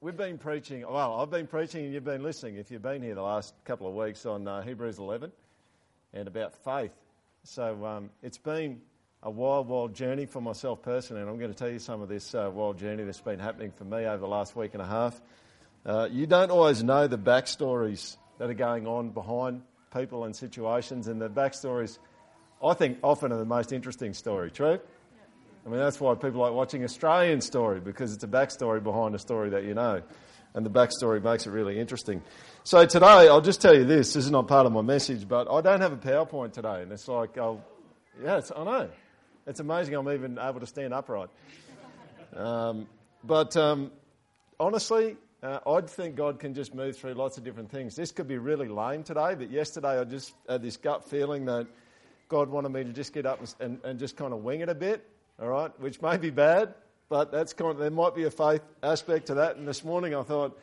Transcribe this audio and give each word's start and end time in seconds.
we've 0.00 0.16
been 0.16 0.38
preaching, 0.38 0.84
well, 0.88 1.20
I've 1.20 1.30
been 1.30 1.48
preaching 1.48 1.84
and 1.84 1.92
you've 1.92 2.04
been 2.04 2.22
listening 2.22 2.56
if 2.56 2.70
you've 2.70 2.82
been 2.82 3.02
here 3.02 3.16
the 3.16 3.22
last 3.22 3.52
couple 3.64 3.88
of 3.88 3.94
weeks 3.94 4.26
on 4.26 4.46
uh, 4.46 4.62
Hebrews 4.62 4.98
11 4.98 5.32
and 6.12 6.28
about 6.28 6.54
faith. 6.54 6.92
So 7.42 7.84
um, 7.84 8.10
it's 8.22 8.38
been 8.38 8.80
a 9.24 9.30
wild, 9.30 9.66
wild 9.66 9.94
journey 9.94 10.26
for 10.26 10.40
myself 10.40 10.82
personally, 10.82 11.22
and 11.22 11.28
I'm 11.28 11.38
going 11.38 11.52
to 11.52 11.58
tell 11.58 11.68
you 11.68 11.80
some 11.80 12.00
of 12.00 12.08
this 12.08 12.32
uh, 12.32 12.48
wild 12.52 12.78
journey 12.78 13.02
that's 13.02 13.20
been 13.20 13.40
happening 13.40 13.72
for 13.72 13.84
me 13.84 14.06
over 14.06 14.18
the 14.18 14.28
last 14.28 14.54
week 14.54 14.74
and 14.74 14.82
a 14.82 14.86
half. 14.86 15.20
Uh, 15.84 16.08
you 16.10 16.26
don't 16.26 16.52
always 16.52 16.82
know 16.84 17.08
the 17.08 17.18
backstories 17.18 18.16
that 18.38 18.48
are 18.48 18.54
going 18.54 18.86
on 18.86 19.10
behind 19.10 19.62
people 19.92 20.24
and 20.24 20.36
situations, 20.36 21.08
and 21.08 21.20
the 21.20 21.28
backstories, 21.28 21.98
I 22.62 22.74
think, 22.74 22.98
often 23.02 23.32
are 23.32 23.38
the 23.38 23.44
most 23.44 23.72
interesting 23.72 24.14
story. 24.14 24.52
True? 24.52 24.78
I 25.66 25.68
mean, 25.68 25.78
that's 25.78 26.00
why 26.00 26.14
people 26.14 26.40
like 26.40 26.52
watching 26.52 26.84
Australian 26.84 27.40
story 27.40 27.80
because 27.80 28.14
it's 28.14 28.24
a 28.24 28.28
backstory 28.28 28.82
behind 28.82 29.14
a 29.14 29.18
story 29.18 29.50
that 29.50 29.64
you 29.64 29.74
know, 29.74 30.02
and 30.54 30.64
the 30.64 30.70
backstory 30.70 31.22
makes 31.22 31.46
it 31.46 31.50
really 31.50 31.78
interesting. 31.78 32.22
So 32.64 32.84
today, 32.86 33.28
I'll 33.28 33.40
just 33.40 33.60
tell 33.60 33.74
you 33.74 33.84
this. 33.84 34.12
This 34.14 34.24
is 34.24 34.30
not 34.30 34.48
part 34.48 34.66
of 34.66 34.72
my 34.72 34.82
message, 34.82 35.28
but 35.28 35.50
I 35.50 35.60
don't 35.60 35.80
have 35.80 35.92
a 35.92 35.96
PowerPoint 35.96 36.52
today, 36.52 36.82
and 36.82 36.92
it's 36.92 37.08
like, 37.08 37.36
I'll, 37.38 37.64
yeah, 38.22 38.40
I 38.56 38.64
know. 38.64 38.88
It's 39.46 39.60
amazing 39.60 39.94
I'm 39.94 40.10
even 40.10 40.38
able 40.38 40.60
to 40.60 40.66
stand 40.66 40.92
upright. 40.92 41.30
Um, 42.36 42.86
but 43.24 43.56
um, 43.56 43.90
honestly, 44.60 45.16
uh, 45.42 45.60
I'd 45.66 45.88
think 45.88 46.16
God 46.16 46.40
can 46.40 46.52
just 46.52 46.74
move 46.74 46.96
through 46.96 47.14
lots 47.14 47.38
of 47.38 47.44
different 47.44 47.70
things. 47.70 47.94
This 47.94 48.12
could 48.12 48.26
be 48.26 48.38
really 48.38 48.68
lame 48.68 49.04
today, 49.04 49.34
but 49.34 49.50
yesterday 49.50 49.98
I 50.00 50.04
just 50.04 50.34
had 50.48 50.62
this 50.62 50.76
gut 50.76 51.08
feeling 51.08 51.44
that 51.46 51.66
God 52.28 52.50
wanted 52.50 52.70
me 52.70 52.84
to 52.84 52.92
just 52.92 53.12
get 53.12 53.24
up 53.24 53.40
and, 53.60 53.78
and 53.84 53.98
just 53.98 54.16
kind 54.16 54.32
of 54.32 54.42
wing 54.42 54.60
it 54.60 54.68
a 54.68 54.74
bit, 54.74 55.06
all 55.40 55.48
right, 55.48 55.80
which 55.80 56.02
may 56.02 56.16
be 56.16 56.30
bad, 56.30 56.74
but 57.08 57.30
that's 57.30 57.52
kind 57.52 57.70
of, 57.70 57.78
there 57.78 57.90
might 57.90 58.14
be 58.14 58.24
a 58.24 58.30
faith 58.30 58.62
aspect 58.82 59.26
to 59.26 59.34
that. 59.34 59.56
And 59.56 59.68
this 59.68 59.84
morning 59.84 60.14
I 60.14 60.22
thought, 60.22 60.58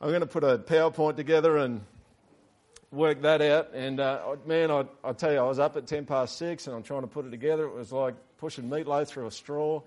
I'm 0.00 0.08
going 0.08 0.20
to 0.20 0.26
put 0.26 0.44
a 0.44 0.56
PowerPoint 0.56 1.16
together 1.16 1.58
and 1.58 1.82
work 2.90 3.20
that 3.22 3.42
out. 3.42 3.74
And 3.74 4.00
uh, 4.00 4.36
man, 4.46 4.70
I, 4.70 4.86
I 5.04 5.12
tell 5.12 5.32
you, 5.32 5.38
I 5.38 5.42
was 5.42 5.58
up 5.58 5.76
at 5.76 5.86
10 5.86 6.06
past 6.06 6.38
six 6.38 6.66
and 6.66 6.74
I'm 6.74 6.82
trying 6.82 7.02
to 7.02 7.06
put 7.06 7.26
it 7.26 7.30
together. 7.30 7.64
It 7.64 7.74
was 7.74 7.92
like 7.92 8.14
pushing 8.38 8.70
meatloaf 8.70 9.08
through 9.08 9.26
a 9.26 9.30
straw. 9.30 9.82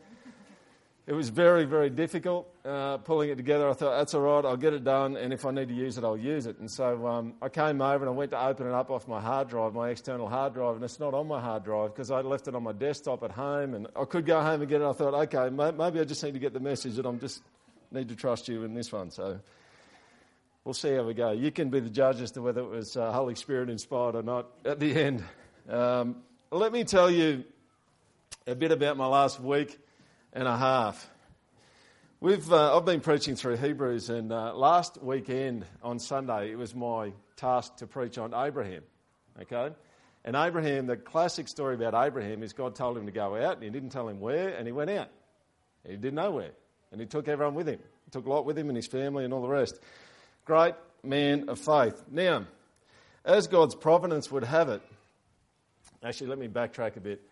It 1.07 1.13
was 1.13 1.29
very, 1.29 1.65
very 1.65 1.89
difficult 1.89 2.50
uh, 2.65 2.97
pulling 2.97 3.29
it 3.29 3.35
together. 3.35 3.69
I 3.69 3.73
thought, 3.73 3.97
that's 3.97 4.13
all 4.13 4.21
right, 4.21 4.45
I'll 4.45 4.57
get 4.57 4.73
it 4.73 4.83
done, 4.83 5.17
and 5.17 5.33
if 5.33 5.45
I 5.45 5.51
need 5.51 5.69
to 5.69 5.73
use 5.73 5.97
it, 5.97 6.03
I'll 6.03 6.17
use 6.17 6.45
it. 6.45 6.59
And 6.59 6.69
so 6.69 7.07
um, 7.07 7.33
I 7.41 7.49
came 7.49 7.81
over 7.81 8.05
and 8.05 8.09
I 8.09 8.15
went 8.15 8.31
to 8.31 8.43
open 8.43 8.67
it 8.67 8.73
up 8.73 8.89
off 8.91 9.07
my 9.07 9.19
hard 9.19 9.49
drive, 9.49 9.73
my 9.73 9.89
external 9.89 10.27
hard 10.27 10.53
drive, 10.53 10.75
and 10.75 10.83
it's 10.83 10.99
not 10.99 11.13
on 11.13 11.27
my 11.27 11.41
hard 11.41 11.63
drive 11.63 11.93
because 11.93 12.11
I 12.11 12.21
left 12.21 12.47
it 12.47 12.55
on 12.55 12.63
my 12.63 12.73
desktop 12.73 13.23
at 13.23 13.31
home, 13.31 13.73
and 13.73 13.87
I 13.95 14.05
could 14.05 14.25
go 14.25 14.41
home 14.41 14.61
and 14.61 14.69
get 14.69 14.81
it. 14.81 14.85
I 14.85 14.93
thought, 14.93 15.13
okay, 15.13 15.49
maybe 15.49 15.99
I 15.99 16.03
just 16.03 16.23
need 16.23 16.33
to 16.33 16.39
get 16.39 16.53
the 16.53 16.59
message 16.59 16.95
that 16.95 17.05
I'm 17.05 17.19
just 17.19 17.41
need 17.91 18.09
to 18.09 18.15
trust 18.15 18.47
you 18.47 18.63
in 18.63 18.73
this 18.73 18.91
one. 18.91 19.11
So 19.11 19.39
we'll 20.63 20.73
see 20.73 20.93
how 20.93 21.03
we 21.03 21.13
go. 21.13 21.31
You 21.31 21.51
can 21.51 21.69
be 21.69 21.79
the 21.79 21.89
judge 21.89 22.21
as 22.21 22.31
to 22.31 22.41
whether 22.41 22.61
it 22.61 22.69
was 22.69 22.95
uh, 22.95 23.11
Holy 23.11 23.35
Spirit 23.35 23.69
inspired 23.69 24.15
or 24.15 24.23
not 24.23 24.47
at 24.63 24.79
the 24.79 24.95
end. 24.95 25.23
Um, 25.67 26.17
let 26.51 26.71
me 26.71 26.83
tell 26.83 27.09
you 27.09 27.43
a 28.47 28.55
bit 28.55 28.71
about 28.71 28.97
my 28.97 29.07
last 29.07 29.39
week 29.39 29.77
and 30.33 30.47
a 30.47 30.57
half. 30.57 31.10
We've, 32.23 32.53
uh, 32.53 32.77
I've 32.77 32.85
been 32.85 32.99
preaching 32.99 33.35
through 33.35 33.57
Hebrews, 33.57 34.11
and 34.11 34.31
uh, 34.31 34.53
last 34.53 35.01
weekend 35.01 35.65
on 35.81 35.97
Sunday, 35.97 36.51
it 36.51 36.55
was 36.55 36.75
my 36.75 37.13
task 37.35 37.77
to 37.77 37.87
preach 37.87 38.19
on 38.19 38.35
Abraham. 38.35 38.83
Okay? 39.41 39.73
And 40.23 40.35
Abraham, 40.35 40.85
the 40.85 40.97
classic 40.97 41.47
story 41.47 41.73
about 41.73 41.95
Abraham 41.95 42.43
is 42.43 42.53
God 42.53 42.75
told 42.75 42.95
him 42.95 43.07
to 43.07 43.11
go 43.11 43.35
out, 43.35 43.55
and 43.55 43.63
he 43.63 43.71
didn't 43.71 43.89
tell 43.89 44.07
him 44.07 44.19
where, 44.19 44.49
and 44.49 44.67
he 44.67 44.71
went 44.71 44.91
out. 44.91 45.09
He 45.83 45.95
didn't 45.95 46.13
know 46.13 46.29
where. 46.29 46.51
And 46.91 47.01
he 47.01 47.07
took 47.07 47.27
everyone 47.27 47.55
with 47.55 47.67
him. 47.67 47.79
He 48.05 48.11
took 48.11 48.27
Lot 48.27 48.45
with 48.45 48.55
him 48.55 48.69
and 48.69 48.75
his 48.75 48.85
family 48.85 49.25
and 49.25 49.33
all 49.33 49.41
the 49.41 49.47
rest. 49.47 49.79
Great 50.45 50.75
man 51.03 51.49
of 51.49 51.57
faith. 51.57 52.03
Now, 52.11 52.45
as 53.25 53.47
God's 53.47 53.73
providence 53.73 54.29
would 54.31 54.43
have 54.43 54.69
it, 54.69 54.83
actually, 56.03 56.27
let 56.27 56.37
me 56.37 56.49
backtrack 56.49 56.97
a 56.97 56.99
bit. 56.99 57.23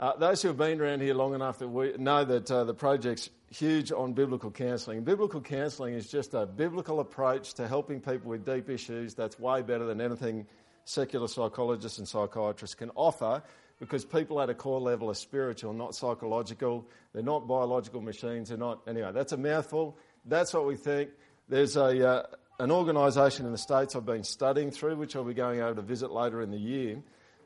Uh, 0.00 0.16
those 0.16 0.40
who 0.40 0.48
have 0.48 0.56
been 0.56 0.80
around 0.80 1.00
here 1.00 1.12
long 1.12 1.34
enough 1.34 1.58
that 1.58 1.66
we 1.66 1.92
know 1.98 2.24
that 2.24 2.48
uh, 2.52 2.62
the 2.62 2.74
project's 2.74 3.30
huge 3.50 3.90
on 3.90 4.12
biblical 4.12 4.48
counselling. 4.48 5.02
Biblical 5.02 5.40
counselling 5.40 5.94
is 5.94 6.08
just 6.08 6.34
a 6.34 6.46
biblical 6.46 7.00
approach 7.00 7.54
to 7.54 7.66
helping 7.66 8.00
people 8.00 8.30
with 8.30 8.46
deep 8.46 8.70
issues 8.70 9.14
that's 9.14 9.40
way 9.40 9.60
better 9.60 9.86
than 9.86 10.00
anything 10.00 10.46
secular 10.84 11.26
psychologists 11.26 11.98
and 11.98 12.06
psychiatrists 12.06 12.76
can 12.76 12.90
offer 12.94 13.42
because 13.80 14.04
people 14.04 14.40
at 14.40 14.48
a 14.48 14.54
core 14.54 14.80
level 14.80 15.10
are 15.10 15.14
spiritual, 15.14 15.72
not 15.72 15.96
psychological. 15.96 16.86
They're 17.12 17.22
not 17.24 17.48
biological 17.48 18.00
machines. 18.00 18.50
They're 18.50 18.58
not. 18.58 18.82
Anyway, 18.86 19.10
that's 19.12 19.32
a 19.32 19.36
mouthful. 19.36 19.96
That's 20.26 20.54
what 20.54 20.64
we 20.64 20.76
think. 20.76 21.10
There's 21.48 21.76
a, 21.76 22.08
uh, 22.08 22.22
an 22.60 22.70
organisation 22.70 23.46
in 23.46 23.52
the 23.52 23.58
States 23.58 23.96
I've 23.96 24.06
been 24.06 24.22
studying 24.22 24.70
through, 24.70 24.96
which 24.96 25.16
I'll 25.16 25.24
be 25.24 25.34
going 25.34 25.60
over 25.60 25.74
to 25.74 25.82
visit 25.82 26.12
later 26.12 26.40
in 26.40 26.52
the 26.52 26.58
year 26.58 26.98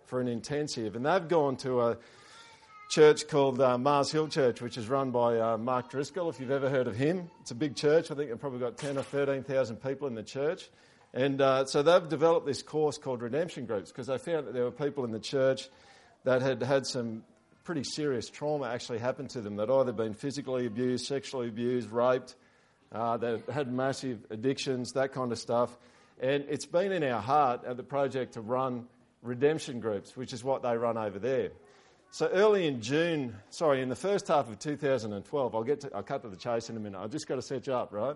for 0.05 0.21
an 0.21 0.29
intensive. 0.29 0.97
And 0.97 1.07
they've 1.07 1.29
gone 1.29 1.57
to 1.59 1.81
a 1.81 1.99
church 2.93 3.27
called 3.27 3.59
uh, 3.59 3.79
Mars 3.79 4.13
Hill 4.13 4.29
Church, 4.29 4.61
which 4.61 4.77
is 4.77 4.87
run 4.87 5.13
by 5.13 5.39
uh, 5.39 5.57
Mark 5.57 5.89
Driscoll, 5.89 6.29
if 6.29 6.39
you've 6.39 6.51
ever 6.51 6.69
heard 6.69 6.87
of 6.87 6.95
him. 6.95 7.31
It's 7.41 7.51
a 7.51 7.55
big 7.55 7.75
church. 7.75 8.11
I 8.11 8.15
think 8.15 8.29
they've 8.29 8.39
probably 8.39 8.59
got 8.59 8.77
10 8.77 8.99
or 8.99 9.03
13,000 9.03 9.77
people 9.77 10.09
in 10.09 10.15
the 10.15 10.23
church. 10.23 10.69
And 11.15 11.41
uh, 11.41 11.65
so 11.65 11.83
they've 11.83 12.07
developed 12.07 12.45
this 12.45 12.63
course 12.63 12.99
called 12.99 13.23
Redemption 13.23 13.65
Groups 13.65 13.91
because 13.91 14.09
they 14.09 14.19
found 14.19 14.47
that 14.47 14.53
there 14.53 14.65
were 14.65 14.71
people 14.71 15.07
in 15.07 15.11
the 15.11 15.19
church 15.19 15.71
that 16.25 16.43
had 16.43 16.63
had 16.63 16.87
some 16.87 17.25
pretty 17.65 17.83
serious 17.83 18.29
trauma 18.29 18.67
actually 18.67 18.99
happen 18.99 19.27
to 19.29 19.41
them. 19.41 19.57
They'd 19.57 19.71
either 19.71 19.93
been 19.93 20.13
physically 20.13 20.67
abused, 20.67 21.07
sexually 21.07 21.49
abused, 21.49 21.91
raped, 21.91 22.35
uh, 22.93 23.17
that 23.17 23.49
had 23.49 23.73
massive 23.73 24.19
addictions, 24.29 24.93
that 24.93 25.15
kind 25.15 25.33
of 25.33 25.39
stuff. 25.39 25.75
And 26.21 26.45
it's 26.51 26.67
been 26.67 26.93
in 26.93 27.03
our 27.05 27.23
heart 27.23 27.65
at 27.65 27.79
the 27.79 27.85
project 27.85 28.35
to 28.35 28.43
run 28.43 28.85
redemption 29.23 29.81
groups, 29.81 30.15
which 30.15 30.35
is 30.35 30.45
what 30.45 30.63
they 30.63 30.77
run 30.77 30.99
over 30.99 31.19
there. 31.19 31.53
So 32.15 32.29
early 32.29 32.67
in 32.67 32.83
June, 32.83 33.35
sorry, 33.49 33.81
in 33.81 33.89
the 33.89 33.97
first 33.97 34.29
half 34.29 34.51
of 34.51 34.59
2012, 34.59 35.55
I'll 35.55 35.63
get 35.63 35.81
to, 35.81 35.91
I'll 35.95 36.03
cut 36.03 36.21
to 36.21 36.29
the 36.29 36.37
chase 36.37 36.69
in 36.69 36.77
a 36.77 36.79
minute. 36.79 37.01
I've 37.01 37.11
just 37.11 37.27
got 37.27 37.37
to 37.37 37.43
set 37.43 37.67
you 37.67 37.73
up, 37.73 37.91
right? 37.91 38.15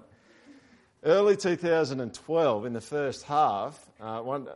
Early 1.02 1.34
2012, 1.34 2.66
in 2.66 2.74
the 2.74 2.80
first 2.82 3.22
half, 3.22 3.88
uh, 3.98 4.20
one, 4.20 4.48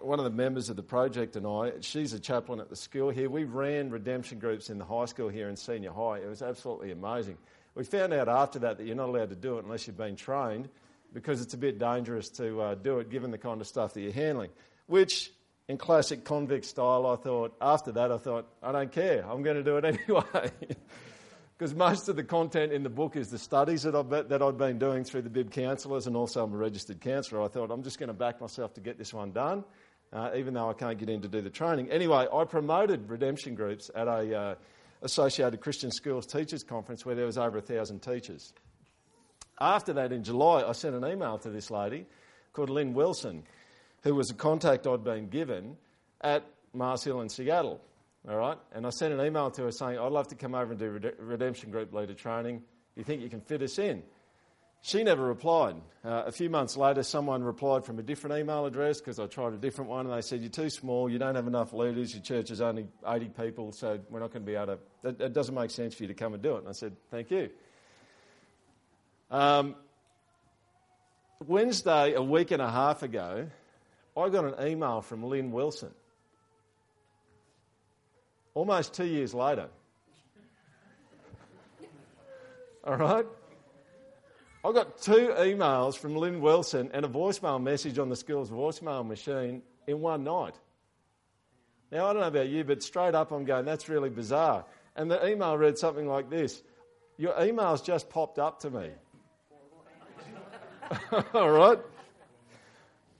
one 0.00 0.18
of 0.18 0.24
the 0.24 0.32
members 0.32 0.68
of 0.68 0.74
the 0.74 0.82
project 0.82 1.36
and 1.36 1.46
I, 1.46 1.74
she's 1.80 2.12
a 2.12 2.18
chaplain 2.18 2.58
at 2.58 2.70
the 2.70 2.74
school 2.74 3.10
here. 3.10 3.30
We 3.30 3.44
ran 3.44 3.88
redemption 3.90 4.40
groups 4.40 4.68
in 4.68 4.78
the 4.78 4.84
high 4.84 5.04
school 5.04 5.28
here 5.28 5.48
in 5.48 5.54
senior 5.54 5.92
high. 5.92 6.18
It 6.18 6.28
was 6.28 6.42
absolutely 6.42 6.90
amazing. 6.90 7.38
We 7.76 7.84
found 7.84 8.12
out 8.12 8.28
after 8.28 8.58
that 8.58 8.78
that 8.78 8.84
you're 8.84 8.96
not 8.96 9.10
allowed 9.10 9.30
to 9.30 9.36
do 9.36 9.58
it 9.58 9.64
unless 9.64 9.86
you've 9.86 9.96
been 9.96 10.16
trained 10.16 10.68
because 11.14 11.40
it's 11.40 11.54
a 11.54 11.58
bit 11.58 11.78
dangerous 11.78 12.30
to 12.30 12.60
uh, 12.60 12.74
do 12.74 12.98
it 12.98 13.10
given 13.10 13.30
the 13.30 13.38
kind 13.38 13.60
of 13.60 13.68
stuff 13.68 13.94
that 13.94 14.00
you're 14.00 14.10
handling, 14.10 14.50
which 14.88 15.30
in 15.68 15.76
classic 15.76 16.24
convict 16.24 16.64
style, 16.64 17.06
I 17.06 17.16
thought, 17.16 17.54
after 17.60 17.92
that, 17.92 18.10
I 18.10 18.16
thought, 18.16 18.48
I 18.62 18.72
don't 18.72 18.90
care. 18.90 19.24
I'm 19.28 19.42
going 19.42 19.56
to 19.56 19.62
do 19.62 19.76
it 19.76 19.84
anyway. 20.08 20.50
Because 21.56 21.74
most 21.74 22.08
of 22.08 22.16
the 22.16 22.22
content 22.22 22.72
in 22.72 22.82
the 22.82 22.88
book 22.88 23.16
is 23.16 23.28
the 23.28 23.38
studies 23.38 23.82
that 23.82 23.94
I've, 23.94 24.08
that 24.08 24.42
I've 24.42 24.56
been 24.56 24.78
doing 24.78 25.04
through 25.04 25.22
the 25.22 25.30
BIB 25.30 25.50
counsellors, 25.50 26.06
and 26.06 26.16
also 26.16 26.42
I'm 26.42 26.54
a 26.54 26.56
registered 26.56 27.00
counsellor. 27.00 27.42
I 27.42 27.48
thought, 27.48 27.70
I'm 27.70 27.82
just 27.82 27.98
going 27.98 28.08
to 28.08 28.14
back 28.14 28.40
myself 28.40 28.74
to 28.74 28.80
get 28.80 28.96
this 28.96 29.12
one 29.12 29.32
done, 29.32 29.64
uh, 30.12 30.30
even 30.36 30.54
though 30.54 30.70
I 30.70 30.72
can't 30.72 30.98
get 30.98 31.10
in 31.10 31.20
to 31.22 31.28
do 31.28 31.42
the 31.42 31.50
training. 31.50 31.90
Anyway, 31.90 32.26
I 32.32 32.44
promoted 32.44 33.10
redemption 33.10 33.54
groups 33.54 33.90
at 33.94 34.08
a 34.08 34.38
uh, 34.38 34.54
Associated 35.02 35.60
Christian 35.60 35.90
Schools 35.90 36.26
Teachers 36.26 36.64
Conference 36.64 37.04
where 37.04 37.14
there 37.14 37.26
was 37.26 37.38
over 37.38 37.58
a 37.58 37.62
thousand 37.62 38.00
teachers. 38.00 38.52
After 39.60 39.92
that, 39.94 40.12
in 40.12 40.24
July, 40.24 40.62
I 40.62 40.72
sent 40.72 40.94
an 40.94 41.04
email 41.04 41.38
to 41.38 41.50
this 41.50 41.70
lady 41.70 42.06
called 42.52 42.70
Lynn 42.70 42.94
Wilson 42.94 43.44
who 44.02 44.14
was 44.14 44.30
a 44.30 44.34
contact 44.34 44.86
I'd 44.86 45.04
been 45.04 45.28
given 45.28 45.76
at 46.20 46.44
Mars 46.72 47.04
Hill 47.04 47.20
in 47.20 47.28
Seattle. 47.28 47.80
All 48.28 48.36
right, 48.36 48.58
and 48.72 48.86
I 48.86 48.90
sent 48.90 49.14
an 49.14 49.24
email 49.24 49.50
to 49.52 49.62
her 49.62 49.70
saying, 49.70 49.98
I'd 49.98 50.12
love 50.12 50.28
to 50.28 50.34
come 50.34 50.54
over 50.54 50.72
and 50.72 50.78
do 50.78 51.12
Redemption 51.18 51.70
Group 51.70 51.92
leader 51.94 52.14
training. 52.14 52.62
You 52.96 53.04
think 53.04 53.22
you 53.22 53.30
can 53.30 53.40
fit 53.40 53.62
us 53.62 53.78
in? 53.78 54.02
She 54.80 55.02
never 55.02 55.24
replied. 55.24 55.76
Uh, 56.04 56.24
a 56.26 56.32
few 56.32 56.48
months 56.48 56.76
later, 56.76 57.02
someone 57.02 57.42
replied 57.42 57.84
from 57.84 57.98
a 57.98 58.02
different 58.02 58.38
email 58.38 58.64
address 58.64 59.00
because 59.00 59.18
I 59.18 59.26
tried 59.26 59.52
a 59.52 59.56
different 59.56 59.90
one, 59.90 60.06
and 60.06 60.14
they 60.14 60.20
said, 60.20 60.40
You're 60.40 60.50
too 60.50 60.70
small, 60.70 61.10
you 61.10 61.18
don't 61.18 61.34
have 61.34 61.46
enough 61.46 61.72
leaders, 61.72 62.14
your 62.14 62.22
church 62.22 62.50
is 62.50 62.60
only 62.60 62.86
80 63.06 63.30
people, 63.30 63.72
so 63.72 63.98
we're 64.08 64.20
not 64.20 64.32
going 64.32 64.44
to 64.44 64.46
be 64.46 64.54
able 64.54 64.78
to, 65.02 65.24
it, 65.24 65.32
doesn't 65.32 65.54
make 65.54 65.70
sense 65.70 65.94
for 65.94 66.04
you 66.04 66.08
to 66.08 66.14
come 66.14 66.34
and 66.34 66.42
do 66.42 66.56
it. 66.56 66.58
And 66.58 66.68
I 66.68 66.72
said, 66.72 66.96
Thank 67.10 67.30
you. 67.30 67.50
Um, 69.30 69.74
Wednesday, 71.46 72.14
a 72.14 72.22
week 72.22 72.50
and 72.50 72.62
a 72.62 72.70
half 72.70 73.02
ago, 73.02 73.48
I 74.18 74.28
got 74.28 74.44
an 74.44 74.66
email 74.66 75.00
from 75.00 75.22
Lynn 75.22 75.52
Wilson. 75.52 75.90
Almost 78.54 78.94
two 78.94 79.04
years 79.04 79.34
later. 79.34 79.68
All 82.84 82.96
right? 82.96 83.26
I 84.64 84.72
got 84.72 85.00
two 85.00 85.32
emails 85.38 85.96
from 85.96 86.16
Lynn 86.16 86.40
Wilson 86.40 86.90
and 86.92 87.04
a 87.04 87.08
voicemail 87.08 87.62
message 87.62 87.98
on 87.98 88.08
the 88.08 88.16
school's 88.16 88.50
voicemail 88.50 89.06
machine 89.06 89.62
in 89.86 90.00
one 90.00 90.24
night. 90.24 90.54
Now, 91.92 92.06
I 92.06 92.12
don't 92.12 92.22
know 92.22 92.28
about 92.28 92.48
you, 92.48 92.64
but 92.64 92.82
straight 92.82 93.14
up 93.14 93.30
I'm 93.30 93.44
going, 93.44 93.64
that's 93.64 93.88
really 93.88 94.10
bizarre. 94.10 94.64
And 94.96 95.10
the 95.10 95.26
email 95.26 95.56
read 95.56 95.78
something 95.78 96.06
like 96.08 96.28
this 96.28 96.62
Your 97.16 97.40
email's 97.40 97.82
just 97.82 98.10
popped 98.10 98.38
up 98.38 98.60
to 98.60 98.70
me. 98.70 98.90
All 101.34 101.50
right? 101.50 101.78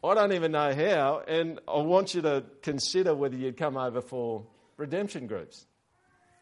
I 0.03 0.15
don't 0.15 0.33
even 0.33 0.53
know 0.53 0.73
how, 0.75 1.23
and 1.27 1.59
I 1.67 1.79
want 1.79 2.15
you 2.15 2.23
to 2.23 2.45
consider 2.63 3.15
whether 3.15 3.37
you'd 3.37 3.57
come 3.57 3.77
over 3.77 4.01
for 4.01 4.45
redemption 4.77 5.27
groups, 5.27 5.67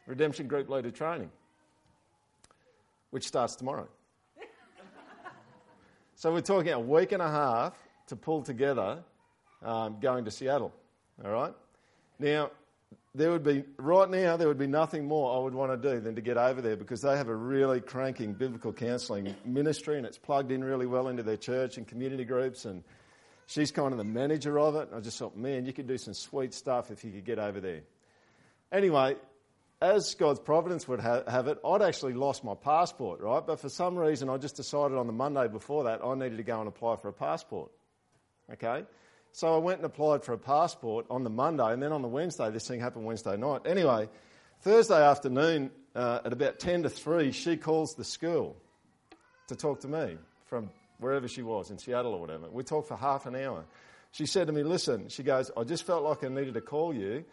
redemption 0.07 0.47
group 0.47 0.69
leader 0.69 0.91
training, 0.91 1.31
which 3.11 3.27
starts 3.27 3.57
tomorrow. 3.57 3.89
so 6.17 6.33
we're 6.33 6.43
talking 6.43 6.73
a 6.73 6.81
week 6.81 7.13
and 7.13 7.23
a 7.23 7.31
half 7.31 7.73
to 8.09 8.17
pull 8.17 8.43
together 8.43 9.03
um, 9.65 9.97
going 10.01 10.27
to 10.27 10.31
Seattle. 10.31 10.73
All 11.25 11.31
right? 11.31 11.55
Now, 12.19 12.51
there 13.15 13.31
would 13.31 13.43
be, 13.43 13.65
right 13.79 14.11
now, 14.11 14.37
there 14.37 14.49
would 14.49 14.59
be 14.59 14.67
nothing 14.67 15.07
more 15.07 15.35
I 15.35 15.43
would 15.43 15.55
want 15.55 15.73
to 15.73 15.95
do 15.95 15.99
than 16.01 16.15
to 16.15 16.21
get 16.21 16.37
over 16.37 16.61
there 16.61 16.77
because 16.77 17.01
they 17.01 17.17
have 17.17 17.29
a 17.29 17.35
really 17.35 17.81
cranking 17.81 18.35
biblical 18.35 18.75
counselling 18.75 19.35
ministry 19.47 19.97
and 19.97 20.05
it's 20.05 20.19
plugged 20.19 20.53
in 20.53 20.63
really 20.63 20.85
well 20.85 21.09
into 21.09 21.23
their 21.23 21.39
church 21.39 21.79
and 21.79 21.89
community 21.89 22.27
groups 22.27 22.67
and 22.67 22.85
she's 23.47 23.71
kind 23.71 23.93
of 23.93 23.99
the 23.99 24.05
manager 24.05 24.59
of 24.59 24.77
it. 24.77 24.91
I 24.95 25.01
just 25.01 25.19
thought, 25.19 25.37
man, 25.37 25.65
you 25.65 25.73
could 25.73 25.87
do 25.87 25.99
some 25.99 26.15
sweet 26.15 26.53
stuff 26.53 26.91
if 26.91 27.05
you 27.05 27.11
could 27.11 27.25
get 27.25 27.39
over 27.39 27.61
there. 27.61 27.83
Anyway, 28.71 29.17
as 29.81 30.15
God's 30.15 30.41
providence 30.41 30.89
would 30.89 31.01
ha- 31.01 31.23
have 31.29 31.49
it, 31.49 31.59
I'd 31.65 31.83
actually 31.83 32.15
lost 32.15 32.45
my 32.45 32.55
passport, 32.55 33.21
right? 33.21 33.47
But 33.47 33.61
for 33.61 33.69
some 33.69 33.97
reason, 33.97 34.29
I 34.29 34.39
just 34.39 34.57
decided 34.57 34.97
on 34.97 35.07
the 35.07 35.13
Monday 35.13 35.49
before 35.49 35.85
that 35.85 36.05
I 36.05 36.15
needed 36.15 36.39
to 36.39 36.43
go 36.43 36.59
and 36.59 36.69
apply 36.69 36.97
for 36.97 37.09
a 37.09 37.13
passport. 37.13 37.71
Okay? 38.53 38.85
So 39.33 39.55
I 39.55 39.59
went 39.59 39.79
and 39.79 39.87
applied 39.87 40.25
for 40.25 40.33
a 40.33 40.39
passport 40.39 41.07
on 41.11 41.23
the 41.23 41.31
Monday, 41.31 41.73
and 41.73 41.83
then 41.83 41.93
on 41.93 42.03
the 42.03 42.09
Wednesday, 42.09 42.51
this 42.51 42.67
thing 42.67 42.81
happened 42.81 43.05
Wednesday 43.05 43.37
night. 43.37 43.63
Anyway, 43.67 44.09
Thursday 44.63 45.03
afternoon 45.03 45.71
uh, 45.95 46.21
at 46.25 46.33
about 46.33 46.59
10 46.59 46.85
to 46.85 46.91
3, 46.91 47.33
she 47.33 47.57
calls 47.57 47.95
the 47.95 48.05
school 48.05 48.57
to 49.49 49.55
talk 49.55 49.81
to 49.81 49.89
me 49.89 50.17
from 50.47 50.71
wherever 50.99 51.29
she 51.29 51.43
was, 51.43 51.71
in 51.71 51.79
Seattle 51.79 52.15
or 52.15 52.21
whatever. 52.21 52.49
We 52.51 52.63
talked 52.63 52.89
for 52.89 52.97
half 52.97 53.27
an 53.27 53.37
hour. 53.37 53.65
She 54.13 54.27
said 54.27 54.47
to 54.47 54.53
me, 54.53 54.63
Listen, 54.63 55.09
she 55.09 55.23
goes, 55.23 55.51
I 55.57 55.65
just 55.65 55.85
felt 55.85 56.03
like 56.03 56.25
I 56.25 56.29
needed 56.29 56.55
to 56.55 56.61
call 56.61 56.95
you 56.95 57.25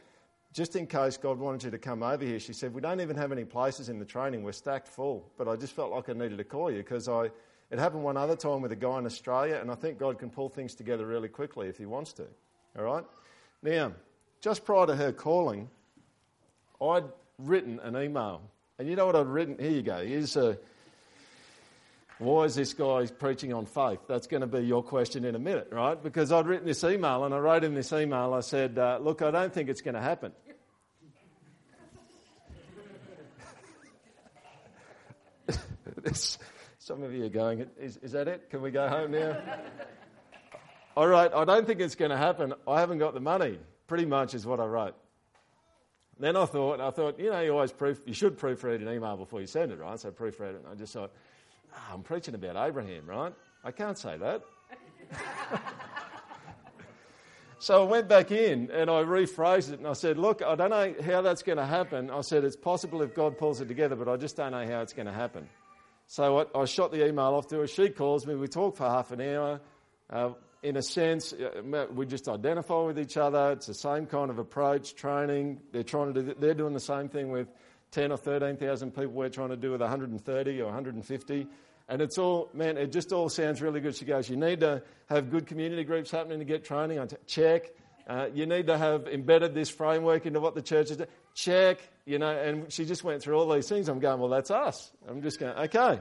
just 0.54 0.75
in 0.75 0.86
case 0.86 1.18
God 1.18 1.39
wanted 1.39 1.63
you 1.63 1.71
to 1.71 1.77
come 1.77 2.04
over 2.04 2.24
here. 2.24 2.39
She 2.39 2.54
said, 2.54 2.74
We 2.74 2.81
don't 2.81 3.01
even 3.01 3.18
have 3.18 3.31
any 3.31 3.45
places 3.45 3.89
in 3.89 4.00
the 4.00 4.06
training, 4.06 4.44
we're 4.44 4.51
stacked 4.51 4.88
full, 4.88 5.31
but 5.38 5.48
I 5.48 5.56
just 5.56 5.74
felt 5.74 5.92
like 5.92 6.10
I 6.10 6.13
needed 6.13 6.38
to 6.38 6.44
call 6.44 6.71
you 6.71 6.77
because 6.77 7.07
I 7.07 7.30
it 7.74 7.80
happened 7.80 8.04
one 8.04 8.18
other 8.18 8.36
time 8.36 8.62
with 8.62 8.71
a 8.71 8.75
guy 8.75 9.00
in 9.00 9.06
Australia, 9.07 9.57
and 9.60 9.71
I 9.71 9.74
think 9.74 9.98
God 9.98 10.19
can 10.19 10.30
pull 10.30 10.48
things 10.48 10.75
together 10.75 11.07
really 11.07 11.27
quickly 11.27 11.69
if 11.69 11.77
He 11.77 11.88
wants 11.88 12.13
to. 12.13 12.27
All 12.77 12.83
right? 12.83 13.04
Now, 13.63 13.94
just 14.42 14.63
prior 14.63 14.86
to 14.86 14.95
her 14.95 15.12
calling, 15.12 15.69
I'd 16.80 17.06
written 17.39 17.80
an 17.80 17.98
email. 17.98 18.42
And 18.77 18.88
you 18.88 18.95
know 18.95 19.07
what 19.07 19.15
I'd 19.15 19.25
written? 19.25 19.57
Here 19.57 19.71
you 19.71 19.81
go. 19.81 20.06
Here's 20.06 20.36
a. 20.38 20.57
Why 22.23 22.45
is 22.45 22.55
this 22.55 22.73
guy 22.73 23.05
preaching 23.07 23.51
on 23.51 23.65
faith? 23.65 23.99
That's 24.07 24.27
going 24.27 24.39
to 24.41 24.47
be 24.47 24.59
your 24.59 24.81
question 24.81 25.25
in 25.25 25.35
a 25.35 25.39
minute, 25.39 25.67
right? 25.73 26.01
Because 26.01 26.31
I'd 26.31 26.47
written 26.47 26.65
this 26.65 26.81
email, 26.85 27.25
and 27.25 27.35
I 27.35 27.37
wrote 27.37 27.65
in 27.65 27.73
this 27.75 27.91
email, 27.91 28.33
I 28.33 28.39
said, 28.39 28.79
uh, 28.79 28.99
Look, 29.01 29.21
I 29.21 29.29
don't 29.29 29.53
think 29.53 29.67
it's 29.67 29.81
going 29.81 29.95
to 29.95 30.01
happen. 30.01 30.31
some 36.79 37.03
of 37.03 37.13
you 37.13 37.25
are 37.25 37.29
going, 37.29 37.69
is, 37.77 37.97
is 37.97 38.13
that 38.13 38.29
it? 38.29 38.49
Can 38.49 38.61
we 38.61 38.71
go 38.71 38.87
home 38.87 39.11
now? 39.11 39.37
All 40.95 41.07
right, 41.07 41.31
I 41.33 41.43
don't 41.43 41.67
think 41.67 41.81
it's 41.81 41.95
going 41.95 42.11
to 42.11 42.17
happen. 42.17 42.53
I 42.65 42.79
haven't 42.79 42.99
got 42.99 43.13
the 43.13 43.19
money. 43.19 43.59
Pretty 43.87 44.05
much 44.05 44.33
is 44.33 44.45
what 44.45 44.61
I 44.61 44.65
wrote. 44.65 44.95
Then 46.19 46.37
I 46.37 46.45
thought, 46.45 46.79
I 46.79 46.89
thought, 46.91 47.19
you 47.19 47.31
know, 47.31 47.41
you 47.41 47.51
always 47.51 47.73
proof, 47.73 47.99
you 48.05 48.13
should 48.13 48.39
proofread 48.39 48.75
an 48.75 48.87
email 48.87 49.17
before 49.17 49.41
you 49.41 49.47
send 49.47 49.73
it, 49.73 49.79
right? 49.79 49.99
So 49.99 50.09
proofread 50.11 50.51
it, 50.51 50.61
and 50.63 50.67
I 50.71 50.75
just 50.75 50.93
thought, 50.93 51.11
oh, 51.75 51.93
I'm 51.93 52.03
preaching 52.03 52.35
about 52.35 52.55
Abraham, 52.67 53.05
right? 53.05 53.33
I 53.63 53.71
can't 53.71 53.97
say 53.97 54.17
that. 54.17 54.43
so 57.59 57.83
I 57.83 57.85
went 57.85 58.07
back 58.07 58.31
in 58.31 58.69
and 58.71 58.89
I 58.89 59.03
rephrased 59.03 59.71
it 59.71 59.79
and 59.79 59.87
I 59.87 59.93
said, 59.93 60.17
look, 60.17 60.41
I 60.41 60.55
don't 60.55 60.69
know 60.69 60.93
how 61.03 61.21
that's 61.21 61.43
going 61.43 61.57
to 61.57 61.65
happen. 61.65 62.09
I 62.09 62.21
said, 62.21 62.43
it's 62.43 62.55
possible 62.55 63.01
if 63.01 63.13
God 63.13 63.37
pulls 63.37 63.61
it 63.61 63.67
together, 63.67 63.95
but 63.95 64.07
I 64.07 64.17
just 64.17 64.35
don't 64.35 64.51
know 64.51 64.65
how 64.65 64.81
it's 64.81 64.93
going 64.93 65.05
to 65.07 65.13
happen. 65.13 65.47
So 66.07 66.39
I, 66.39 66.61
I, 66.61 66.65
shot 66.65 66.91
the 66.91 67.05
email 67.07 67.25
off 67.25 67.47
to 67.47 67.59
her. 67.59 67.67
She 67.67 67.89
calls 67.89 68.27
me. 68.27 68.35
We 68.35 68.47
talk 68.47 68.75
for 68.75 68.87
half 68.87 69.11
an 69.11 69.21
hour. 69.21 69.61
Uh, 70.09 70.31
in 70.61 70.77
a 70.77 70.81
sense, 70.81 71.33
uh, 71.33 71.87
we 71.93 72.05
just 72.05 72.27
identify 72.27 72.81
with 72.83 72.99
each 72.99 73.17
other. 73.17 73.51
It's 73.51 73.67
the 73.67 73.73
same 73.73 74.05
kind 74.05 74.29
of 74.29 74.39
approach, 74.39 74.95
training. 74.95 75.61
They're 75.71 75.83
trying 75.83 76.13
to 76.13 76.21
do. 76.21 76.35
They're 76.37 76.53
doing 76.53 76.73
the 76.73 76.79
same 76.79 77.09
thing 77.09 77.31
with 77.31 77.47
ten 77.93 78.11
or 78.11 78.17
thirteen 78.17 78.57
thousand 78.57 78.91
people. 78.91 79.11
We're 79.11 79.29
trying 79.29 79.49
to 79.49 79.57
do 79.57 79.71
with 79.71 79.81
130 79.81 80.61
or 80.61 80.65
150. 80.65 81.47
And 81.89 82.01
it's 82.01 82.17
all, 82.17 82.49
man, 82.53 82.77
it 82.77 82.91
just 82.91 83.11
all 83.11 83.29
sounds 83.29 83.61
really 83.61 83.81
good. 83.81 83.95
She 83.95 84.05
goes, 84.05 84.29
You 84.29 84.37
need 84.37 84.61
to 84.61 84.83
have 85.09 85.29
good 85.29 85.47
community 85.47 85.83
groups 85.83 86.11
happening 86.11 86.39
to 86.39 86.45
get 86.45 86.65
training. 86.65 86.99
I 86.99 87.07
check. 87.27 87.71
Uh, 88.05 88.27
you 88.33 88.45
need 88.45 88.67
to 88.67 88.77
have 88.77 89.07
embedded 89.07 89.53
this 89.53 89.69
framework 89.69 90.25
into 90.25 90.41
what 90.41 90.55
the 90.55 90.61
church 90.61 90.91
is 90.91 90.97
doing. 90.97 91.09
Check 91.35 91.79
you 92.05 92.19
know, 92.19 92.29
and 92.29 92.71
she 92.71 92.85
just 92.85 93.03
went 93.03 93.21
through 93.21 93.37
all 93.37 93.51
these 93.53 93.69
things. 93.69 93.87
I'm 93.87 93.99
going, 93.99 94.19
well, 94.19 94.29
that's 94.29 94.51
us. 94.51 94.91
I'm 95.07 95.21
just 95.21 95.39
going, 95.39 95.53
okay. 95.53 95.99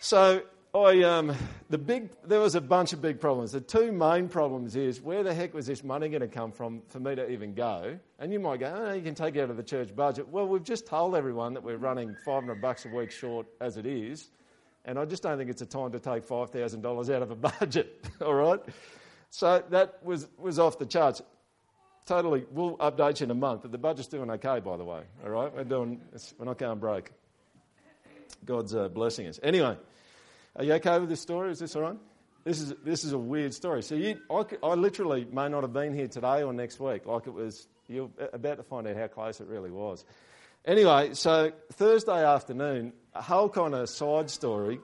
So 0.00 0.42
I, 0.76 1.02
um, 1.04 1.34
the 1.70 1.78
big, 1.78 2.10
there 2.24 2.40
was 2.40 2.54
a 2.54 2.60
bunch 2.60 2.92
of 2.92 3.00
big 3.00 3.20
problems. 3.20 3.52
The 3.52 3.60
two 3.60 3.92
main 3.92 4.28
problems 4.28 4.76
is 4.76 5.00
where 5.00 5.22
the 5.22 5.32
heck 5.32 5.54
was 5.54 5.66
this 5.66 5.82
money 5.82 6.08
going 6.08 6.20
to 6.20 6.28
come 6.28 6.52
from 6.52 6.82
for 6.88 7.00
me 7.00 7.14
to 7.14 7.30
even 7.30 7.54
go? 7.54 7.98
And 8.18 8.32
you 8.32 8.38
might 8.38 8.60
go, 8.60 8.74
oh, 8.76 8.92
you 8.92 9.00
can 9.00 9.14
take 9.14 9.36
it 9.36 9.40
out 9.40 9.50
of 9.50 9.56
the 9.56 9.62
church 9.62 9.94
budget. 9.96 10.28
Well, 10.28 10.46
we've 10.46 10.62
just 10.62 10.86
told 10.86 11.14
everyone 11.14 11.54
that 11.54 11.62
we're 11.62 11.78
running 11.78 12.14
500 12.24 12.60
bucks 12.60 12.84
a 12.84 12.88
week 12.88 13.10
short 13.10 13.46
as 13.60 13.76
it 13.76 13.86
is, 13.86 14.28
and 14.84 14.98
I 14.98 15.04
just 15.04 15.22
don't 15.22 15.38
think 15.38 15.50
it's 15.50 15.62
a 15.62 15.66
time 15.66 15.92
to 15.92 15.98
take 15.98 16.26
$5,000 16.26 17.14
out 17.14 17.22
of 17.22 17.30
a 17.30 17.36
budget. 17.60 18.06
all 18.20 18.34
right. 18.34 18.60
So 19.30 19.62
that 19.70 20.04
was 20.04 20.28
was 20.38 20.58
off 20.58 20.78
the 20.78 20.86
charts 20.86 21.22
totally, 22.06 22.46
we'll 22.52 22.76
update 22.78 23.20
you 23.20 23.24
in 23.24 23.30
a 23.30 23.34
month. 23.34 23.62
But 23.62 23.72
the 23.72 23.78
budget's 23.78 24.08
doing 24.08 24.30
okay, 24.30 24.60
by 24.60 24.76
the 24.76 24.84
way. 24.84 25.02
All 25.24 25.30
right, 25.30 25.52
we're 25.52 25.64
doing, 25.64 26.00
we're 26.38 26.46
not 26.46 26.58
going 26.58 26.78
broke. 26.78 27.10
God's 28.44 28.74
uh, 28.74 28.88
blessing 28.88 29.26
us. 29.26 29.40
Anyway, 29.42 29.76
are 30.56 30.64
you 30.64 30.72
okay 30.74 30.98
with 30.98 31.08
this 31.08 31.20
story? 31.20 31.50
Is 31.50 31.58
this 31.58 31.76
all 31.76 31.82
right? 31.82 31.96
This 32.44 32.60
is 32.60 32.74
this 32.84 33.04
is 33.04 33.12
a 33.12 33.18
weird 33.18 33.52
story. 33.52 33.82
So 33.82 33.94
you, 33.94 34.20
I, 34.30 34.44
I 34.62 34.74
literally 34.74 35.26
may 35.30 35.48
not 35.48 35.62
have 35.62 35.72
been 35.72 35.92
here 35.92 36.08
today 36.08 36.42
or 36.42 36.52
next 36.52 36.80
week. 36.80 37.04
Like 37.04 37.26
it 37.26 37.32
was, 37.32 37.66
you're 37.88 38.10
about 38.32 38.56
to 38.56 38.62
find 38.62 38.86
out 38.86 38.96
how 38.96 39.08
close 39.08 39.40
it 39.40 39.48
really 39.48 39.70
was. 39.70 40.04
Anyway, 40.64 41.14
so 41.14 41.52
Thursday 41.72 42.24
afternoon, 42.24 42.92
a 43.14 43.22
whole 43.22 43.48
kind 43.48 43.74
of 43.74 43.88
side 43.88 44.30
story 44.30 44.80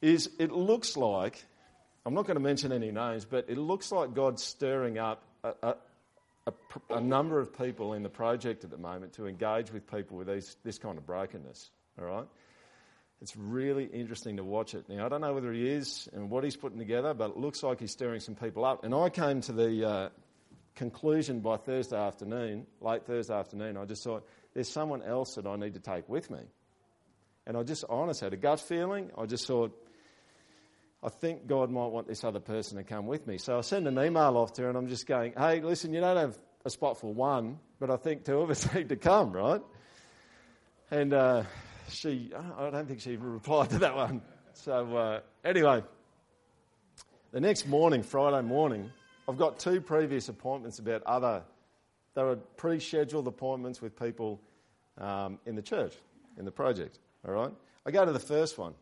is 0.00 0.30
it 0.38 0.52
looks 0.52 0.96
like, 0.96 1.44
I'm 2.06 2.14
not 2.14 2.26
going 2.26 2.36
to 2.36 2.42
mention 2.42 2.72
any 2.72 2.90
names, 2.90 3.24
but 3.24 3.46
it 3.48 3.58
looks 3.58 3.90
like 3.90 4.14
God's 4.14 4.42
stirring 4.42 4.98
up 4.98 5.24
a, 5.44 5.52
a, 5.62 5.74
a, 6.46 6.52
a, 6.90 7.00
number 7.00 7.40
of 7.40 7.56
people 7.58 7.92
in 7.92 8.02
the 8.02 8.08
project 8.08 8.64
at 8.64 8.70
the 8.70 8.78
moment 8.78 9.14
to 9.14 9.26
engage 9.26 9.72
with 9.72 9.90
people 9.90 10.16
with 10.16 10.28
these, 10.28 10.56
this 10.64 10.78
kind 10.78 10.96
of 10.96 11.04
brokenness. 11.06 11.70
All 12.00 12.06
right? 12.06 12.26
It's 13.20 13.36
really 13.36 13.84
interesting 13.84 14.36
to 14.36 14.44
watch 14.44 14.74
it. 14.74 14.88
Now, 14.88 15.06
I 15.06 15.08
don't 15.08 15.20
know 15.20 15.34
whether 15.34 15.52
he 15.52 15.68
is 15.68 16.08
and 16.12 16.30
what 16.30 16.44
he's 16.44 16.56
putting 16.56 16.78
together, 16.78 17.14
but 17.14 17.30
it 17.30 17.36
looks 17.36 17.62
like 17.62 17.80
he's 17.80 17.90
stirring 17.90 18.20
some 18.20 18.36
people 18.36 18.64
up. 18.64 18.84
And 18.84 18.94
I 18.94 19.08
came 19.08 19.40
to 19.42 19.52
the 19.52 19.88
uh, 19.88 20.08
conclusion 20.78 21.40
by 21.40 21.56
Thursday 21.56 21.96
afternoon, 21.96 22.66
late 22.80 23.04
Thursday 23.04 23.34
afternoon, 23.34 23.76
I 23.76 23.84
just 23.84 24.04
thought, 24.04 24.24
there's 24.54 24.68
someone 24.68 25.02
else 25.02 25.34
that 25.34 25.46
I 25.46 25.56
need 25.56 25.74
to 25.74 25.80
take 25.80 26.08
with 26.08 26.30
me. 26.30 26.38
And 27.46 27.56
I 27.56 27.64
just 27.64 27.84
honestly 27.88 28.26
had 28.26 28.32
a 28.32 28.36
gut 28.36 28.60
feeling. 28.60 29.10
I 29.18 29.26
just 29.26 29.46
thought, 29.46 29.76
I 31.02 31.08
think 31.08 31.46
God 31.46 31.70
might 31.70 31.86
want 31.86 32.06
this 32.06 32.22
other 32.22 32.40
person 32.40 32.76
to 32.76 32.84
come 32.84 33.06
with 33.06 33.26
me. 33.26 33.38
So 33.38 33.58
I 33.58 33.60
send 33.62 33.88
an 33.88 33.98
email 33.98 34.36
off 34.36 34.52
to 34.54 34.62
her 34.62 34.68
and 34.68 34.78
I'm 34.78 34.88
just 34.88 35.06
going, 35.06 35.32
hey, 35.36 35.60
listen, 35.60 35.92
you 35.92 36.00
don't 36.00 36.16
have 36.16 36.38
a 36.64 36.70
spot 36.70 37.00
for 37.00 37.12
one, 37.12 37.58
but 37.80 37.90
I 37.90 37.96
think 37.96 38.24
two 38.24 38.38
of 38.40 38.50
us 38.50 38.72
need 38.74 38.88
to 38.90 38.96
come, 38.96 39.32
right? 39.32 39.62
And 40.90 41.12
uh, 41.12 41.42
she, 41.90 42.32
I 42.58 42.70
don't 42.70 42.86
think 42.86 43.00
she 43.00 43.12
even 43.12 43.32
replied 43.32 43.70
to 43.70 43.78
that 43.80 43.94
one. 43.94 44.22
So 44.54 44.96
uh, 44.96 45.20
anyway, 45.44 45.82
the 47.32 47.40
next 47.40 47.66
morning, 47.66 48.02
Friday 48.02 48.46
morning, 48.46 48.90
I've 49.28 49.38
got 49.38 49.58
two 49.58 49.80
previous 49.80 50.28
appointments 50.28 50.78
about 50.78 51.02
other, 51.04 51.42
they 52.14 52.22
were 52.22 52.36
pre 52.36 52.80
scheduled 52.80 53.28
appointments 53.28 53.80
with 53.80 53.98
people 53.98 54.40
um, 54.98 55.38
in 55.46 55.54
the 55.54 55.62
church, 55.62 55.94
in 56.38 56.44
the 56.44 56.50
project, 56.50 56.98
all 57.26 57.34
right? 57.34 57.52
I 57.86 57.90
go 57.90 58.04
to 58.04 58.12
the 58.12 58.18
first 58.18 58.58
one 58.58 58.74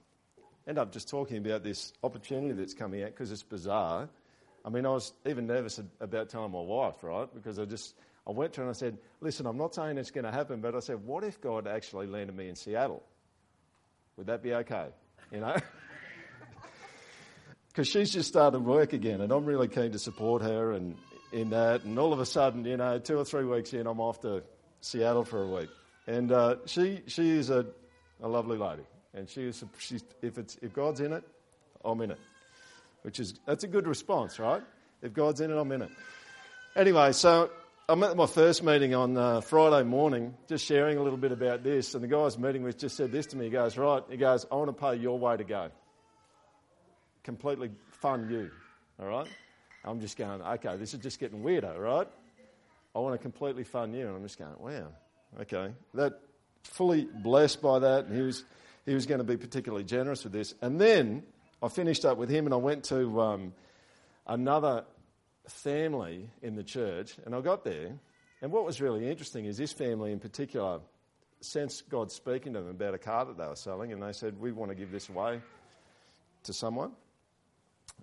end 0.66 0.78
up 0.78 0.92
just 0.92 1.08
talking 1.08 1.38
about 1.38 1.62
this 1.62 1.92
opportunity 2.02 2.52
that's 2.52 2.74
coming 2.74 3.02
out 3.02 3.10
because 3.10 3.30
it's 3.30 3.42
bizarre. 3.42 4.08
I 4.64 4.68
mean, 4.68 4.84
I 4.84 4.90
was 4.90 5.12
even 5.24 5.46
nervous 5.46 5.80
about 6.00 6.28
telling 6.28 6.50
my 6.50 6.60
wife, 6.60 7.02
right? 7.02 7.32
Because 7.32 7.58
I 7.58 7.66
just, 7.66 7.94
I 8.26 8.32
went 8.32 8.54
to 8.54 8.60
her 8.60 8.66
and 8.66 8.74
I 8.74 8.78
said, 8.78 8.98
listen, 9.20 9.46
I'm 9.46 9.56
not 9.56 9.74
saying 9.74 9.98
it's 9.98 10.10
going 10.10 10.24
to 10.24 10.32
happen, 10.32 10.60
but 10.60 10.74
I 10.74 10.80
said, 10.80 11.04
what 11.04 11.22
if 11.22 11.40
God 11.40 11.66
actually 11.66 12.06
landed 12.06 12.36
me 12.36 12.48
in 12.48 12.56
Seattle? 12.56 13.02
Would 14.16 14.26
that 14.26 14.42
be 14.42 14.54
okay? 14.54 14.88
You 15.30 15.40
know? 15.40 15.56
Because 17.68 17.88
she's 17.88 18.10
just 18.10 18.30
started 18.30 18.60
work 18.60 18.94
again, 18.94 19.20
and 19.20 19.30
I'm 19.30 19.44
really 19.44 19.68
keen 19.68 19.92
to 19.92 19.98
support 19.98 20.40
her 20.40 20.72
and 20.72 20.96
in 21.30 21.50
that. 21.50 21.84
And 21.84 21.98
all 21.98 22.14
of 22.14 22.20
a 22.20 22.24
sudden, 22.24 22.64
you 22.64 22.78
know, 22.78 22.98
two 22.98 23.18
or 23.18 23.24
three 23.26 23.44
weeks 23.44 23.74
in, 23.74 23.86
I'm 23.86 24.00
off 24.00 24.18
to 24.22 24.42
Seattle 24.80 25.26
for 25.26 25.42
a 25.42 25.46
week. 25.46 25.68
And 26.06 26.32
uh, 26.32 26.56
she, 26.64 27.02
she 27.06 27.36
is 27.36 27.50
a, 27.50 27.66
a 28.22 28.28
lovely 28.28 28.56
lady. 28.56 28.84
And 29.12 29.28
she 29.28 29.42
is, 29.42 29.62
she's, 29.76 30.02
if, 30.22 30.38
it's, 30.38 30.56
if 30.62 30.72
God's 30.72 31.00
in 31.00 31.12
it, 31.12 31.24
I'm 31.84 32.00
in 32.00 32.12
it. 32.12 32.18
which 33.02 33.20
is 33.20 33.34
that's 33.46 33.64
a 33.64 33.68
good 33.68 33.86
response, 33.86 34.38
right? 34.38 34.62
If 35.02 35.12
God's 35.12 35.40
in 35.40 35.50
it, 35.50 35.56
I'm 35.56 35.70
in 35.70 35.82
it. 35.82 35.90
Anyway, 36.74 37.12
so 37.12 37.50
I'm 37.88 38.02
at 38.02 38.16
my 38.16 38.26
first 38.26 38.64
meeting 38.64 38.96
on 38.96 39.16
uh, 39.16 39.40
Friday 39.40 39.84
morning, 39.84 40.34
just 40.48 40.64
sharing 40.64 40.98
a 40.98 41.02
little 41.04 41.16
bit 41.18 41.30
about 41.30 41.62
this, 41.62 41.94
and 41.94 42.02
the 42.02 42.08
guy 42.08 42.16
I 42.16 42.22
was 42.22 42.36
meeting 42.36 42.64
with 42.64 42.78
just 42.78 42.96
said 42.96 43.12
this 43.12 43.26
to 43.26 43.36
me. 43.36 43.44
He 43.44 43.50
goes, 43.52 43.78
"Right," 43.78 44.02
he 44.10 44.16
goes, 44.16 44.44
"I 44.50 44.56
want 44.56 44.68
to 44.68 44.72
pay 44.72 44.96
your 44.96 45.16
way 45.20 45.36
to 45.36 45.44
go, 45.44 45.70
completely 47.22 47.70
fund 48.00 48.28
you." 48.28 48.50
All 48.98 49.06
right. 49.06 49.28
I'm 49.84 50.00
just 50.00 50.16
going, 50.16 50.42
okay, 50.42 50.76
this 50.76 50.94
is 50.94 51.00
just 51.00 51.20
getting 51.20 51.44
weirder, 51.44 51.76
right? 51.78 52.08
I 52.92 52.98
want 52.98 53.14
to 53.14 53.18
completely 53.18 53.62
fund 53.62 53.94
you, 53.94 54.08
and 54.08 54.16
I'm 54.16 54.22
just 54.22 54.36
going, 54.36 54.56
wow, 54.58 54.88
okay, 55.42 55.72
that 55.94 56.18
fully 56.64 57.04
blessed 57.04 57.62
by 57.62 57.78
that, 57.78 58.06
and 58.06 58.16
he 58.16 58.22
was 58.22 58.42
he 58.84 58.94
was 58.94 59.06
going 59.06 59.18
to 59.18 59.24
be 59.24 59.36
particularly 59.36 59.84
generous 59.84 60.24
with 60.24 60.32
this. 60.32 60.54
And 60.60 60.80
then 60.80 61.22
I 61.62 61.68
finished 61.68 62.04
up 62.04 62.18
with 62.18 62.30
him, 62.30 62.46
and 62.46 62.54
I 62.54 62.56
went 62.56 62.82
to 62.84 63.20
um, 63.20 63.52
another 64.26 64.84
family 65.48 66.28
in 66.42 66.56
the 66.56 66.64
church, 66.64 67.16
and 67.24 67.34
I 67.34 67.40
got 67.40 67.64
there, 67.64 67.92
and 68.42 68.52
what 68.52 68.64
was 68.64 68.80
really 68.80 69.08
interesting 69.08 69.46
is 69.46 69.56
this 69.56 69.72
family 69.72 70.12
in 70.12 70.20
particular 70.20 70.80
sensed 71.40 71.88
God 71.88 72.10
speaking 72.10 72.54
to 72.54 72.60
them 72.60 72.70
about 72.70 72.94
a 72.94 72.98
car 72.98 73.24
that 73.24 73.38
they 73.38 73.46
were 73.46 73.56
selling, 73.56 73.92
and 73.92 74.02
they 74.02 74.12
said, 74.12 74.40
"We 74.40 74.52
want 74.52 74.70
to 74.70 74.74
give 74.74 74.90
this 74.90 75.08
away 75.08 75.40
to 76.44 76.52
someone." 76.52 76.92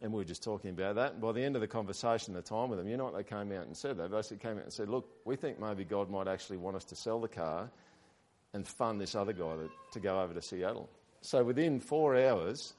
And 0.01 0.11
we 0.11 0.17
were 0.17 0.25
just 0.25 0.43
talking 0.43 0.71
about 0.71 0.95
that. 0.95 1.13
And 1.13 1.21
by 1.21 1.31
the 1.31 1.41
end 1.41 1.55
of 1.55 1.61
the 1.61 1.67
conversation, 1.67 2.33
the 2.33 2.41
time 2.41 2.69
with 2.69 2.79
them, 2.79 2.87
you 2.87 2.97
know 2.97 3.05
what 3.05 3.15
they 3.15 3.23
came 3.23 3.51
out 3.51 3.67
and 3.67 3.77
said? 3.77 3.97
They 3.97 4.07
basically 4.07 4.37
came 4.37 4.57
out 4.57 4.63
and 4.63 4.73
said, 4.73 4.89
Look, 4.89 5.07
we 5.23 5.35
think 5.35 5.59
maybe 5.59 5.83
God 5.83 6.09
might 6.09 6.27
actually 6.27 6.57
want 6.57 6.75
us 6.75 6.83
to 6.85 6.95
sell 6.95 7.21
the 7.21 7.27
car 7.27 7.69
and 8.53 8.67
fund 8.67 8.99
this 8.99 9.15
other 9.15 9.33
guy 9.33 9.55
to, 9.55 9.69
to 9.93 9.99
go 9.99 10.19
over 10.19 10.33
to 10.33 10.41
Seattle. 10.41 10.89
So 11.21 11.43
within 11.43 11.79
four 11.79 12.17
hours, 12.17 12.73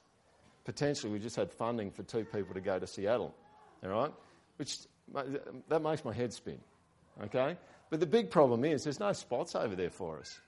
potentially 0.65 1.11
we 1.11 1.19
just 1.19 1.35
had 1.35 1.51
funding 1.51 1.91
for 1.91 2.03
two 2.03 2.25
people 2.25 2.53
to 2.53 2.61
go 2.61 2.79
to 2.79 2.87
Seattle. 2.87 3.33
All 3.83 3.89
right? 3.89 4.13
Which 4.57 4.77
that 5.67 5.81
makes 5.81 6.03
my 6.03 6.13
head 6.13 6.33
spin. 6.33 6.59
Okay? 7.23 7.57
But 7.89 7.99
the 7.99 8.05
big 8.05 8.29
problem 8.29 8.65
is 8.65 8.83
there's 8.83 8.99
no 8.99 9.13
spots 9.13 9.55
over 9.55 9.75
there 9.75 9.89
for 9.89 10.19
us. 10.19 10.39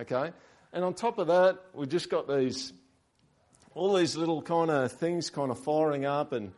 Okay? 0.00 0.32
And 0.72 0.84
on 0.84 0.94
top 0.94 1.18
of 1.18 1.28
that, 1.28 1.58
we've 1.74 1.88
just 1.88 2.10
got 2.10 2.28
these 2.28 2.72
all 3.76 3.94
these 3.94 4.16
little 4.16 4.40
kind 4.40 4.70
of 4.70 4.90
things 4.92 5.28
kind 5.28 5.50
of 5.50 5.58
firing 5.58 6.06
up 6.06 6.32
and 6.32 6.52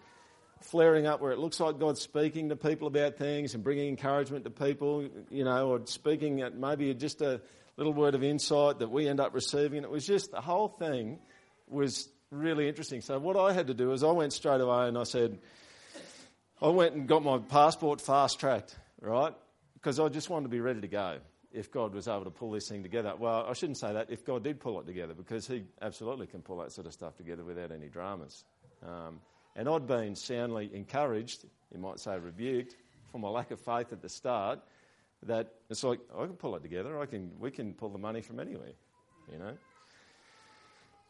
flaring 0.60 1.06
up 1.06 1.20
where 1.20 1.32
it 1.32 1.38
looks 1.38 1.58
like 1.58 1.78
God's 1.78 2.00
speaking 2.00 2.48
to 2.50 2.56
people 2.56 2.86
about 2.86 3.16
things 3.16 3.54
and 3.54 3.64
bringing 3.64 3.88
encouragement 3.88 4.44
to 4.44 4.50
people, 4.50 5.08
you 5.28 5.44
know, 5.44 5.68
or 5.68 5.80
speaking 5.86 6.42
at 6.42 6.56
maybe 6.56 6.94
just 6.94 7.20
a 7.20 7.40
little 7.76 7.92
word 7.92 8.14
of 8.14 8.22
insight 8.22 8.78
that 8.78 8.90
we 8.90 9.08
end 9.08 9.18
up 9.18 9.34
receiving. 9.34 9.82
It 9.82 9.90
was 9.90 10.06
just 10.06 10.30
the 10.30 10.40
whole 10.40 10.68
thing 10.68 11.18
was 11.68 12.08
really 12.30 12.68
interesting. 12.68 13.00
So 13.00 13.18
what 13.18 13.36
I 13.36 13.52
had 13.52 13.66
to 13.66 13.74
do 13.74 13.92
is 13.92 14.04
I 14.04 14.12
went 14.12 14.32
straight 14.32 14.60
away 14.60 14.86
and 14.86 14.96
I 14.96 15.04
said, 15.04 15.38
I 16.60 16.68
went 16.68 16.94
and 16.94 17.06
got 17.06 17.22
my 17.22 17.38
passport 17.38 18.00
fast 18.00 18.40
tracked, 18.40 18.76
right? 19.00 19.32
Because 19.74 20.00
I 20.00 20.08
just 20.08 20.28
wanted 20.28 20.44
to 20.44 20.48
be 20.48 20.60
ready 20.60 20.80
to 20.80 20.88
go 20.88 21.18
if 21.52 21.70
God 21.70 21.94
was 21.94 22.08
able 22.08 22.24
to 22.24 22.30
pull 22.30 22.50
this 22.50 22.68
thing 22.68 22.82
together. 22.82 23.14
Well, 23.16 23.46
I 23.48 23.52
shouldn't 23.52 23.78
say 23.78 23.92
that, 23.92 24.10
if 24.10 24.24
God 24.24 24.42
did 24.42 24.58
pull 24.58 24.80
it 24.80 24.86
together, 24.86 25.14
because 25.14 25.46
He 25.46 25.62
absolutely 25.80 26.26
can 26.26 26.42
pull 26.42 26.58
that 26.58 26.72
sort 26.72 26.88
of 26.88 26.92
stuff 26.92 27.16
together 27.16 27.44
without 27.44 27.70
any 27.70 27.86
dramas. 27.86 28.44
Um, 28.84 29.20
and 29.54 29.68
I'd 29.68 29.86
been 29.86 30.16
soundly 30.16 30.68
encouraged, 30.74 31.44
you 31.72 31.78
might 31.78 32.00
say 32.00 32.18
rebuked, 32.18 32.74
for 33.12 33.18
my 33.18 33.28
lack 33.28 33.52
of 33.52 33.60
faith 33.60 33.92
at 33.92 34.02
the 34.02 34.08
start, 34.08 34.58
that 35.22 35.52
it's 35.70 35.84
like, 35.84 36.00
I 36.16 36.26
can 36.26 36.34
pull 36.34 36.56
it 36.56 36.62
together, 36.62 37.00
I 37.00 37.06
can, 37.06 37.30
we 37.38 37.52
can 37.52 37.72
pull 37.72 37.90
the 37.90 37.98
money 37.98 38.20
from 38.20 38.40
anywhere, 38.40 38.72
you 39.32 39.38
know. 39.38 39.52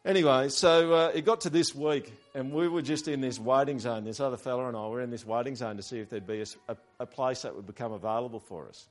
Anyway, 0.08 0.48
so 0.48 0.94
uh, 0.94 1.12
it 1.14 1.26
got 1.26 1.42
to 1.42 1.50
this 1.50 1.74
week, 1.74 2.10
and 2.34 2.50
we 2.50 2.66
were 2.66 2.80
just 2.80 3.08
in 3.08 3.20
this 3.20 3.38
waiting 3.38 3.78
zone. 3.78 4.04
This 4.04 4.20
other 4.20 4.38
fella 4.38 4.66
and 4.66 4.74
I 4.74 4.88
were 4.88 5.02
in 5.02 5.10
this 5.10 5.24
waiting 5.24 5.54
zone 5.54 5.76
to 5.76 5.82
see 5.82 5.98
if 5.98 6.08
there'd 6.08 6.26
be 6.26 6.42
a, 6.66 6.76
a, 6.98 7.04
place 7.04 7.42
that 7.42 7.54
would 7.54 7.66
become 7.66 7.92
available 7.92 8.40
for 8.40 8.66
us. 8.68 8.88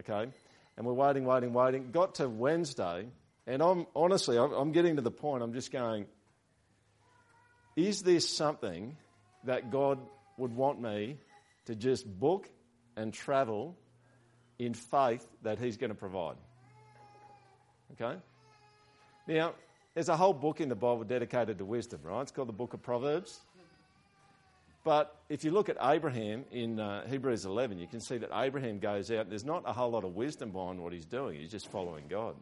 Okay? 0.00 0.28
and 0.76 0.86
we're 0.86 0.92
waiting, 0.92 1.24
waiting, 1.24 1.52
waiting. 1.52 1.90
Got 1.90 2.16
to 2.16 2.28
Wednesday, 2.28 3.06
and 3.46 3.62
I'm 3.62 3.86
honestly, 3.94 4.36
I'm 4.38 4.72
getting 4.72 4.96
to 4.96 5.02
the 5.02 5.10
point. 5.10 5.42
I'm 5.42 5.52
just 5.52 5.72
going, 5.72 6.06
is 7.76 8.02
this 8.02 8.28
something 8.28 8.96
that 9.44 9.70
God 9.70 10.00
would 10.36 10.52
want 10.52 10.80
me 10.80 11.16
to 11.66 11.74
just 11.74 12.06
book 12.06 12.48
and 12.96 13.12
travel 13.12 13.76
in 14.58 14.74
faith 14.74 15.26
that 15.42 15.58
He's 15.58 15.76
going 15.76 15.90
to 15.90 15.96
provide? 15.96 16.36
Okay? 17.92 18.18
Now, 19.28 19.54
there's 19.96 20.10
a 20.10 20.16
whole 20.16 20.34
book 20.34 20.60
in 20.60 20.68
the 20.68 20.74
Bible 20.74 21.04
dedicated 21.04 21.56
to 21.56 21.64
wisdom, 21.64 22.00
right? 22.02 22.20
It's 22.20 22.30
called 22.30 22.48
the 22.48 22.52
Book 22.52 22.74
of 22.74 22.82
Proverbs. 22.82 23.40
But 24.84 25.16
if 25.30 25.42
you 25.42 25.52
look 25.52 25.70
at 25.70 25.78
Abraham 25.80 26.44
in 26.52 26.78
uh, 26.78 27.06
Hebrews 27.08 27.46
11, 27.46 27.78
you 27.78 27.86
can 27.86 28.02
see 28.02 28.18
that 28.18 28.28
Abraham 28.30 28.78
goes 28.78 29.10
out. 29.10 29.30
There's 29.30 29.46
not 29.46 29.62
a 29.64 29.72
whole 29.72 29.90
lot 29.90 30.04
of 30.04 30.14
wisdom 30.14 30.50
behind 30.50 30.80
what 30.80 30.92
he's 30.92 31.06
doing. 31.06 31.40
He's 31.40 31.50
just 31.50 31.72
following 31.72 32.08
God. 32.10 32.36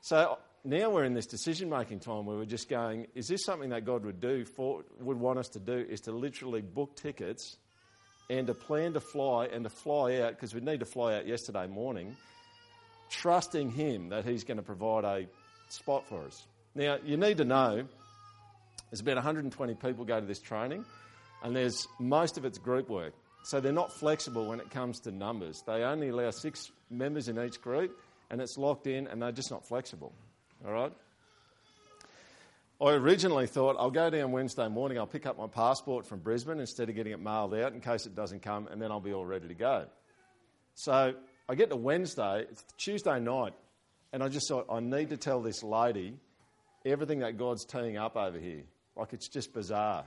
So 0.00 0.38
now 0.64 0.88
we're 0.88 1.04
in 1.04 1.12
this 1.12 1.26
decision 1.26 1.68
making 1.68 2.00
time 2.00 2.24
where 2.24 2.38
we're 2.38 2.46
just 2.46 2.70
going, 2.70 3.08
is 3.14 3.28
this 3.28 3.44
something 3.44 3.68
that 3.68 3.84
God 3.84 4.06
would 4.06 4.22
do 4.22 4.46
for, 4.46 4.84
would 5.00 5.20
want 5.20 5.38
us 5.38 5.48
to 5.48 5.60
do? 5.60 5.84
Is 5.86 6.00
to 6.02 6.12
literally 6.12 6.62
book 6.62 6.96
tickets 6.96 7.58
and 8.30 8.46
to 8.46 8.54
plan 8.54 8.94
to 8.94 9.00
fly 9.00 9.48
and 9.52 9.64
to 9.64 9.70
fly 9.70 10.20
out, 10.20 10.30
because 10.30 10.54
we 10.54 10.62
need 10.62 10.80
to 10.80 10.86
fly 10.86 11.16
out 11.16 11.26
yesterday 11.26 11.66
morning, 11.66 12.16
trusting 13.10 13.70
Him 13.70 14.08
that 14.08 14.24
He's 14.24 14.44
going 14.44 14.56
to 14.56 14.62
provide 14.62 15.04
a 15.04 15.26
spot 15.68 16.08
for 16.08 16.24
us. 16.24 16.46
Now, 16.74 16.98
you 17.04 17.16
need 17.16 17.36
to 17.38 17.44
know 17.44 17.84
there's 18.90 19.00
about 19.00 19.16
120 19.16 19.74
people 19.74 20.04
go 20.04 20.20
to 20.20 20.26
this 20.26 20.40
training 20.40 20.84
and 21.42 21.54
there's 21.54 21.86
most 22.00 22.38
of 22.38 22.44
it's 22.44 22.58
group 22.58 22.88
work. 22.88 23.12
So 23.44 23.60
they're 23.60 23.72
not 23.72 23.92
flexible 23.92 24.46
when 24.46 24.58
it 24.58 24.70
comes 24.70 25.00
to 25.00 25.12
numbers. 25.12 25.62
They 25.66 25.84
only 25.84 26.08
allow 26.08 26.30
six 26.30 26.72
members 26.90 27.28
in 27.28 27.38
each 27.38 27.60
group, 27.60 27.94
and 28.30 28.40
it's 28.40 28.56
locked 28.56 28.86
in, 28.86 29.06
and 29.06 29.20
they're 29.20 29.32
just 29.32 29.50
not 29.50 29.68
flexible. 29.68 30.14
All 30.66 30.72
right? 30.72 30.92
I 32.80 32.92
originally 32.92 33.46
thought 33.46 33.76
I'll 33.78 33.90
go 33.90 34.08
down 34.08 34.32
Wednesday 34.32 34.66
morning, 34.68 34.96
I'll 34.96 35.06
pick 35.06 35.26
up 35.26 35.38
my 35.38 35.46
passport 35.46 36.06
from 36.06 36.20
Brisbane 36.20 36.58
instead 36.58 36.88
of 36.88 36.94
getting 36.94 37.12
it 37.12 37.20
mailed 37.20 37.54
out 37.54 37.74
in 37.74 37.82
case 37.82 38.06
it 38.06 38.16
doesn't 38.16 38.40
come, 38.40 38.66
and 38.68 38.80
then 38.80 38.90
I'll 38.90 38.98
be 38.98 39.12
all 39.12 39.26
ready 39.26 39.46
to 39.48 39.54
go. 39.54 39.84
So 40.74 41.14
I 41.46 41.54
get 41.54 41.68
to 41.68 41.76
Wednesday, 41.76 42.46
it's 42.50 42.64
Tuesday 42.78 43.20
night, 43.20 43.52
and 44.14 44.22
I 44.22 44.28
just 44.28 44.48
thought 44.48 44.66
I 44.70 44.80
need 44.80 45.10
to 45.10 45.18
tell 45.18 45.42
this 45.42 45.62
lady 45.62 46.16
everything 46.84 47.20
that 47.20 47.36
God's 47.36 47.64
teeing 47.64 47.96
up 47.96 48.16
over 48.16 48.38
here. 48.38 48.62
Like 48.96 49.12
it's 49.12 49.28
just 49.28 49.52
bizarre 49.52 50.04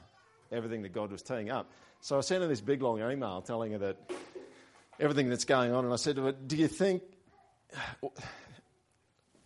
everything 0.52 0.84
that 0.84 0.94
God 0.94 1.12
was 1.12 1.22
teeing 1.22 1.50
up. 1.50 1.72
So 2.00 2.18
I 2.18 2.22
sent 2.22 2.42
her 2.42 2.48
this 2.48 2.62
big 2.62 2.82
long 2.82 3.02
email 3.02 3.42
telling 3.42 3.74
her 3.74 3.78
that 3.80 3.98
everything 5.00 5.30
that's 5.30 5.46
going 5.46 5.74
on, 5.74 5.84
and 5.84 5.94
I 5.94 5.98
said 5.98 6.16
to 6.16 6.26
her, 6.26 6.32
"Do 6.32 6.56
you 6.56 6.68
think? 6.68 7.04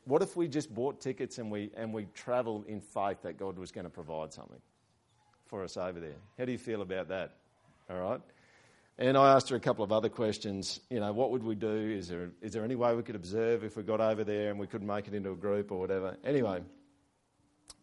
What 0.06 0.22
if 0.22 0.36
we 0.36 0.48
just 0.48 0.74
bought 0.74 1.00
tickets 1.00 1.38
and 1.38 1.52
we 1.52 1.72
and 1.76 1.94
we 1.94 2.06
travelled 2.14 2.68
in 2.68 2.82
faith 2.82 3.22
that 3.24 3.38
God 3.38 3.58
was 3.58 3.72
going 3.72 3.86
to 3.86 3.90
provide 3.90 4.34
something 4.34 4.62
for 5.46 5.64
us 5.64 5.78
over 5.78 6.00
there? 6.00 6.18
How 6.38 6.46
do 6.46 6.52
you 6.52 6.58
feel 6.58 6.82
about 6.82 7.10
that? 7.10 7.38
All 7.90 7.98
right." 7.98 8.22
And 8.98 9.18
I 9.18 9.34
asked 9.34 9.50
her 9.50 9.56
a 9.56 9.60
couple 9.60 9.84
of 9.84 9.92
other 9.92 10.10
questions. 10.10 10.80
You 10.90 11.00
know, 11.00 11.12
what 11.12 11.32
would 11.32 11.44
we 11.44 11.56
do? 11.56 11.74
Is 11.98 12.08
there, 12.08 12.30
is 12.42 12.54
there 12.54 12.64
any 12.64 12.76
way 12.76 12.94
we 12.94 13.02
could 13.02 13.16
observe 13.16 13.64
if 13.64 13.76
we 13.76 13.82
got 13.82 14.00
over 14.00 14.24
there 14.24 14.52
and 14.52 14.60
we 14.60 14.68
couldn't 14.68 14.86
make 14.86 15.08
it 15.08 15.16
into 15.16 15.32
a 15.32 15.36
group 15.36 15.72
or 15.72 15.80
whatever? 15.80 16.18
Anyway, 16.24 16.62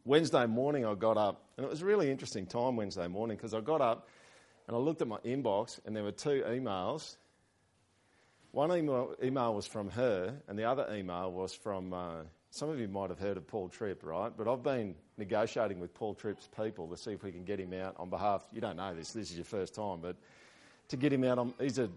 Wednesday 0.05 0.47
morning, 0.47 0.87
I 0.87 0.95
got 0.95 1.17
up, 1.17 1.43
and 1.57 1.65
it 1.67 1.69
was 1.69 1.83
a 1.83 1.85
really 1.85 2.11
interesting 2.11 2.47
time 2.47 2.77
Wednesday 2.77 3.09
morning 3.09 3.37
because 3.37 3.55
I 3.55 3.61
got 3.61 3.81
up 3.81 4.09
and 4.67 4.77
I 4.77 4.81
looked 4.81 5.03
at 5.03 5.09
my 5.09 5.19
inbox, 5.19 5.81
and 5.85 5.97
there 5.97 6.05
were 6.05 6.13
two 6.13 6.43
emails. 6.47 7.17
One 8.53 8.71
email, 8.73 9.15
email 9.23 9.55
was 9.55 9.67
from 9.67 9.91
her, 9.91 10.35
and 10.47 10.59
the 10.59 10.65
other 10.65 10.87
email 10.95 11.33
was 11.33 11.55
from 11.55 11.93
uh, 11.93 12.23
some 12.51 12.71
of 12.71 12.81
you 12.81 12.89
might 12.89 13.11
have 13.11 13.19
heard 13.19 13.37
of 13.37 13.47
Paul 13.47 13.69
Tripp, 13.69 14.03
right? 14.05 14.33
But 14.35 14.49
I've 14.49 14.63
been 14.63 14.95
negotiating 15.17 15.81
with 15.81 15.95
Paul 15.95 16.15
Tripp's 16.15 16.49
people 16.57 16.89
to 16.89 16.97
see 16.97 17.13
if 17.13 17.23
we 17.23 17.31
can 17.31 17.45
get 17.45 17.61
him 17.61 17.73
out 17.75 17.97
on 17.99 18.09
behalf. 18.09 18.43
You 18.53 18.61
don't 18.61 18.77
know 18.77 18.95
this, 18.95 19.13
this 19.13 19.31
is 19.31 19.37
your 19.37 19.45
first 19.45 19.75
time, 19.75 20.01
but 20.01 20.17
to 20.89 20.97
get 20.97 21.13
him 21.13 21.25
out 21.25 21.39
on. 21.39 21.55
He's 21.61 21.79
a 21.79 21.91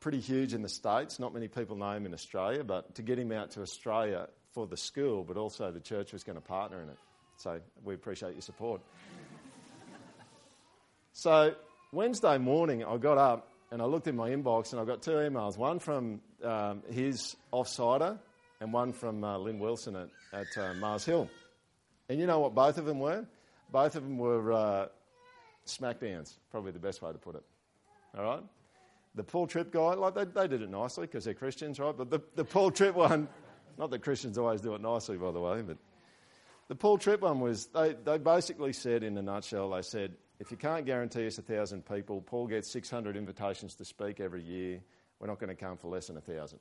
pretty 0.00 0.20
huge 0.20 0.52
in 0.52 0.62
the 0.62 0.68
States. 0.68 1.18
Not 1.18 1.32
many 1.32 1.48
people 1.48 1.76
know 1.76 1.90
him 1.92 2.06
in 2.06 2.12
Australia, 2.12 2.64
but 2.64 2.94
to 2.96 3.02
get 3.02 3.18
him 3.18 3.32
out 3.32 3.52
to 3.52 3.62
Australia 3.62 4.28
for 4.52 4.66
the 4.66 4.76
school, 4.76 5.24
but 5.24 5.36
also 5.36 5.70
the 5.70 5.80
church 5.80 6.12
was 6.12 6.24
going 6.24 6.36
to 6.36 6.42
partner 6.42 6.82
in 6.82 6.88
it. 6.88 6.98
So 7.36 7.60
we 7.84 7.94
appreciate 7.94 8.32
your 8.32 8.42
support. 8.42 8.80
so 11.12 11.54
Wednesday 11.92 12.38
morning, 12.38 12.84
I 12.84 12.96
got 12.96 13.18
up 13.18 13.48
and 13.70 13.80
I 13.80 13.84
looked 13.84 14.08
in 14.08 14.16
my 14.16 14.30
inbox 14.30 14.72
and 14.72 14.80
I 14.80 14.84
got 14.84 15.02
two 15.02 15.12
emails 15.12 15.56
one 15.56 15.78
from 15.78 16.20
um, 16.44 16.82
his 16.90 17.36
offsider 17.52 18.18
and 18.60 18.72
one 18.72 18.92
from 18.92 19.24
uh, 19.24 19.38
Lynn 19.38 19.58
Wilson 19.58 19.96
at, 19.96 20.08
at 20.32 20.46
uh, 20.58 20.74
Mars 20.74 21.04
Hill. 21.04 21.30
And 22.08 22.18
you 22.18 22.26
know 22.26 22.40
what 22.40 22.54
both 22.54 22.76
of 22.78 22.84
them 22.84 22.98
were? 22.98 23.24
Both 23.72 23.94
of 23.94 24.02
them 24.02 24.18
were 24.18 24.52
uh, 24.52 24.86
smackdowns, 25.66 26.34
probably 26.50 26.72
the 26.72 26.78
best 26.78 27.00
way 27.02 27.12
to 27.12 27.18
put 27.18 27.36
it. 27.36 27.44
All 28.18 28.24
right? 28.24 28.42
The 29.14 29.24
Paul 29.24 29.46
Tripp 29.46 29.72
guy, 29.72 29.94
like 29.94 30.14
they, 30.14 30.24
they 30.24 30.48
did 30.48 30.62
it 30.62 30.70
nicely 30.70 31.06
because 31.06 31.24
they're 31.24 31.34
Christians, 31.34 31.78
right? 31.78 31.96
But 31.96 32.10
the, 32.10 32.20
the 32.36 32.44
Paul 32.44 32.70
Tripp 32.70 32.94
one, 32.94 33.28
not 33.80 33.90
that 33.90 34.02
Christians 34.02 34.36
always 34.36 34.60
do 34.60 34.74
it 34.74 34.82
nicely, 34.82 35.16
by 35.16 35.32
the 35.32 35.40
way, 35.40 35.62
but 35.62 35.78
the 36.68 36.74
Paul 36.74 36.98
Tripp 36.98 37.22
one 37.22 37.40
was 37.40 37.66
they, 37.74 37.96
they 38.04 38.18
basically 38.18 38.74
said, 38.74 39.02
in 39.02 39.16
a 39.16 39.22
nutshell, 39.22 39.70
they 39.70 39.80
said, 39.80 40.12
if 40.38 40.50
you 40.50 40.58
can't 40.58 40.84
guarantee 40.84 41.26
us 41.26 41.38
a 41.38 41.42
thousand 41.42 41.86
people, 41.86 42.20
Paul 42.20 42.46
gets 42.46 42.70
600 42.70 43.16
invitations 43.16 43.74
to 43.76 43.84
speak 43.86 44.20
every 44.20 44.42
year. 44.42 44.80
We're 45.18 45.28
not 45.28 45.40
going 45.40 45.48
to 45.48 45.54
come 45.54 45.78
for 45.78 45.88
less 45.88 46.08
than 46.08 46.18
a 46.18 46.20
thousand. 46.20 46.58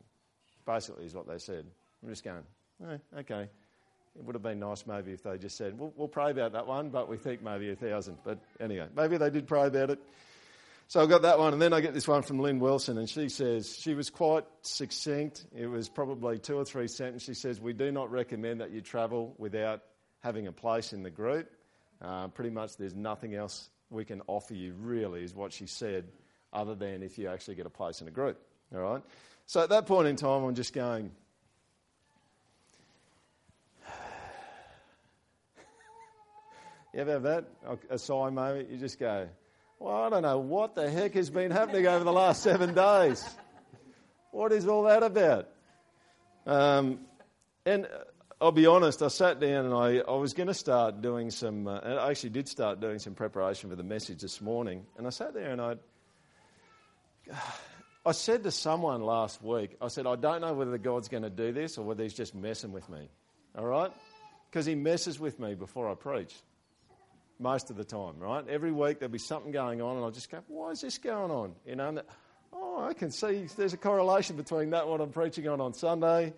Basically, 0.65 1.05
is 1.05 1.13
what 1.13 1.27
they 1.27 1.37
said. 1.37 1.65
I'm 2.01 2.09
just 2.09 2.23
going, 2.23 2.43
eh, 2.89 2.97
okay. 3.19 3.49
It 4.17 4.23
would 4.23 4.35
have 4.35 4.41
been 4.41 4.59
nice 4.59 4.87
maybe 4.87 5.11
if 5.11 5.21
they 5.21 5.37
just 5.37 5.57
said, 5.57 5.77
we'll, 5.77 5.93
we'll 5.97 6.07
pray 6.07 6.31
about 6.31 6.53
that 6.53 6.67
one, 6.67 6.89
but 6.89 7.09
we 7.09 7.17
think 7.17 7.43
maybe 7.43 7.69
a 7.69 7.75
thousand. 7.75 8.17
But 8.23 8.39
anyway, 8.61 8.87
maybe 8.95 9.17
they 9.17 9.29
did 9.29 9.45
pray 9.45 9.67
about 9.67 9.89
it. 9.89 9.99
So 10.89 10.99
I 11.03 11.05
got 11.05 11.21
that 11.21 11.37
one, 11.37 11.53
and 11.53 11.61
then 11.61 11.71
I 11.71 11.81
get 11.81 11.93
this 11.93 12.07
one 12.07 12.23
from 12.23 12.39
Lynn 12.39 12.57
Wilson, 12.57 12.97
and 12.97 13.07
she 13.07 13.29
says, 13.29 13.77
she 13.77 13.93
was 13.93 14.09
quite 14.09 14.43
succinct. 14.63 15.45
It 15.55 15.67
was 15.67 15.87
probably 15.87 16.39
two 16.39 16.57
or 16.57 16.65
three 16.65 16.87
sentences. 16.87 17.21
She 17.27 17.35
says, 17.39 17.61
We 17.61 17.73
do 17.73 17.91
not 17.91 18.09
recommend 18.09 18.61
that 18.61 18.71
you 18.71 18.81
travel 18.81 19.35
without 19.37 19.83
having 20.21 20.47
a 20.47 20.51
place 20.51 20.91
in 20.91 21.03
the 21.03 21.11
group. 21.11 21.47
Uh, 22.01 22.29
pretty 22.29 22.49
much 22.49 22.75
there's 22.77 22.95
nothing 22.95 23.35
else 23.35 23.69
we 23.91 24.03
can 24.03 24.23
offer 24.25 24.55
you, 24.55 24.73
really, 24.81 25.23
is 25.23 25.35
what 25.35 25.53
she 25.53 25.67
said, 25.67 26.05
other 26.51 26.73
than 26.73 27.03
if 27.03 27.19
you 27.19 27.27
actually 27.27 27.53
get 27.53 27.67
a 27.67 27.69
place 27.69 28.01
in 28.01 28.07
a 28.07 28.11
group. 28.11 28.41
All 28.73 28.81
right? 28.81 29.03
So 29.45 29.61
at 29.61 29.69
that 29.69 29.85
point 29.85 30.07
in 30.07 30.15
time, 30.15 30.43
I'm 30.43 30.55
just 30.55 30.73
going, 30.73 31.11
You 36.95 37.01
ever 37.01 37.11
have 37.11 37.23
that? 37.23 37.45
A 37.91 37.99
sigh 37.99 38.31
moment? 38.31 38.71
You 38.71 38.77
just 38.77 38.97
go, 38.97 39.29
well, 39.79 39.95
I 39.95 40.09
don't 40.09 40.23
know 40.23 40.39
what 40.39 40.75
the 40.75 40.89
heck 40.89 41.13
has 41.13 41.29
been 41.29 41.51
happening 41.51 41.87
over 41.87 42.03
the 42.03 42.11
last 42.11 42.43
seven 42.43 42.73
days. 42.73 43.23
What 44.31 44.51
is 44.51 44.67
all 44.67 44.83
that 44.83 45.03
about? 45.03 45.47
Um, 46.45 46.99
and 47.65 47.87
I'll 48.41 48.51
be 48.51 48.65
honest, 48.65 49.01
I 49.01 49.07
sat 49.07 49.39
down 49.39 49.65
and 49.65 49.73
I, 49.73 49.99
I 49.99 50.15
was 50.15 50.33
going 50.33 50.47
to 50.47 50.53
start 50.53 51.01
doing 51.01 51.31
some, 51.31 51.67
uh, 51.67 51.79
I 51.79 52.11
actually 52.11 52.31
did 52.31 52.49
start 52.49 52.81
doing 52.81 52.99
some 52.99 53.13
preparation 53.13 53.69
for 53.69 53.77
the 53.77 53.83
message 53.83 54.21
this 54.21 54.41
morning. 54.41 54.85
And 54.97 55.07
I 55.07 55.11
sat 55.11 55.33
there 55.33 55.51
and 55.51 55.61
I, 55.61 55.75
I 58.05 58.11
said 58.11 58.43
to 58.43 58.51
someone 58.51 59.01
last 59.01 59.41
week, 59.41 59.77
I 59.81 59.87
said, 59.87 60.07
I 60.07 60.15
don't 60.17 60.41
know 60.41 60.53
whether 60.53 60.77
God's 60.77 61.07
going 61.07 61.23
to 61.23 61.29
do 61.29 61.53
this 61.53 61.77
or 61.77 61.85
whether 61.85 62.03
he's 62.03 62.13
just 62.13 62.35
messing 62.35 62.73
with 62.73 62.89
me. 62.89 63.09
All 63.57 63.65
right? 63.65 63.91
Because 64.49 64.65
he 64.65 64.75
messes 64.75 65.19
with 65.19 65.39
me 65.39 65.53
before 65.55 65.89
I 65.89 65.95
preach 65.95 66.35
most 67.39 67.71
of 67.71 67.77
the 67.77 67.85
time, 67.85 68.19
right? 68.19 68.45
Every 68.47 68.71
week 68.71 68.99
there'll 68.99 69.11
be 69.11 69.17
something 69.17 69.51
going 69.51 69.81
on, 69.81 69.95
and 69.95 70.05
I'll 70.05 70.11
just 70.11 70.29
go, 70.29 70.39
why 70.47 70.71
is 70.71 70.81
this 70.81 70.97
going 70.97 71.31
on? 71.31 71.55
You 71.65 71.75
know, 71.75 71.89
and 71.89 72.01
oh, 72.53 72.85
I 72.87 72.93
can 72.93 73.11
see 73.11 73.47
there's 73.55 73.73
a 73.73 73.77
correlation 73.77 74.35
between 74.35 74.71
that 74.71 74.87
what 74.87 75.01
I'm 75.01 75.11
preaching 75.11 75.47
on 75.47 75.61
on 75.61 75.73
Sunday. 75.73 76.33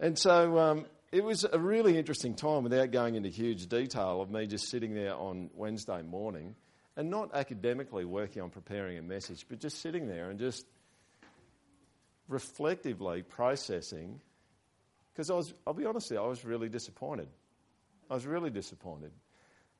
And 0.00 0.18
so 0.18 0.58
um, 0.58 0.86
it 1.12 1.22
was 1.22 1.44
a 1.44 1.58
really 1.58 1.96
interesting 1.96 2.34
time 2.34 2.64
without 2.64 2.90
going 2.90 3.14
into 3.14 3.28
huge 3.28 3.66
detail 3.66 4.20
of 4.20 4.30
me 4.30 4.46
just 4.46 4.68
sitting 4.68 4.94
there 4.94 5.14
on 5.14 5.50
Wednesday 5.54 6.02
morning 6.02 6.56
and 6.96 7.10
not 7.10 7.34
academically 7.34 8.04
working 8.04 8.42
on 8.42 8.50
preparing 8.50 8.98
a 8.98 9.02
message, 9.02 9.46
but 9.48 9.60
just 9.60 9.80
sitting 9.80 10.08
there 10.08 10.30
and 10.30 10.38
just 10.38 10.64
reflectively 12.28 13.22
processing. 13.22 14.20
Because 15.12 15.30
I 15.30 15.34
was, 15.34 15.52
I'll 15.66 15.74
be 15.74 15.84
honest, 15.84 16.10
with 16.10 16.18
you, 16.18 16.24
I 16.24 16.28
was 16.28 16.44
really 16.44 16.68
disappointed. 16.68 17.28
I 18.10 18.14
was 18.14 18.26
really 18.26 18.50
disappointed. 18.50 19.12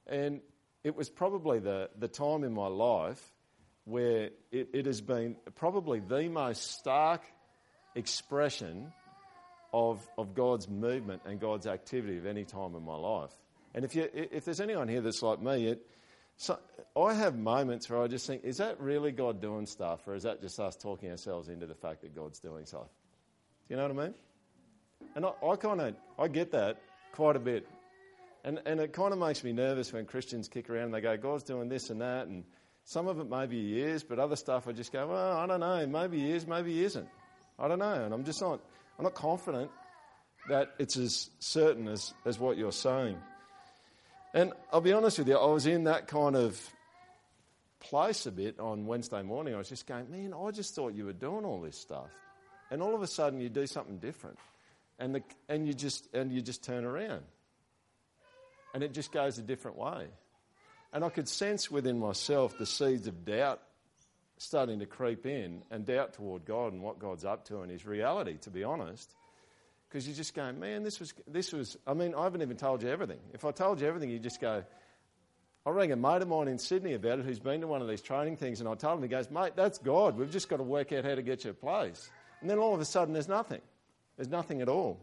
And 0.06 0.40
it 0.82 0.94
was 0.94 1.08
probably 1.08 1.58
the, 1.58 1.90
the 1.98 2.08
time 2.08 2.44
in 2.44 2.52
my 2.52 2.66
life 2.66 3.32
where 3.84 4.30
it, 4.50 4.68
it 4.72 4.86
has 4.86 5.00
been 5.00 5.36
probably 5.54 6.00
the 6.00 6.28
most 6.28 6.78
stark 6.78 7.22
expression 7.94 8.92
of, 9.72 10.06
of 10.16 10.34
God's 10.34 10.68
movement 10.68 11.22
and 11.26 11.40
God's 11.40 11.66
activity 11.66 12.18
of 12.18 12.26
any 12.26 12.44
time 12.44 12.74
in 12.74 12.84
my 12.84 12.96
life. 12.96 13.32
And 13.74 13.84
if, 13.84 13.94
you, 13.94 14.08
if 14.12 14.44
there's 14.44 14.60
anyone 14.60 14.88
here 14.88 15.00
that's 15.00 15.22
like 15.22 15.42
me, 15.42 15.66
it, 15.66 15.86
so 16.36 16.58
I 16.96 17.14
have 17.14 17.36
moments 17.36 17.88
where 17.90 18.00
I 18.00 18.06
just 18.06 18.26
think, 18.26 18.44
is 18.44 18.58
that 18.58 18.80
really 18.80 19.12
God 19.12 19.40
doing 19.40 19.66
stuff, 19.66 20.06
or 20.06 20.14
is 20.14 20.22
that 20.24 20.40
just 20.40 20.58
us 20.60 20.76
talking 20.76 21.10
ourselves 21.10 21.48
into 21.48 21.66
the 21.66 21.74
fact 21.74 22.02
that 22.02 22.14
God's 22.14 22.38
doing 22.38 22.66
stuff? 22.66 22.88
Do 23.68 23.74
you 23.74 23.76
know 23.76 23.88
what 23.88 23.98
I 23.98 24.06
mean? 24.06 24.14
And 25.16 25.26
I, 25.26 25.32
I 25.46 25.56
kind 25.56 25.80
of 25.80 25.94
I 26.18 26.28
get 26.28 26.52
that 26.52 26.78
quite 27.12 27.36
a 27.36 27.40
bit 27.40 27.66
and, 28.44 28.60
and 28.66 28.78
it 28.78 28.92
kind 28.92 29.12
of 29.12 29.18
makes 29.18 29.42
me 29.42 29.52
nervous 29.52 29.90
when 29.92 30.04
Christians 30.04 30.48
kick 30.48 30.68
around 30.68 30.84
and 30.84 30.94
they 30.94 31.00
go, 31.00 31.16
God's 31.16 31.44
doing 31.44 31.70
this 31.70 31.88
and 31.88 32.02
that. 32.02 32.26
And 32.26 32.44
some 32.84 33.08
of 33.08 33.18
it 33.18 33.28
maybe 33.28 33.60
he 33.60 33.80
is, 33.80 34.04
but 34.04 34.18
other 34.18 34.36
stuff 34.36 34.68
I 34.68 34.72
just 34.72 34.92
go, 34.92 35.06
well, 35.06 35.32
I 35.38 35.46
don't 35.46 35.60
know. 35.60 35.86
Maybe 35.86 36.20
he 36.20 36.30
is, 36.30 36.46
maybe 36.46 36.74
he 36.74 36.84
isn't. 36.84 37.08
I 37.58 37.68
don't 37.68 37.78
know. 37.78 38.04
And 38.04 38.12
I'm 38.12 38.22
just 38.24 38.42
not, 38.42 38.60
I'm 38.98 39.04
not 39.04 39.14
confident 39.14 39.70
that 40.50 40.74
it's 40.78 40.98
as 40.98 41.30
certain 41.38 41.88
as, 41.88 42.12
as 42.26 42.38
what 42.38 42.58
you're 42.58 42.70
saying. 42.70 43.16
And 44.34 44.52
I'll 44.70 44.82
be 44.82 44.92
honest 44.92 45.18
with 45.18 45.28
you, 45.28 45.38
I 45.38 45.46
was 45.46 45.66
in 45.66 45.84
that 45.84 46.06
kind 46.06 46.36
of 46.36 46.60
place 47.80 48.26
a 48.26 48.32
bit 48.32 48.60
on 48.60 48.84
Wednesday 48.84 49.22
morning. 49.22 49.54
I 49.54 49.58
was 49.58 49.70
just 49.70 49.86
going, 49.86 50.10
man, 50.10 50.34
I 50.34 50.50
just 50.50 50.74
thought 50.74 50.92
you 50.92 51.06
were 51.06 51.14
doing 51.14 51.46
all 51.46 51.62
this 51.62 51.78
stuff. 51.78 52.10
And 52.70 52.82
all 52.82 52.94
of 52.94 53.00
a 53.00 53.06
sudden 53.06 53.40
you 53.40 53.48
do 53.48 53.66
something 53.66 53.96
different. 53.96 54.38
And, 54.98 55.14
the, 55.14 55.22
and, 55.48 55.66
you, 55.66 55.72
just, 55.72 56.12
and 56.12 56.30
you 56.30 56.42
just 56.42 56.62
turn 56.62 56.84
around 56.84 57.22
and 58.74 58.82
it 58.82 58.92
just 58.92 59.12
goes 59.12 59.38
a 59.38 59.42
different 59.42 59.78
way. 59.78 60.08
And 60.92 61.04
I 61.04 61.08
could 61.08 61.28
sense 61.28 61.70
within 61.70 61.98
myself 61.98 62.58
the 62.58 62.66
seeds 62.66 63.06
of 63.06 63.24
doubt 63.24 63.60
starting 64.36 64.80
to 64.80 64.86
creep 64.86 65.26
in 65.26 65.62
and 65.70 65.86
doubt 65.86 66.14
toward 66.14 66.44
God 66.44 66.72
and 66.72 66.82
what 66.82 66.98
God's 66.98 67.24
up 67.24 67.46
to 67.46 67.60
and 67.60 67.70
His 67.70 67.86
reality, 67.86 68.36
to 68.42 68.50
be 68.50 68.64
honest. 68.64 69.14
Because 69.88 70.06
you're 70.06 70.16
just 70.16 70.34
going, 70.34 70.58
man, 70.58 70.82
this 70.82 70.98
was, 70.98 71.14
this 71.28 71.52
was, 71.52 71.76
I 71.86 71.94
mean, 71.94 72.14
I 72.14 72.24
haven't 72.24 72.42
even 72.42 72.56
told 72.56 72.82
you 72.82 72.88
everything. 72.88 73.20
If 73.32 73.44
I 73.44 73.52
told 73.52 73.80
you 73.80 73.86
everything, 73.86 74.10
you 74.10 74.18
just 74.18 74.40
go, 74.40 74.64
I 75.64 75.70
rang 75.70 75.92
a 75.92 75.96
mate 75.96 76.20
of 76.20 76.28
mine 76.28 76.48
in 76.48 76.58
Sydney 76.58 76.94
about 76.94 77.20
it 77.20 77.24
who's 77.24 77.38
been 77.38 77.60
to 77.60 77.66
one 77.68 77.80
of 77.80 77.88
these 77.88 78.02
training 78.02 78.36
things, 78.36 78.60
and 78.60 78.68
I 78.68 78.74
told 78.74 78.98
him, 78.98 79.02
he 79.02 79.08
goes, 79.08 79.30
mate, 79.30 79.52
that's 79.54 79.78
God. 79.78 80.16
We've 80.18 80.30
just 80.30 80.48
got 80.48 80.56
to 80.56 80.64
work 80.64 80.92
out 80.92 81.04
how 81.04 81.14
to 81.14 81.22
get 81.22 81.44
you 81.44 81.50
a 81.50 81.54
place. 81.54 82.10
And 82.40 82.50
then 82.50 82.58
all 82.58 82.74
of 82.74 82.80
a 82.80 82.84
sudden, 82.84 83.14
there's 83.14 83.28
nothing. 83.28 83.60
There's 84.16 84.28
nothing 84.28 84.60
at 84.60 84.68
all. 84.68 84.98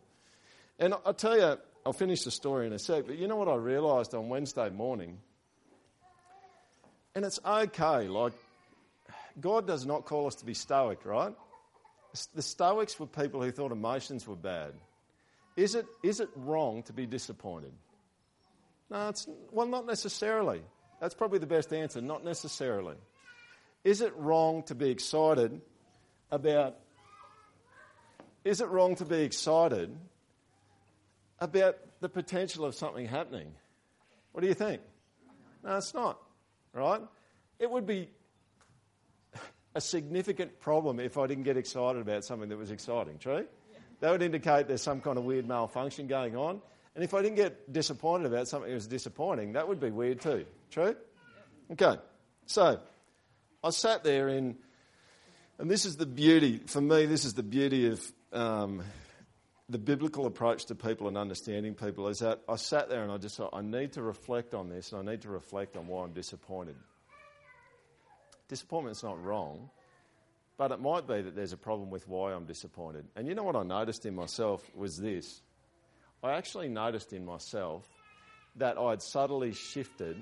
And 0.77 0.93
I 1.05 1.13
tell 1.13 1.37
you, 1.37 1.57
I'll 1.85 1.93
finish 1.93 2.23
the 2.23 2.31
story 2.31 2.67
in 2.67 2.73
a 2.73 2.79
sec, 2.79 3.05
but 3.07 3.17
you 3.17 3.27
know 3.27 3.35
what 3.35 3.47
I 3.47 3.55
realised 3.55 4.13
on 4.13 4.29
Wednesday 4.29 4.69
morning? 4.69 5.17
And 7.15 7.25
it's 7.25 7.39
okay, 7.45 8.07
like, 8.07 8.33
God 9.39 9.67
does 9.67 9.85
not 9.85 10.05
call 10.05 10.27
us 10.27 10.35
to 10.35 10.45
be 10.45 10.53
stoic, 10.53 11.05
right? 11.05 11.33
The 12.35 12.41
Stoics 12.41 12.99
were 12.99 13.07
people 13.07 13.41
who 13.41 13.51
thought 13.51 13.71
emotions 13.71 14.27
were 14.27 14.35
bad. 14.35 14.73
Is 15.55 15.75
it, 15.75 15.85
is 16.03 16.19
it 16.19 16.29
wrong 16.35 16.83
to 16.83 16.93
be 16.93 17.05
disappointed? 17.05 17.73
No, 18.89 19.09
it's, 19.09 19.27
well, 19.51 19.67
not 19.67 19.85
necessarily. 19.85 20.61
That's 20.99 21.15
probably 21.15 21.39
the 21.39 21.47
best 21.47 21.73
answer, 21.73 22.01
not 22.01 22.23
necessarily. 22.23 22.95
Is 23.83 24.01
it 24.01 24.15
wrong 24.15 24.63
to 24.63 24.75
be 24.75 24.89
excited 24.89 25.61
about. 26.31 26.77
Is 28.43 28.61
it 28.61 28.67
wrong 28.69 28.95
to 28.95 29.05
be 29.05 29.21
excited 29.21 29.95
about 31.41 31.77
the 31.99 32.07
potential 32.07 32.63
of 32.63 32.75
something 32.75 33.07
happening. 33.07 33.51
What 34.31 34.41
do 34.41 34.47
you 34.47 34.53
think? 34.53 34.81
No, 35.63 35.75
it's 35.75 35.93
not, 35.93 36.19
right? 36.73 37.01
It 37.59 37.69
would 37.69 37.85
be 37.85 38.09
a 39.75 39.81
significant 39.81 40.59
problem 40.59 40.99
if 40.99 41.17
I 41.17 41.27
didn't 41.27 41.43
get 41.43 41.57
excited 41.57 42.01
about 42.01 42.23
something 42.23 42.49
that 42.49 42.57
was 42.57 42.71
exciting, 42.71 43.17
true? 43.17 43.45
That 43.99 44.11
would 44.11 44.21
indicate 44.21 44.67
there's 44.67 44.81
some 44.81 45.01
kind 45.01 45.17
of 45.17 45.25
weird 45.25 45.47
malfunction 45.47 46.07
going 46.07 46.35
on. 46.35 46.61
And 46.95 47.03
if 47.03 47.13
I 47.13 47.21
didn't 47.21 47.37
get 47.37 47.71
disappointed 47.71 48.27
about 48.27 48.47
something 48.47 48.69
that 48.69 48.75
was 48.75 48.87
disappointing, 48.87 49.53
that 49.53 49.67
would 49.67 49.79
be 49.79 49.91
weird 49.91 50.21
too, 50.21 50.45
true? 50.69 50.95
Okay, 51.71 51.95
so 52.45 52.79
I 53.63 53.69
sat 53.69 54.03
there 54.03 54.27
in, 54.27 54.57
and 55.57 55.71
this 55.71 55.85
is 55.85 55.95
the 55.97 56.05
beauty, 56.05 56.61
for 56.65 56.81
me, 56.81 57.05
this 57.05 57.23
is 57.23 57.33
the 57.33 57.43
beauty 57.43 57.87
of 57.87 58.11
um, 58.33 58.83
the 59.71 59.77
biblical 59.77 60.25
approach 60.25 60.65
to 60.65 60.75
people 60.75 61.07
and 61.07 61.17
understanding 61.17 61.75
people 61.75 62.09
is 62.09 62.19
that 62.19 62.41
I 62.49 62.57
sat 62.57 62.89
there 62.89 63.03
and 63.03 63.11
I 63.11 63.17
just 63.17 63.37
thought, 63.37 63.51
I 63.53 63.61
need 63.61 63.93
to 63.93 64.03
reflect 64.03 64.53
on 64.53 64.67
this 64.67 64.91
and 64.91 65.07
I 65.07 65.11
need 65.13 65.21
to 65.21 65.29
reflect 65.29 65.77
on 65.77 65.87
why 65.87 66.03
I'm 66.03 66.11
disappointed. 66.11 66.75
Disappointment's 68.49 69.01
not 69.01 69.23
wrong, 69.23 69.69
but 70.57 70.71
it 70.71 70.81
might 70.81 71.07
be 71.07 71.21
that 71.21 71.37
there's 71.37 71.53
a 71.53 71.57
problem 71.57 71.89
with 71.89 72.05
why 72.05 72.33
I'm 72.33 72.43
disappointed. 72.43 73.05
And 73.15 73.29
you 73.29 73.33
know 73.33 73.43
what 73.43 73.55
I 73.55 73.63
noticed 73.63 74.05
in 74.05 74.13
myself 74.13 74.61
was 74.75 74.97
this 74.97 75.41
I 76.21 76.33
actually 76.33 76.67
noticed 76.67 77.13
in 77.13 77.25
myself 77.25 77.87
that 78.57 78.77
I'd 78.77 79.01
subtly 79.01 79.53
shifted 79.53 80.17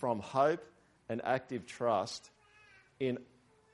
from 0.00 0.18
hope 0.18 0.64
and 1.08 1.22
active 1.24 1.64
trust 1.64 2.28
in 2.98 3.18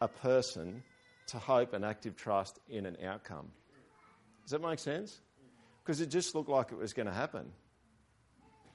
a 0.03 0.09
person 0.09 0.83
to 1.29 1.39
hope 1.39 1.73
and 1.73 1.87
active 1.87 2.17
trust 2.17 2.59
in 2.69 2.85
an 2.85 2.99
outcome. 3.03 3.49
Does 4.42 4.53
that 4.53 4.62
make 4.62 4.79
sense? 4.79 5.20
Because 5.83 6.00
it 6.00 6.07
just 6.07 6.35
looked 6.35 6.48
like 6.48 6.72
it 6.72 6.79
was 6.79 6.92
going 6.92 7.07
to 7.07 7.12
happen. 7.12 7.50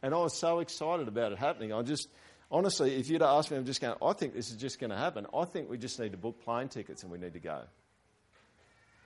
And 0.01 0.13
I 0.13 0.17
was 0.17 0.37
so 0.37 0.59
excited 0.59 1.07
about 1.07 1.31
it 1.31 1.37
happening. 1.37 1.73
I 1.73 1.81
just, 1.81 2.09
honestly, 2.51 2.95
if 2.95 3.09
you'd 3.09 3.21
asked 3.21 3.51
me, 3.51 3.57
I'm 3.57 3.65
just 3.65 3.81
going, 3.81 3.95
I 4.01 4.13
think 4.13 4.33
this 4.33 4.51
is 4.51 4.57
just 4.57 4.79
going 4.79 4.91
to 4.91 4.97
happen. 4.97 5.25
I 5.33 5.45
think 5.45 5.69
we 5.69 5.77
just 5.77 5.99
need 5.99 6.11
to 6.11 6.17
book 6.17 6.43
plane 6.43 6.67
tickets 6.67 7.03
and 7.03 7.11
we 7.11 7.17
need 7.17 7.33
to 7.33 7.39
go. 7.39 7.61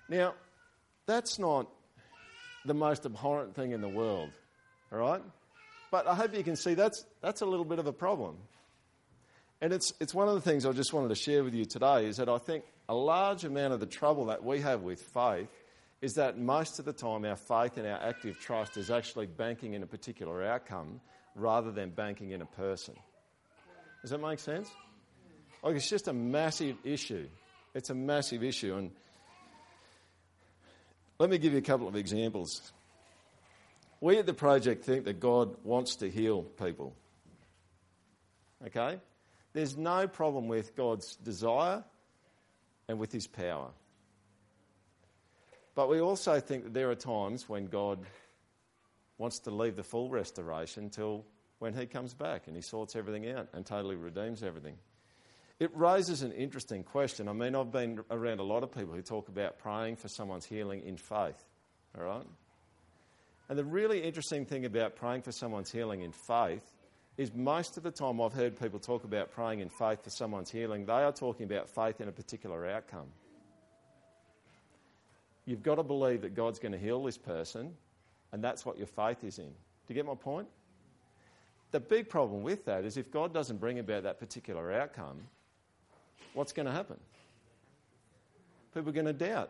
Now, 0.09 0.33
that's 1.05 1.39
not 1.39 1.67
the 2.65 2.73
most 2.73 3.05
abhorrent 3.05 3.55
thing 3.55 3.71
in 3.71 3.81
the 3.81 3.89
world, 3.89 4.29
all 4.91 4.99
right? 4.99 5.21
But 5.91 6.07
I 6.07 6.15
hope 6.15 6.35
you 6.35 6.43
can 6.43 6.55
see 6.55 6.73
that's, 6.73 7.05
that's 7.21 7.41
a 7.41 7.45
little 7.45 7.65
bit 7.65 7.79
of 7.79 7.87
a 7.87 7.93
problem. 7.93 8.37
And 9.61 9.73
it's, 9.73 9.93
it's 9.99 10.13
one 10.13 10.27
of 10.27 10.35
the 10.35 10.41
things 10.41 10.65
I 10.65 10.71
just 10.71 10.93
wanted 10.93 11.09
to 11.09 11.15
share 11.15 11.43
with 11.43 11.53
you 11.53 11.65
today 11.65 12.05
is 12.05 12.17
that 12.17 12.29
I 12.29 12.37
think 12.37 12.63
a 12.87 12.93
large 12.93 13.43
amount 13.43 13.73
of 13.73 13.79
the 13.79 13.85
trouble 13.85 14.25
that 14.25 14.43
we 14.43 14.61
have 14.61 14.81
with 14.81 15.01
faith 15.01 15.49
is 16.01 16.15
that 16.15 16.37
most 16.37 16.79
of 16.79 16.85
the 16.85 16.93
time 16.93 17.25
our 17.25 17.35
faith 17.35 17.77
and 17.77 17.85
our 17.85 17.99
active 18.01 18.39
trust 18.39 18.77
is 18.77 18.89
actually 18.89 19.25
banking 19.25 19.73
in 19.73 19.83
a 19.83 19.87
particular 19.87 20.43
outcome 20.43 21.01
rather 21.35 21.71
than 21.71 21.89
banking 21.89 22.31
in 22.31 22.41
a 22.41 22.45
person. 22.45 22.95
Does 24.01 24.11
that 24.11 24.21
make 24.21 24.39
sense? 24.39 24.69
Like 25.61 25.75
it's 25.75 25.89
just 25.89 26.07
a 26.07 26.13
massive 26.13 26.77
issue. 26.83 27.27
It's 27.75 27.89
a 27.89 27.95
massive 27.95 28.43
issue. 28.43 28.75
And 28.75 28.91
let 31.19 31.29
me 31.29 31.37
give 31.37 31.51
you 31.51 31.59
a 31.59 31.63
couple 31.63 31.87
of 31.87 31.95
examples. 31.95 32.71
We 33.99 34.17
at 34.17 34.25
the 34.25 34.33
project 34.33 34.85
think 34.85 35.03
that 35.05 35.19
God 35.19 35.57
wants 35.63 35.97
to 35.97 36.09
heal 36.09 36.43
people. 36.43 36.95
Okay? 38.65 38.99
There's 39.51 39.75
no 39.75 40.07
problem 40.07 40.47
with 40.47 40.75
God's 40.75 41.17
desire 41.17 41.83
and 42.87 42.97
with 42.99 43.11
his 43.11 43.27
power. 43.27 43.71
But 45.79 45.87
we 45.87 46.01
also 46.01 46.41
think 46.41 46.65
that 46.65 46.73
there 46.73 46.91
are 46.91 46.95
times 46.95 47.47
when 47.47 47.67
God 47.67 48.05
wants 49.17 49.39
to 49.39 49.49
leave 49.49 49.77
the 49.77 49.83
full 49.83 50.09
restoration 50.09 50.89
till 50.89 51.23
when 51.59 51.73
he 51.73 51.85
comes 51.85 52.13
back 52.13 52.47
and 52.47 52.55
he 52.57 52.61
sorts 52.61 52.97
everything 52.97 53.31
out 53.31 53.47
and 53.53 53.65
totally 53.65 53.95
redeems 53.95 54.43
everything. 54.43 54.75
It 55.57 55.71
raises 55.73 56.21
an 56.21 56.33
interesting 56.33 56.83
question. 56.83 57.29
I 57.29 57.31
mean, 57.31 57.55
I've 57.55 57.71
been 57.71 58.01
around 58.11 58.41
a 58.41 58.43
lot 58.43 58.63
of 58.63 58.73
people 58.73 58.93
who 58.93 59.01
talk 59.01 59.29
about 59.29 59.57
praying 59.57 59.95
for 59.95 60.09
someone's 60.09 60.43
healing 60.43 60.81
in 60.81 60.97
faith, 60.97 61.41
all 61.97 62.03
right? 62.03 62.27
And 63.47 63.57
the 63.57 63.63
really 63.63 64.03
interesting 64.03 64.45
thing 64.45 64.65
about 64.65 64.97
praying 64.97 65.21
for 65.21 65.31
someone's 65.31 65.71
healing 65.71 66.01
in 66.01 66.11
faith 66.11 66.75
is 67.15 67.33
most 67.33 67.77
of 67.77 67.83
the 67.83 67.91
time 67.91 68.19
I've 68.19 68.33
heard 68.33 68.59
people 68.59 68.79
talk 68.79 69.05
about 69.05 69.31
praying 69.31 69.61
in 69.61 69.69
faith 69.69 70.03
for 70.03 70.09
someone's 70.09 70.51
healing, 70.51 70.87
they 70.87 70.91
are 70.91 71.13
talking 71.13 71.45
about 71.45 71.69
faith 71.69 72.01
in 72.01 72.09
a 72.09 72.11
particular 72.11 72.67
outcome. 72.67 73.07
You've 75.49 75.63
got 75.63 75.75
to 75.75 75.83
believe 75.83 76.21
that 76.21 76.35
God's 76.35 76.59
going 76.59 76.73
to 76.73 76.77
heal 76.77 77.03
this 77.03 77.17
person, 77.17 77.73
and 78.31 78.43
that's 78.43 78.63
what 78.63 78.77
your 78.77 78.85
faith 78.85 79.23
is 79.23 79.39
in. 79.39 79.47
Do 79.47 79.51
you 79.87 79.95
get 79.95 80.05
my 80.05 80.13
point? 80.13 80.47
The 81.71 81.79
big 81.79 82.07
problem 82.07 82.43
with 82.43 82.65
that 82.65 82.85
is 82.85 82.97
if 82.97 83.09
God 83.09 83.33
doesn't 83.33 83.57
bring 83.59 83.79
about 83.79 84.03
that 84.03 84.19
particular 84.19 84.71
outcome, 84.71 85.21
what's 86.35 86.53
going 86.53 86.67
to 86.67 86.71
happen? 86.71 86.97
People 88.75 88.89
are 88.89 88.93
going 88.93 89.07
to 89.07 89.13
doubt. 89.13 89.49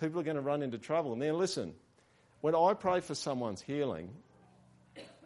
People 0.00 0.20
are 0.20 0.22
going 0.22 0.36
to 0.36 0.40
run 0.40 0.62
into 0.62 0.78
trouble. 0.78 1.16
Now, 1.16 1.32
listen, 1.32 1.74
when 2.40 2.54
I 2.54 2.74
pray 2.74 3.00
for 3.00 3.16
someone's 3.16 3.60
healing, 3.60 4.08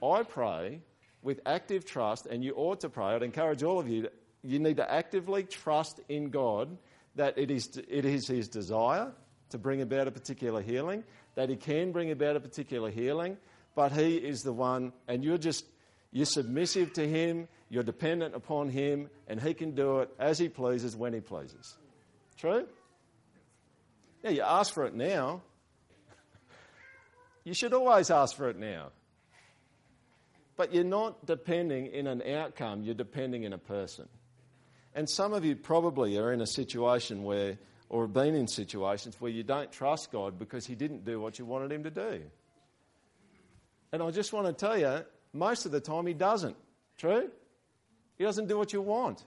I 0.03 0.23
pray 0.23 0.81
with 1.20 1.38
active 1.44 1.85
trust, 1.85 2.25
and 2.25 2.42
you 2.42 2.55
ought 2.55 2.81
to 2.81 2.88
pray. 2.88 3.09
I'd 3.09 3.23
encourage 3.23 3.62
all 3.62 3.79
of 3.79 3.90
you, 3.90 4.09
you 4.42 4.59
need 4.59 4.79
to 4.79 4.90
actively 4.90 5.42
trust 5.42 6.01
in 6.09 6.31
God 6.31 6.79
that 7.16 7.37
it 7.37 7.51
is, 7.51 7.77
it 7.77 8.07
is 8.07 8.27
His 8.27 8.49
desire 8.49 9.12
to 9.50 9.58
bring 9.58 9.82
about 9.82 10.08
a 10.08 10.10
particular 10.10 10.62
healing, 10.62 11.04
that 11.34 11.48
He 11.48 11.56
can 11.56 11.92
bring 11.92 12.10
about 12.10 12.36
a 12.36 12.40
particular 12.40 12.90
healing, 12.90 13.36
but 13.74 13.92
He 13.92 14.16
is 14.16 14.40
the 14.40 14.52
one, 14.52 14.92
and 15.08 15.24
you're 15.24 15.38
just, 15.38 15.64
you're 16.12 16.26
submissive 16.26 16.92
to 16.94 17.06
Him, 17.06 17.48
you're 17.68 17.82
dependent 17.82 18.34
upon 18.34 18.68
Him, 18.68 19.08
and 19.28 19.40
He 19.40 19.54
can 19.54 19.74
do 19.74 20.00
it 20.00 20.10
as 20.18 20.38
He 20.38 20.48
pleases 20.48 20.96
when 20.96 21.12
He 21.12 21.20
pleases. 21.20 21.76
True? 22.36 22.66
Yeah, 24.22 24.30
you 24.30 24.42
ask 24.42 24.72
for 24.74 24.86
it 24.86 24.94
now. 24.94 25.42
You 27.42 27.54
should 27.54 27.72
always 27.72 28.10
ask 28.10 28.36
for 28.36 28.50
it 28.50 28.58
now. 28.58 28.90
But 30.58 30.74
you're 30.74 30.84
not 30.84 31.24
depending 31.24 31.86
in 31.86 32.06
an 32.06 32.22
outcome, 32.22 32.82
you're 32.82 32.94
depending 32.94 33.44
in 33.44 33.54
a 33.54 33.58
person. 33.58 34.06
And 34.94 35.08
some 35.08 35.32
of 35.32 35.44
you 35.44 35.56
probably 35.56 36.18
are 36.18 36.32
in 36.32 36.40
a 36.40 36.46
situation 36.46 37.22
where, 37.22 37.58
or 37.90 38.05
have 38.05 38.12
been 38.12 38.35
in 38.35 38.46
situations 38.46 39.16
where 39.18 39.31
you 39.31 39.42
don't 39.42 39.70
trust 39.70 40.11
God 40.12 40.38
because 40.38 40.64
He 40.64 40.74
didn't 40.74 41.05
do 41.05 41.20
what 41.20 41.38
you 41.38 41.44
wanted 41.44 41.72
Him 41.72 41.83
to 41.83 41.90
do. 41.90 42.22
And 43.92 44.03
I 44.03 44.11
just 44.12 44.33
want 44.33 44.46
to 44.46 44.53
tell 44.53 44.79
you, 44.79 45.05
most 45.33 45.66
of 45.66 45.72
the 45.72 45.81
time 45.81 46.07
He 46.07 46.14
doesn't. 46.14 46.57
True? 46.96 47.29
He 48.16 48.24
doesn't 48.24 48.46
do 48.46 48.57
what 48.57 48.72
you 48.72 48.81
want. 48.81 49.24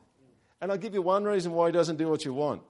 And 0.62 0.71
I'll 0.71 0.78
give 0.78 0.93
you 0.93 1.02
one 1.02 1.26
reason 1.26 1.52
why 1.52 1.67
He 1.67 1.71
doesn't 1.73 1.97
do 1.97 2.08
what 2.08 2.23
you 2.23 2.34
want. 2.34 2.63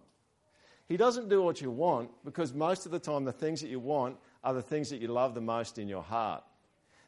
He 0.90 0.98
doesn't 0.98 1.30
do 1.30 1.42
what 1.42 1.62
you 1.62 1.70
want 1.70 2.10
because 2.26 2.54
most 2.54 2.86
of 2.86 2.92
the 2.92 3.00
time 3.00 3.24
the 3.24 3.32
things 3.32 3.62
that 3.62 3.70
you 3.70 3.80
want 3.80 4.18
are 4.44 4.54
the 4.54 4.62
things 4.62 4.90
that 4.90 5.00
you 5.00 5.08
love 5.08 5.36
the 5.36 5.42
most 5.42 5.78
in 5.78 5.88
your 5.88 6.04
heart. 6.04 6.44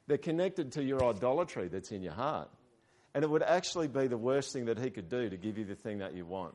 They're 0.07 0.17
connected 0.17 0.71
to 0.73 0.83
your 0.83 1.03
idolatry 1.03 1.67
that's 1.67 1.91
in 1.91 2.03
your 2.03 2.13
heart. 2.13 2.49
And 3.15 3.23
it 3.23 3.29
would 3.29 3.43
actually 3.43 3.87
be 3.87 4.07
the 4.07 4.17
worst 4.17 4.53
thing 4.53 4.65
that 4.65 4.77
he 4.77 4.91
could 4.91 5.09
do 5.09 5.29
to 5.29 5.37
give 5.37 5.57
you 5.57 5.65
the 5.65 5.75
thing 5.75 5.99
that 5.99 6.13
you 6.13 6.25
want. 6.25 6.53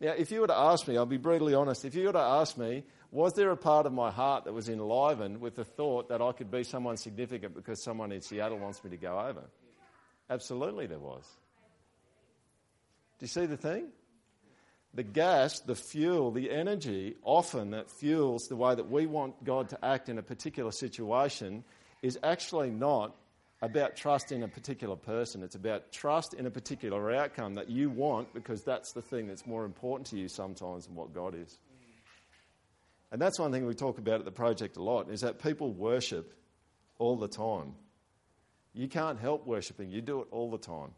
Now, 0.00 0.12
if 0.16 0.30
you 0.30 0.40
were 0.40 0.46
to 0.46 0.56
ask 0.56 0.86
me, 0.86 0.96
I'll 0.96 1.06
be 1.06 1.16
brutally 1.16 1.54
honest, 1.54 1.84
if 1.84 1.94
you 1.94 2.06
were 2.06 2.12
to 2.12 2.18
ask 2.18 2.56
me, 2.56 2.84
was 3.10 3.32
there 3.32 3.50
a 3.50 3.56
part 3.56 3.86
of 3.86 3.92
my 3.92 4.10
heart 4.10 4.44
that 4.44 4.52
was 4.52 4.68
enlivened 4.68 5.40
with 5.40 5.56
the 5.56 5.64
thought 5.64 6.08
that 6.10 6.22
I 6.22 6.32
could 6.32 6.50
be 6.50 6.62
someone 6.62 6.96
significant 6.96 7.54
because 7.54 7.82
someone 7.82 8.12
in 8.12 8.20
Seattle 8.20 8.58
wants 8.58 8.84
me 8.84 8.90
to 8.90 8.96
go 8.96 9.18
over? 9.18 9.42
Absolutely, 10.30 10.86
there 10.86 10.98
was. 10.98 11.24
Do 13.18 13.24
you 13.24 13.28
see 13.28 13.46
the 13.46 13.56
thing? 13.56 13.88
The 14.94 15.02
gas, 15.02 15.60
the 15.60 15.74
fuel, 15.74 16.30
the 16.30 16.50
energy 16.50 17.16
often 17.22 17.70
that 17.70 17.90
fuels 17.90 18.46
the 18.48 18.56
way 18.56 18.74
that 18.74 18.90
we 18.90 19.06
want 19.06 19.42
God 19.44 19.70
to 19.70 19.84
act 19.84 20.08
in 20.08 20.18
a 20.18 20.22
particular 20.22 20.70
situation 20.70 21.64
is 22.02 22.18
actually 22.22 22.70
not 22.70 23.14
about 23.60 23.96
trust 23.96 24.30
in 24.30 24.42
a 24.42 24.48
particular 24.48 24.96
person. 24.96 25.42
It's 25.42 25.56
about 25.56 25.90
trust 25.90 26.34
in 26.34 26.46
a 26.46 26.50
particular 26.50 27.12
outcome 27.12 27.54
that 27.54 27.68
you 27.68 27.90
want 27.90 28.32
because 28.32 28.62
that's 28.62 28.92
the 28.92 29.02
thing 29.02 29.26
that's 29.26 29.46
more 29.46 29.64
important 29.64 30.06
to 30.08 30.18
you 30.18 30.28
sometimes 30.28 30.86
than 30.86 30.94
what 30.94 31.12
God 31.12 31.34
is. 31.34 31.58
And 33.10 33.20
that's 33.20 33.38
one 33.38 33.52
thing 33.52 33.66
we 33.66 33.74
talk 33.74 33.98
about 33.98 34.20
at 34.20 34.24
the 34.24 34.30
project 34.30 34.76
a 34.76 34.82
lot 34.82 35.10
is 35.10 35.22
that 35.22 35.42
people 35.42 35.72
worship 35.72 36.34
all 36.98 37.16
the 37.16 37.28
time. 37.28 37.74
You 38.74 38.86
can't 38.86 39.18
help 39.18 39.46
worshipping, 39.46 39.90
you 39.90 40.02
do 40.02 40.20
it 40.20 40.28
all 40.30 40.50
the 40.50 40.58
time. 40.58 40.90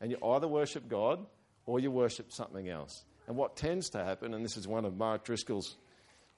And 0.00 0.10
you 0.10 0.18
either 0.22 0.46
worship 0.46 0.88
God 0.88 1.24
or 1.64 1.80
you 1.80 1.90
worship 1.90 2.32
something 2.32 2.68
else. 2.68 3.04
And 3.26 3.36
what 3.36 3.56
tends 3.56 3.90
to 3.90 4.04
happen, 4.04 4.34
and 4.34 4.44
this 4.44 4.56
is 4.56 4.66
one 4.66 4.84
of 4.84 4.96
Mark 4.96 5.24
Driscoll's 5.24 5.76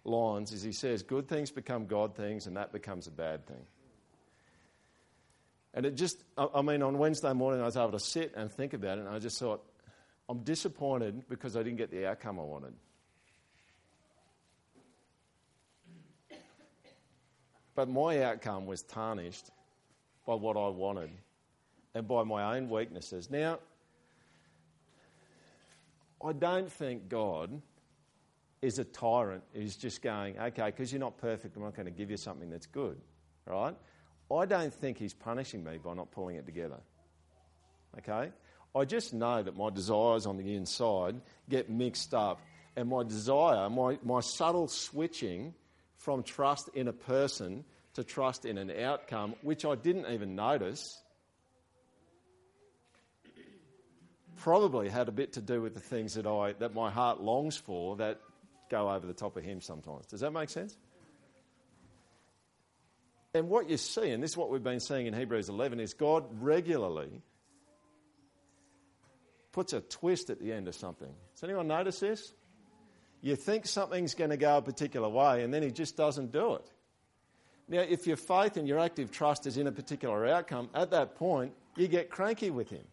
lines, 0.04 0.52
is 0.52 0.62
he 0.62 0.72
says, 0.72 1.02
Good 1.02 1.28
things 1.28 1.50
become 1.50 1.86
God 1.86 2.16
things, 2.16 2.46
and 2.46 2.56
that 2.56 2.72
becomes 2.72 3.06
a 3.06 3.10
bad 3.10 3.46
thing. 3.46 3.64
And 5.72 5.87
it 5.87 5.94
just, 5.94 6.22
I 6.37 6.62
mean, 6.62 6.83
on 6.83 6.98
Wednesday 6.98 7.33
morning, 7.33 7.61
I 7.62 7.64
was 7.64 7.76
able 7.76 7.92
to 7.92 8.00
sit 8.00 8.35
and 8.37 8.50
think 8.50 8.72
about 8.72 8.98
it, 8.98 9.02
and 9.02 9.09
I 9.09 9.18
just 9.20 9.38
thought, 9.38 9.64
I'm 10.28 10.40
disappointed 10.40 11.28
because 11.28 11.56
I 11.56 11.62
didn't 11.62 11.78
get 11.78 11.90
the 11.90 12.06
outcome 12.09 12.38
I 12.38 12.42
wanted. 12.42 12.74
But 17.74 17.88
my 17.88 18.22
outcome 18.22 18.66
was 18.66 18.83
tarnished 18.83 19.50
by 20.26 20.35
what 20.35 20.56
I 20.56 20.68
wanted 20.68 21.11
and 21.94 22.06
by 22.06 22.24
my 22.24 22.56
own 22.56 22.68
weaknesses. 22.68 23.30
Now, 23.30 23.59
I 26.24 26.33
don't 26.33 26.70
think 26.70 27.09
God 27.09 27.62
is 28.61 28.78
a 28.78 28.85
tyrant 28.85 29.42
who's 29.54 29.76
just 29.76 30.02
going, 30.02 30.38
okay, 30.38 30.66
because 30.66 30.92
you're 30.92 31.00
not 31.00 31.16
perfect, 31.16 31.56
I'm 31.56 31.62
not 31.62 31.74
going 31.74 31.87
to 31.87 31.92
give 31.92 32.11
you 32.11 32.16
something 32.16 32.50
that's 32.50 32.66
good, 32.66 33.00
right? 33.46 33.74
I 34.33 34.47
don't 34.47 34.73
think 34.73 34.99
he's 34.99 35.14
punishing 35.14 35.64
me 35.64 35.79
by 35.79 35.95
not 35.95 36.11
pulling 36.12 36.37
it 36.37 36.47
together. 36.47 36.79
Okay? 37.99 38.31
I 38.75 38.85
just 38.85 39.12
know 39.12 39.43
that 39.43 39.57
my 39.57 39.71
desires 39.71 40.27
on 40.27 40.37
the 40.37 40.55
inside 40.55 41.21
get 41.49 41.69
mixed 41.69 42.14
up, 42.14 42.40
and 42.77 42.88
my 42.88 43.03
desire, 43.03 43.69
my, 43.69 43.99
my 44.05 44.21
subtle 44.21 44.69
switching 44.69 45.55
from 45.97 46.23
trust 46.23 46.69
in 46.75 46.87
a 46.87 46.93
person 46.93 47.64
to 47.95 48.05
trust 48.05 48.45
in 48.45 48.59
an 48.59 48.71
outcome, 48.71 49.35
which 49.43 49.64
I 49.64 49.75
didn't 49.75 50.07
even 50.12 50.37
notice, 50.37 51.03
probably 54.37 54.88
had 54.88 55.09
a 55.09 55.12
bit 55.12 55.35
to 55.35 55.40
do 55.40 55.61
with 55.61 55.75
the 55.75 55.81
things 55.81 56.14
that, 56.14 56.27
I, 56.27 56.53
that 56.55 56.75
my 56.75 56.90
heart 56.90 57.21
longs 57.21 57.57
for 57.57 57.97
that 57.97 58.21
go 58.71 58.90
over 58.90 59.07
the 59.07 59.12
top 59.12 59.37
of 59.37 59.43
him 59.43 59.61
sometimes. 59.61 60.07
Does 60.07 60.21
that 60.21 60.31
make 60.31 60.49
sense? 60.49 60.77
And 63.35 63.49
what 63.49 63.71
you 63.71 63.77
see, 63.77 64.11
and 64.11 64.23
this 64.23 64.33
is 64.33 64.37
what 64.37 64.51
we've 64.51 64.62
been 64.62 64.81
seeing 64.81 65.07
in 65.07 65.14
Hebrews 65.14 65.49
11, 65.49 65.79
is 65.79 65.95
God 65.95 66.25
regularly 66.40 67.23
puts 69.53 69.73
a 69.73 69.81
twist 69.81 70.31
at 70.31 70.40
the 70.40 70.53
end 70.53 70.69
of 70.69 70.75
something. 70.75 71.12
Does 71.35 71.45
anyone 71.45 71.69
notice 71.69 72.01
this? 72.01 72.33
You 73.23 73.37
think 73.37 73.66
something's 73.66 74.14
going 74.14 74.31
to 74.31 74.37
go 74.37 74.57
a 74.57 74.62
particular 74.62 75.09
way, 75.09 75.45
and 75.45 75.53
then 75.53 75.62
He 75.62 75.71
just 75.71 75.97
doesn't 75.97 76.33
do 76.33 76.55
it. 76.55 76.71
Now, 77.69 77.81
if 77.81 78.07
your 78.07 78.16
faith 78.16 78.57
and 78.57 78.66
your 78.66 78.81
active 78.81 79.12
trust 79.12 79.47
is 79.47 79.57
in 79.57 79.66
a 79.69 79.73
particular 79.73 80.27
outcome, 80.27 80.69
at 80.75 80.90
that 80.90 81.14
point, 81.14 81.53
you 81.77 81.87
get 81.87 82.11
cranky 82.11 82.51
with 82.51 82.71
Him. 82.71 82.85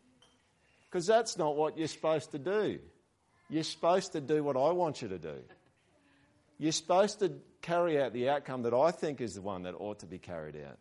Because 0.89 1.07
that's 1.07 1.37
not 1.37 1.55
what 1.55 1.77
you're 1.77 1.87
supposed 1.87 2.31
to 2.31 2.39
do. 2.39 2.79
You're 3.49 3.63
supposed 3.63 4.11
to 4.11 4.21
do 4.21 4.43
what 4.43 4.55
I 4.55 4.71
want 4.71 5.01
you 5.01 5.07
to 5.07 5.17
do. 5.17 5.37
You're 6.57 6.71
supposed 6.71 7.19
to 7.19 7.33
carry 7.61 8.01
out 8.01 8.13
the 8.13 8.29
outcome 8.29 8.63
that 8.63 8.73
I 8.73 8.91
think 8.91 9.21
is 9.21 9.35
the 9.35 9.41
one 9.41 9.63
that 9.63 9.75
ought 9.77 9.99
to 9.99 10.05
be 10.05 10.17
carried 10.17 10.55
out. 10.55 10.77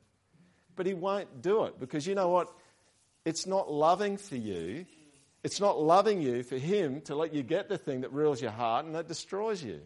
But 0.75 0.87
he 0.87 0.95
won't 0.95 1.43
do 1.43 1.65
it 1.65 1.79
because 1.79 2.07
you 2.07 2.15
know 2.15 2.29
what? 2.29 2.51
it's 3.27 3.45
not 3.45 3.71
loving 3.71 4.17
for 4.17 4.37
you. 4.37 4.87
It's 5.43 5.61
not 5.61 5.81
loving 5.81 6.23
you 6.23 6.45
for 6.45 6.57
Him 6.57 7.03
to 7.03 7.17
let 7.17 7.35
you 7.35 7.43
get 7.43 7.69
the 7.69 7.77
thing 7.77 8.03
that 8.03 8.13
rules 8.13 8.41
your 8.41 8.53
heart 8.53 8.87
and 8.87 8.95
that 8.95 9.09
destroys 9.09 9.63
you. 9.63 9.81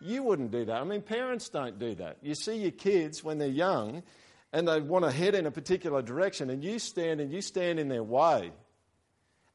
You 0.00 0.22
wouldn't 0.22 0.50
do 0.50 0.64
that. 0.64 0.80
I 0.80 0.84
mean, 0.84 1.02
parents 1.02 1.50
don't 1.50 1.78
do 1.78 1.94
that. 1.96 2.16
You 2.22 2.34
see 2.34 2.56
your 2.56 2.70
kids 2.70 3.22
when 3.22 3.36
they're 3.36 3.48
young 3.48 4.02
and 4.50 4.66
they 4.66 4.80
want 4.80 5.04
to 5.04 5.10
head 5.10 5.34
in 5.34 5.46
a 5.46 5.50
particular 5.50 6.02
direction, 6.02 6.50
and 6.50 6.64
you 6.64 6.80
stand 6.80 7.20
and 7.20 7.30
you 7.30 7.40
stand 7.42 7.78
in 7.78 7.88
their 7.88 8.02
way. 8.02 8.50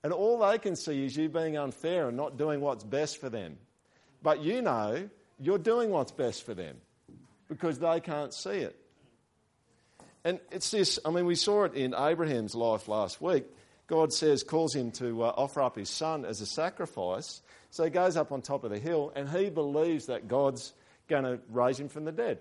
And 0.03 0.13
all 0.13 0.38
they 0.38 0.60
can 0.60 0.75
see 0.75 1.03
is 1.03 1.17
you 1.17 1.27
being 1.29 1.58
unfair 1.58 2.08
and 2.08 2.15
not 2.15 2.38
doing 2.38 2.62
what's 2.62 2.84
best 2.84 3.19
for 3.19 3.27
them. 3.27 3.58
But 4.26 4.42
you 4.42 4.64
know 4.64 5.08
you're 5.40 5.60
doing 5.60 5.92
what's 5.92 6.12
best 6.12 6.48
for 6.48 6.56
them 6.56 6.78
because 7.48 7.78
they 7.78 8.00
can't 8.00 8.34
see 8.34 8.58
it. 8.58 8.76
And 10.24 10.40
it's 10.52 10.72
this, 10.72 10.98
I 11.06 11.12
mean, 11.12 11.28
we 11.28 11.36
saw 11.36 11.66
it 11.66 11.76
in 11.76 11.94
Abraham's 11.94 12.56
life 12.56 12.88
last 12.88 13.22
week. 13.22 13.46
God 13.86 14.12
says, 14.12 14.42
calls 14.42 14.76
him 14.76 14.90
to 14.94 15.26
uh, 15.26 15.34
offer 15.38 15.62
up 15.62 15.76
his 15.76 15.92
son 15.92 16.26
as 16.26 16.42
a 16.42 16.48
sacrifice. 16.48 17.44
So 17.70 17.84
he 17.84 17.92
goes 17.92 18.18
up 18.18 18.32
on 18.32 18.42
top 18.42 18.64
of 18.64 18.72
the 18.72 18.80
hill 18.80 19.14
and 19.16 19.30
he 19.30 19.52
believes 19.52 20.08
that 20.08 20.28
God's 20.28 20.74
going 21.08 21.26
to 21.26 21.40
raise 21.52 21.80
him 21.80 21.88
from 21.90 22.06
the 22.06 22.12
dead. 22.12 22.40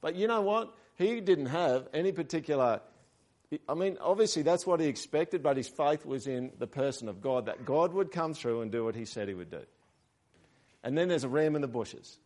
But 0.00 0.14
you 0.14 0.28
know 0.28 0.42
what? 0.42 0.72
He 0.94 1.20
didn't 1.20 1.46
have 1.46 1.88
any 1.92 2.12
particular. 2.12 2.82
I 3.68 3.74
mean, 3.74 3.98
obviously 4.00 4.42
that's 4.42 4.66
what 4.66 4.78
he 4.78 4.86
expected, 4.86 5.42
but 5.42 5.56
his 5.56 5.68
faith 5.68 6.06
was 6.06 6.26
in 6.26 6.52
the 6.58 6.68
person 6.68 7.08
of 7.08 7.20
God, 7.20 7.46
that 7.46 7.64
God 7.64 7.92
would 7.92 8.12
come 8.12 8.32
through 8.32 8.62
and 8.62 8.70
do 8.70 8.84
what 8.84 8.94
he 8.94 9.04
said 9.04 9.26
he 9.26 9.34
would 9.34 9.50
do. 9.50 9.62
And 10.84 10.96
then 10.96 11.08
there's 11.08 11.24
a 11.24 11.28
ram 11.28 11.56
in 11.56 11.62
the 11.62 11.68
bushes. 11.68 12.18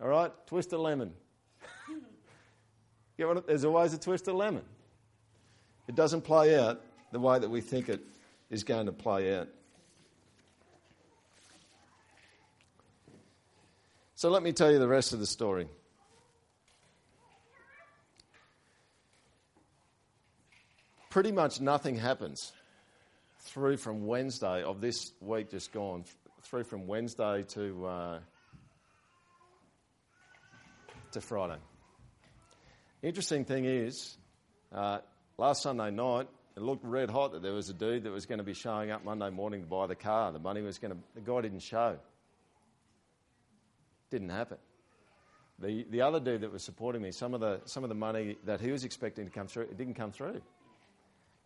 All 0.00 0.08
right? 0.08 0.30
Twist 0.46 0.72
a 0.72 0.78
lemon. 0.78 1.12
there's 3.16 3.64
always 3.64 3.94
a 3.94 3.98
twist 3.98 4.28
of 4.28 4.34
lemon. 4.34 4.64
It 5.88 5.94
doesn't 5.94 6.20
play 6.20 6.58
out 6.58 6.82
the 7.12 7.18
way 7.18 7.38
that 7.38 7.48
we 7.48 7.62
think 7.62 7.88
it 7.88 8.02
is 8.50 8.62
going 8.62 8.86
to 8.86 8.92
play 8.92 9.36
out. 9.36 9.48
So 14.14 14.30
let 14.30 14.42
me 14.42 14.52
tell 14.52 14.70
you 14.70 14.78
the 14.78 14.88
rest 14.88 15.12
of 15.12 15.20
the 15.20 15.26
story. 15.26 15.68
Pretty 21.18 21.32
much 21.32 21.60
nothing 21.60 21.96
happens 21.96 22.52
through 23.40 23.76
from 23.76 24.06
Wednesday 24.06 24.62
of 24.62 24.80
this 24.80 25.10
week 25.20 25.50
just 25.50 25.72
gone, 25.72 26.04
through 26.44 26.62
from 26.62 26.86
Wednesday 26.86 27.42
to, 27.54 27.86
uh, 27.86 28.18
to 31.10 31.20
Friday. 31.20 31.58
Interesting 33.02 33.44
thing 33.44 33.64
is, 33.64 34.16
uh, 34.72 34.98
last 35.38 35.64
Sunday 35.64 35.90
night, 35.90 36.28
it 36.56 36.62
looked 36.62 36.84
red 36.84 37.10
hot 37.10 37.32
that 37.32 37.42
there 37.42 37.52
was 37.52 37.68
a 37.68 37.74
dude 37.74 38.04
that 38.04 38.12
was 38.12 38.26
going 38.26 38.38
to 38.38 38.44
be 38.44 38.54
showing 38.54 38.92
up 38.92 39.04
Monday 39.04 39.30
morning 39.30 39.62
to 39.62 39.66
buy 39.66 39.88
the 39.88 39.96
car. 39.96 40.30
The 40.30 40.38
money 40.38 40.62
was 40.62 40.78
going 40.78 40.92
to, 40.92 40.98
the 41.16 41.20
guy 41.20 41.40
didn't 41.40 41.64
show. 41.64 41.98
Didn't 44.12 44.30
happen. 44.30 44.58
The, 45.58 45.84
the 45.90 46.02
other 46.02 46.20
dude 46.20 46.42
that 46.42 46.52
was 46.52 46.62
supporting 46.62 47.02
me, 47.02 47.10
some 47.10 47.34
of, 47.34 47.40
the, 47.40 47.60
some 47.64 47.82
of 47.82 47.88
the 47.88 47.96
money 47.96 48.36
that 48.44 48.60
he 48.60 48.70
was 48.70 48.84
expecting 48.84 49.24
to 49.24 49.32
come 49.32 49.48
through, 49.48 49.64
it 49.64 49.76
didn't 49.76 49.94
come 49.94 50.12
through. 50.12 50.42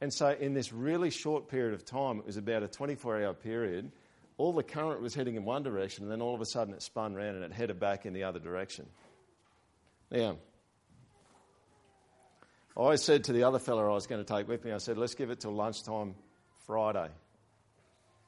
And 0.02 0.12
so, 0.12 0.30
in 0.30 0.52
this 0.52 0.72
really 0.72 1.10
short 1.10 1.46
period 1.46 1.74
of 1.74 1.84
time, 1.84 2.18
it 2.18 2.26
was 2.26 2.36
about 2.36 2.64
a 2.64 2.66
24 2.66 3.22
hour 3.22 3.34
period, 3.34 3.92
all 4.36 4.52
the 4.52 4.64
current 4.64 5.00
was 5.00 5.14
heading 5.14 5.36
in 5.36 5.44
one 5.44 5.62
direction, 5.62 6.02
and 6.02 6.10
then 6.10 6.20
all 6.20 6.34
of 6.34 6.40
a 6.40 6.44
sudden 6.44 6.74
it 6.74 6.82
spun 6.82 7.14
around 7.14 7.36
and 7.36 7.44
it 7.44 7.52
headed 7.52 7.78
back 7.78 8.04
in 8.04 8.12
the 8.12 8.24
other 8.24 8.40
direction. 8.40 8.84
Now, 10.10 10.38
I 12.76 12.96
said 12.96 13.22
to 13.24 13.32
the 13.32 13.44
other 13.44 13.60
fellow 13.60 13.88
I 13.88 13.94
was 13.94 14.08
going 14.08 14.24
to 14.24 14.34
take 14.34 14.48
with 14.48 14.64
me, 14.64 14.72
I 14.72 14.78
said, 14.78 14.98
let's 14.98 15.14
give 15.14 15.30
it 15.30 15.38
till 15.38 15.52
lunchtime 15.52 16.16
Friday. 16.66 17.08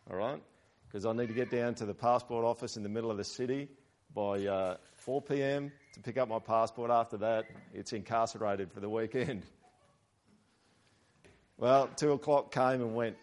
All 0.09 0.17
right? 0.17 0.41
Because 0.87 1.05
I 1.05 1.13
need 1.13 1.27
to 1.27 1.35
get 1.35 1.51
down 1.51 1.75
to 1.75 1.87
the 1.87 1.95
passport 1.95 2.45
office 2.45 2.77
in 2.77 2.85
the 2.85 2.89
middle 2.89 3.11
of 3.11 3.17
the 3.17 3.25
city 3.25 3.67
by 4.15 4.47
uh, 4.47 4.77
4 4.99 5.23
p.m. 5.23 5.73
to 5.95 6.01
pick 6.01 6.19
up 6.19 6.29
my 6.29 6.39
passport. 6.39 6.93
After 6.93 7.17
that, 7.17 7.47
it's 7.73 7.93
incarcerated 7.93 8.71
for 8.71 8.79
the 8.79 8.89
weekend. 8.89 9.43
Well, 11.57 11.89
2 11.97 12.13
o'clock 12.13 12.53
came 12.53 12.81
and 12.83 12.95
went. 12.95 13.17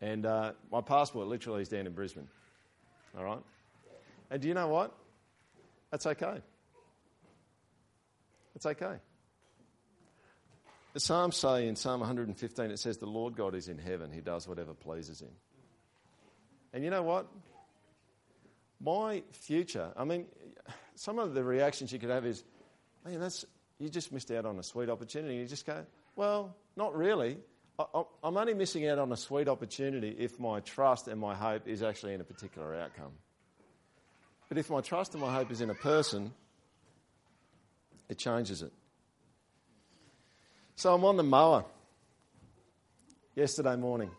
And 0.00 0.26
uh, 0.26 0.52
my 0.70 0.80
passport 0.80 1.28
literally 1.28 1.62
is 1.62 1.68
down 1.68 1.86
in 1.86 1.92
Brisbane. 1.92 2.28
All 3.16 3.24
right? 3.24 3.42
And 4.30 4.42
do 4.42 4.48
you 4.48 4.54
know 4.54 4.68
what? 4.68 4.92
That's 5.90 6.06
okay. 6.06 6.40
It's 8.56 8.66
okay. 8.66 8.96
The 10.94 11.00
Psalms 11.00 11.36
say 11.36 11.68
in 11.68 11.76
Psalm 11.76 12.00
115, 12.00 12.70
it 12.70 12.78
says, 12.78 12.98
The 12.98 13.06
Lord 13.06 13.36
God 13.36 13.54
is 13.54 13.68
in 13.68 13.78
heaven. 13.78 14.10
He 14.12 14.20
does 14.20 14.48
whatever 14.48 14.74
pleases 14.74 15.22
him. 15.22 15.30
And 16.72 16.84
you 16.84 16.90
know 16.90 17.02
what? 17.02 17.28
My 18.80 19.22
future, 19.30 19.92
I 19.96 20.04
mean, 20.04 20.26
some 20.96 21.18
of 21.18 21.34
the 21.34 21.44
reactions 21.44 21.92
you 21.92 21.98
could 21.98 22.10
have 22.10 22.26
is, 22.26 22.42
man, 23.04 23.20
that's, 23.20 23.44
you 23.82 23.88
just 23.88 24.12
missed 24.12 24.30
out 24.30 24.46
on 24.46 24.60
a 24.60 24.62
sweet 24.62 24.88
opportunity. 24.88 25.34
You 25.34 25.46
just 25.46 25.66
go, 25.66 25.84
well, 26.14 26.54
not 26.76 26.96
really. 26.96 27.36
I, 27.78 28.04
I'm 28.22 28.36
only 28.36 28.54
missing 28.54 28.86
out 28.86 29.00
on 29.00 29.10
a 29.10 29.16
sweet 29.16 29.48
opportunity 29.48 30.14
if 30.18 30.38
my 30.38 30.60
trust 30.60 31.08
and 31.08 31.20
my 31.20 31.34
hope 31.34 31.66
is 31.66 31.82
actually 31.82 32.14
in 32.14 32.20
a 32.20 32.24
particular 32.24 32.76
outcome. 32.76 33.10
But 34.48 34.58
if 34.58 34.70
my 34.70 34.82
trust 34.82 35.14
and 35.14 35.22
my 35.22 35.34
hope 35.34 35.50
is 35.50 35.60
in 35.60 35.70
a 35.70 35.74
person, 35.74 36.32
it 38.08 38.18
changes 38.18 38.62
it. 38.62 38.72
So 40.76 40.94
I'm 40.94 41.04
on 41.04 41.16
the 41.16 41.24
mower 41.24 41.64
yesterday 43.34 43.74
morning. 43.74 44.10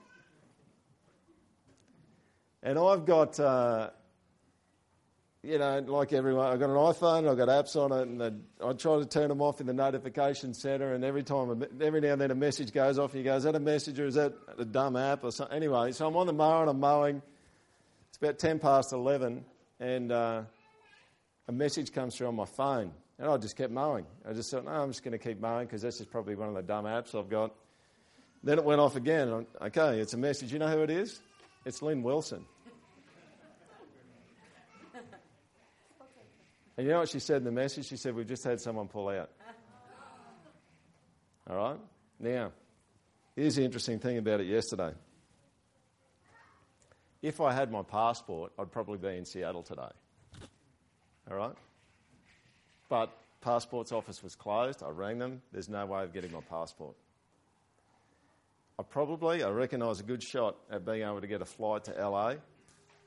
And 2.62 2.78
I've 2.78 3.06
got, 3.06 3.39
uh, 3.39 3.91
you 5.43 5.58
know, 5.58 5.79
like 5.79 6.13
everyone, 6.13 6.47
I've 6.47 6.60
got 6.60 6.69
an 6.69 6.77
iPhone, 6.77 7.29
I've 7.29 7.36
got 7.36 7.49
apps 7.49 7.75
on 7.75 7.91
it, 7.91 8.08
and 8.08 8.43
I 8.63 8.73
try 8.73 8.97
to 8.97 9.06
turn 9.06 9.27
them 9.27 9.41
off 9.41 9.60
in 9.60 9.67
the 9.67 9.73
notification 9.73 10.53
center. 10.53 10.93
And 10.93 11.03
every 11.03 11.23
time, 11.23 11.65
every 11.82 11.99
now 11.99 12.13
and 12.13 12.21
then, 12.21 12.32
a 12.32 12.36
message 12.36 12.71
goes 12.71 12.97
off, 12.97 13.13
and 13.13 13.19
you 13.19 13.29
go, 13.29 13.36
"Is 13.36 13.43
that 13.43 13.53
a 13.53 13.60
message 13.60 13.99
or 13.99 14.06
is 14.06 14.15
that 14.15 14.34
a 14.58 14.63
dumb 14.63 14.95
app 14.95 15.25
or 15.25 15.32
something?" 15.32 15.56
Anyway, 15.56 15.91
so 15.91 16.08
I'm 16.08 16.15
on 16.15 16.27
the 16.27 16.34
mower 16.34 16.62
and 16.62 16.69
I'm 16.69 16.79
mowing. 16.79 17.21
It's 18.08 18.17
about 18.17 18.39
ten 18.39 18.58
past 18.58 18.93
eleven, 18.93 19.43
and 19.82 20.12
uh, 20.13 20.43
a 21.49 21.51
message 21.51 21.91
comes 21.91 22.15
through 22.15 22.27
on 22.27 22.36
my 22.36 22.45
phone. 22.45 22.93
And 23.19 23.29
I 23.29 23.38
just 23.38 23.56
kept 23.56 23.71
mowing. 23.71 24.08
I 24.27 24.34
just 24.34 24.49
thought, 24.49 24.65
no, 24.65 24.71
I'm 24.71 24.89
just 24.89 25.03
going 25.03 25.12
to 25.12 25.19
keep 25.19 25.39
mowing 25.39 25.67
because 25.67 25.84
this 25.84 25.99
is 26.01 26.08
probably 26.08 26.36
one 26.36 26.49
of 26.49 26.56
the 26.56 26.63
dumb 26.63 26.86
apps 26.86 27.17
I've 27.17 27.29
got. 27.29 27.53
Then 28.43 28.58
it 28.58 28.65
went 28.65 28.82
off 28.82 28.95
again. 28.95 29.45
Okay, 29.62 29.99
it's 29.99 30.13
a 30.13 30.17
message. 30.17 30.51
You 30.51 30.58
know 30.58 30.67
who 30.67 30.82
it 30.82 30.89
is? 30.89 31.19
It's 31.63 31.82
Lynn 31.84 32.01
Wilson. 32.01 32.43
And 36.77 36.88
you 36.88 36.93
know 36.93 36.99
what 36.99 37.09
she 37.09 37.19
said 37.19 37.38
in 37.38 37.43
the 37.43 37.51
message? 37.51 37.88
She 37.88 37.97
said, 37.97 38.15
We've 38.15 38.27
just 38.27 38.43
had 38.43 38.59
someone 38.59 38.88
pull 38.88 39.09
out. 39.09 39.29
All 41.49 41.55
right? 41.55 41.79
Now, 42.19 42.51
here's 43.36 43.55
the 43.55 43.63
interesting 43.63 43.99
thing 43.99 44.17
about 44.17 44.41
it 44.41 44.47
yesterday. 44.47 44.93
If 47.21 47.39
I 47.39 47.53
had 47.53 47.71
my 47.71 47.83
passport, 47.83 48.51
I'd 48.59 48.71
probably 48.71 48.97
be 48.97 49.17
in 49.17 49.25
Seattle 49.25 49.63
today. 49.63 49.81
All 51.29 51.38
right? 51.38 51.55
But 52.89 53.15
passports 53.41 53.91
office 53.91 54.21
was 54.21 54.36
closed. 54.36 54.83
I 54.83 54.89
rang 54.89 55.19
them. 55.19 55.41
There's 55.51 55.69
no 55.69 55.86
way 55.86 56.03
of 56.03 56.13
getting 56.13 56.31
my 56.31 56.41
passport. 56.41 56.95
I 58.77 58.83
probably, 58.83 59.43
I 59.43 59.49
reckon 59.49 59.81
I 59.81 59.88
was 59.88 59.99
a 59.99 60.03
good 60.03 60.23
shot 60.23 60.55
at 60.71 60.86
being 60.86 61.03
able 61.03 61.21
to 61.21 61.27
get 61.27 61.41
a 61.41 61.45
flight 61.45 61.86
to 61.86 61.91
LA 61.91 62.36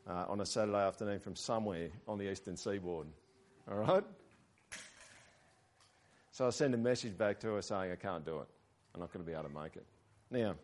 uh, 0.09 0.27
on 0.29 0.41
a 0.41 0.47
Saturday 0.47 0.79
afternoon 0.79 1.19
from 1.19 1.35
somewhere 1.35 1.89
on 2.07 2.19
the 2.19 2.31
eastern 2.31 2.57
seaboard. 2.57 3.09
All 3.71 3.79
right? 3.79 4.05
So 6.33 6.47
I 6.47 6.51
send 6.51 6.75
a 6.75 6.79
message 6.79 7.17
back 7.17 7.41
to 7.41 7.55
her 7.55 7.63
saying, 7.63 7.93
I 7.93 7.97
can't 7.97 8.25
do 8.25 8.41
it. 8.41 8.49
I'm 8.95 9.01
not 9.01 9.13
going 9.13 9.25
to 9.25 9.31
be 9.31 9.33
able 9.33 9.49
to 9.49 9.55
make 9.55 9.77
it. 9.77 9.87
Now, 10.31 10.55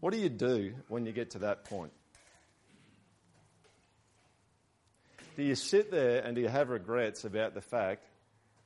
what 0.00 0.12
do 0.12 0.18
you 0.18 0.28
do 0.28 0.74
when 0.88 1.06
you 1.06 1.12
get 1.12 1.30
to 1.30 1.38
that 1.40 1.64
point? 1.64 1.92
Do 5.36 5.42
you 5.42 5.54
sit 5.54 5.90
there 5.90 6.22
and 6.22 6.36
do 6.36 6.42
you 6.42 6.48
have 6.48 6.68
regrets 6.68 7.24
about 7.24 7.54
the 7.54 7.60
fact 7.60 8.04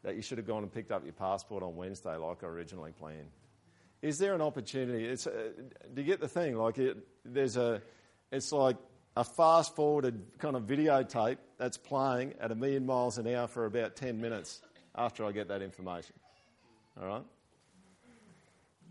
that 0.03 0.17
you 0.17 0.23
should 0.23 0.39
have 0.39 0.47
gone 0.47 0.63
and 0.63 0.73
picked 0.73 0.93
up 0.93 1.05
your 1.05 1.13
passport 1.13 1.63
on 1.63 1.77
Wednesday 1.77 2.17
like 2.17 2.43
I 2.43 2.47
originally 2.47 2.93
planned? 2.93 3.31
Is 4.03 4.19
there 4.19 4.35
an 4.35 4.43
opportunity? 4.43 5.05
It's, 5.05 5.27
uh, 5.27 5.51
do 5.95 6.03
you 6.03 6.07
get 6.07 6.21
the 6.21 6.29
thing? 6.29 6.57
Like 6.57 6.79
it, 6.79 6.99
there's 7.25 7.57
a, 7.57 7.83
it's 8.31 8.53
like 8.53 8.77
a 9.19 9.25
fast 9.25 9.75
forwarded 9.75 10.23
kind 10.39 10.55
of 10.55 10.63
videotape 10.63 11.39
that's 11.59 11.77
playing 11.77 12.35
at 12.41 12.53
a 12.53 12.55
million 12.55 12.87
miles 12.87 13.19
an 13.19 13.27
hour 13.27 13.49
for 13.49 13.67
about 13.67 13.97
10 13.97 14.21
minutes 14.21 14.61
after 14.95 15.25
I 15.25 15.33
get 15.33 15.49
that 15.49 15.61
information. 15.61 16.15
All 17.01 17.09
right? 17.09 17.25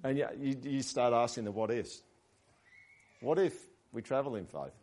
And 0.03 0.17
you, 0.17 0.27
you, 0.37 0.57
you 0.63 0.81
start 0.81 1.13
asking 1.13 1.45
the 1.45 1.51
what 1.51 1.71
ifs. 1.71 2.01
What 3.21 3.39
if 3.39 3.53
we 3.93 4.01
travel 4.01 4.35
in 4.35 4.47
faith? 4.47 4.75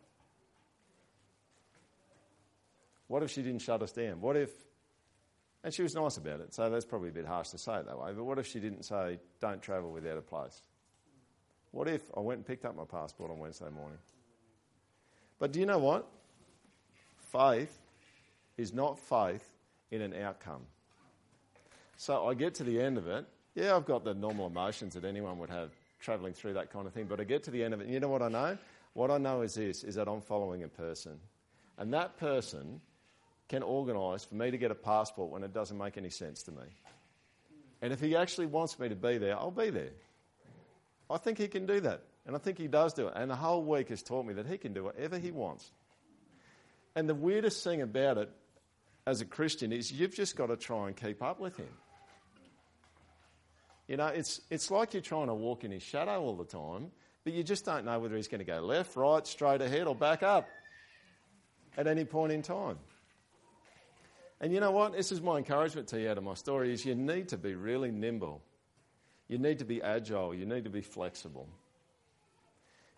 What 3.07 3.21
if 3.21 3.29
she 3.29 3.43
didn't 3.43 3.61
shut 3.61 3.83
us 3.83 3.91
down? 3.91 4.21
What 4.21 4.35
if 4.35 4.49
And 5.63 5.71
she 5.71 5.83
was 5.83 5.93
nice 5.93 6.17
about 6.17 6.39
it, 6.39 6.55
so 6.55 6.71
that's 6.71 6.85
probably 6.85 7.09
a 7.09 7.13
bit 7.13 7.27
harsh 7.27 7.49
to 7.49 7.59
say 7.59 7.75
it 7.75 7.85
that 7.85 7.99
way. 7.99 8.13
But 8.15 8.23
what 8.23 8.39
if 8.39 8.47
she 8.47 8.59
didn't 8.59 8.83
say, 8.83 9.19
don't 9.41 9.61
travel 9.61 9.91
without 9.91 10.17
a 10.17 10.23
place? 10.23 10.63
What 11.69 11.87
if 11.87 12.01
I 12.17 12.21
went 12.21 12.39
and 12.39 12.47
picked 12.47 12.65
up 12.65 12.75
my 12.75 12.85
passport 12.85 13.29
on 13.29 13.37
Wednesday 13.37 13.69
morning? 13.69 13.99
But 15.39 15.51
do 15.51 15.59
you 15.59 15.65
know 15.65 15.79
what? 15.79 16.07
Faith 17.31 17.77
is 18.57 18.73
not 18.73 18.99
faith 18.99 19.45
in 19.91 20.01
an 20.01 20.13
outcome. 20.13 20.61
So 21.97 22.27
I 22.27 22.33
get 22.33 22.55
to 22.55 22.63
the 22.63 22.81
end 22.81 22.97
of 22.97 23.07
it. 23.07 23.25
Yeah, 23.53 23.75
I've 23.75 23.85
got 23.85 24.03
the 24.03 24.13
normal 24.13 24.47
emotions 24.47 24.93
that 24.95 25.05
anyone 25.05 25.37
would 25.39 25.49
have 25.49 25.71
travelling 26.01 26.33
through 26.33 26.53
that 26.53 26.71
kind 26.71 26.85
of 26.87 26.93
thing. 26.93 27.05
But 27.05 27.19
I 27.19 27.23
get 27.23 27.43
to 27.43 27.51
the 27.51 27.63
end 27.63 27.73
of 27.73 27.81
it, 27.81 27.85
and 27.85 27.93
you 27.93 27.99
know 27.99 28.09
what 28.09 28.21
I 28.21 28.29
know? 28.29 28.57
What 28.93 29.11
I 29.11 29.17
know 29.17 29.41
is 29.41 29.55
this: 29.55 29.83
is 29.83 29.95
that 29.95 30.07
I'm 30.07 30.21
following 30.21 30.63
a 30.63 30.67
person, 30.67 31.19
and 31.77 31.93
that 31.93 32.17
person 32.17 32.81
can 33.47 33.63
organise 33.63 34.23
for 34.23 34.35
me 34.35 34.51
to 34.51 34.57
get 34.57 34.71
a 34.71 34.75
passport 34.75 35.31
when 35.31 35.43
it 35.43 35.53
doesn't 35.53 35.77
make 35.77 35.97
any 35.97 36.09
sense 36.09 36.43
to 36.43 36.51
me. 36.51 36.63
And 37.81 37.93
if 37.93 37.99
he 37.99 38.15
actually 38.15 38.47
wants 38.47 38.79
me 38.79 38.89
to 38.89 38.95
be 38.95 39.17
there, 39.17 39.37
I'll 39.37 39.51
be 39.51 39.69
there. 39.69 39.91
I 41.09 41.17
think 41.17 41.37
he 41.37 41.47
can 41.47 41.65
do 41.65 41.79
that. 41.81 42.01
And 42.25 42.35
I 42.35 42.39
think 42.39 42.57
he 42.57 42.67
does 42.67 42.93
do 42.93 43.07
it. 43.07 43.13
And 43.15 43.29
the 43.29 43.35
whole 43.35 43.63
week 43.63 43.89
has 43.89 44.01
taught 44.01 44.25
me 44.25 44.33
that 44.33 44.47
he 44.47 44.57
can 44.57 44.73
do 44.73 44.83
whatever 44.83 45.19
he 45.19 45.31
wants. 45.31 45.71
And 46.95 47.07
the 47.07 47.15
weirdest 47.15 47.63
thing 47.63 47.81
about 47.81 48.17
it 48.17 48.31
as 49.05 49.21
a 49.21 49.25
Christian 49.25 49.71
is 49.71 49.91
you've 49.91 50.15
just 50.15 50.35
got 50.35 50.47
to 50.47 50.57
try 50.57 50.87
and 50.87 50.95
keep 50.95 51.21
up 51.21 51.39
with 51.39 51.57
him. 51.57 51.69
You 53.87 53.97
know, 53.97 54.07
it's, 54.07 54.41
it's 54.49 54.71
like 54.71 54.93
you're 54.93 55.01
trying 55.01 55.27
to 55.27 55.35
walk 55.35 55.63
in 55.63 55.71
his 55.71 55.83
shadow 55.83 56.19
all 56.21 56.35
the 56.35 56.45
time, 56.45 56.89
but 57.23 57.33
you 57.33 57.43
just 57.43 57.65
don't 57.65 57.85
know 57.85 57.99
whether 57.99 58.15
he's 58.15 58.27
going 58.27 58.39
to 58.39 58.45
go 58.45 58.59
left, 58.59 58.95
right, 58.95 59.25
straight 59.27 59.61
ahead, 59.61 59.85
or 59.85 59.93
back 59.93 60.23
up 60.23 60.47
at 61.77 61.85
any 61.85 62.05
point 62.05 62.31
in 62.31 62.41
time. 62.41 62.79
And 64.41 64.51
you 64.51 64.59
know 64.59 64.71
what? 64.71 64.93
This 64.93 65.11
is 65.11 65.21
my 65.21 65.37
encouragement 65.37 65.87
to 65.89 66.01
you 66.01 66.09
out 66.09 66.17
of 66.17 66.23
my 66.23 66.33
story 66.33 66.73
is 66.73 66.83
you 66.85 66.95
need 66.95 67.29
to 67.29 67.37
be 67.37 67.53
really 67.53 67.91
nimble. 67.91 68.41
You 69.27 69.37
need 69.37 69.59
to 69.59 69.65
be 69.65 69.81
agile. 69.81 70.33
You 70.33 70.45
need 70.45 70.63
to 70.63 70.69
be 70.69 70.81
flexible. 70.81 71.47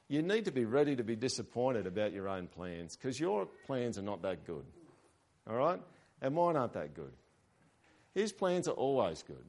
You 0.10 0.22
need 0.22 0.46
to 0.46 0.52
be 0.52 0.66
ready 0.66 0.96
to 0.96 1.04
be 1.04 1.16
disappointed 1.16 1.86
about 1.86 2.14
your 2.14 2.30
own 2.30 2.48
plans 2.48 2.96
because 2.96 3.20
your 3.20 3.48
plans 3.66 3.98
are 3.98 4.04
not 4.04 4.22
that 4.22 4.46
good. 4.46 4.64
All 5.50 5.56
right? 5.56 5.82
And 6.22 6.36
mine 6.36 6.56
aren't 6.56 6.74
that 6.74 6.94
good. 6.94 7.12
His 8.14 8.32
plans 8.32 8.68
are 8.68 8.72
always 8.72 9.22
good. 9.24 9.44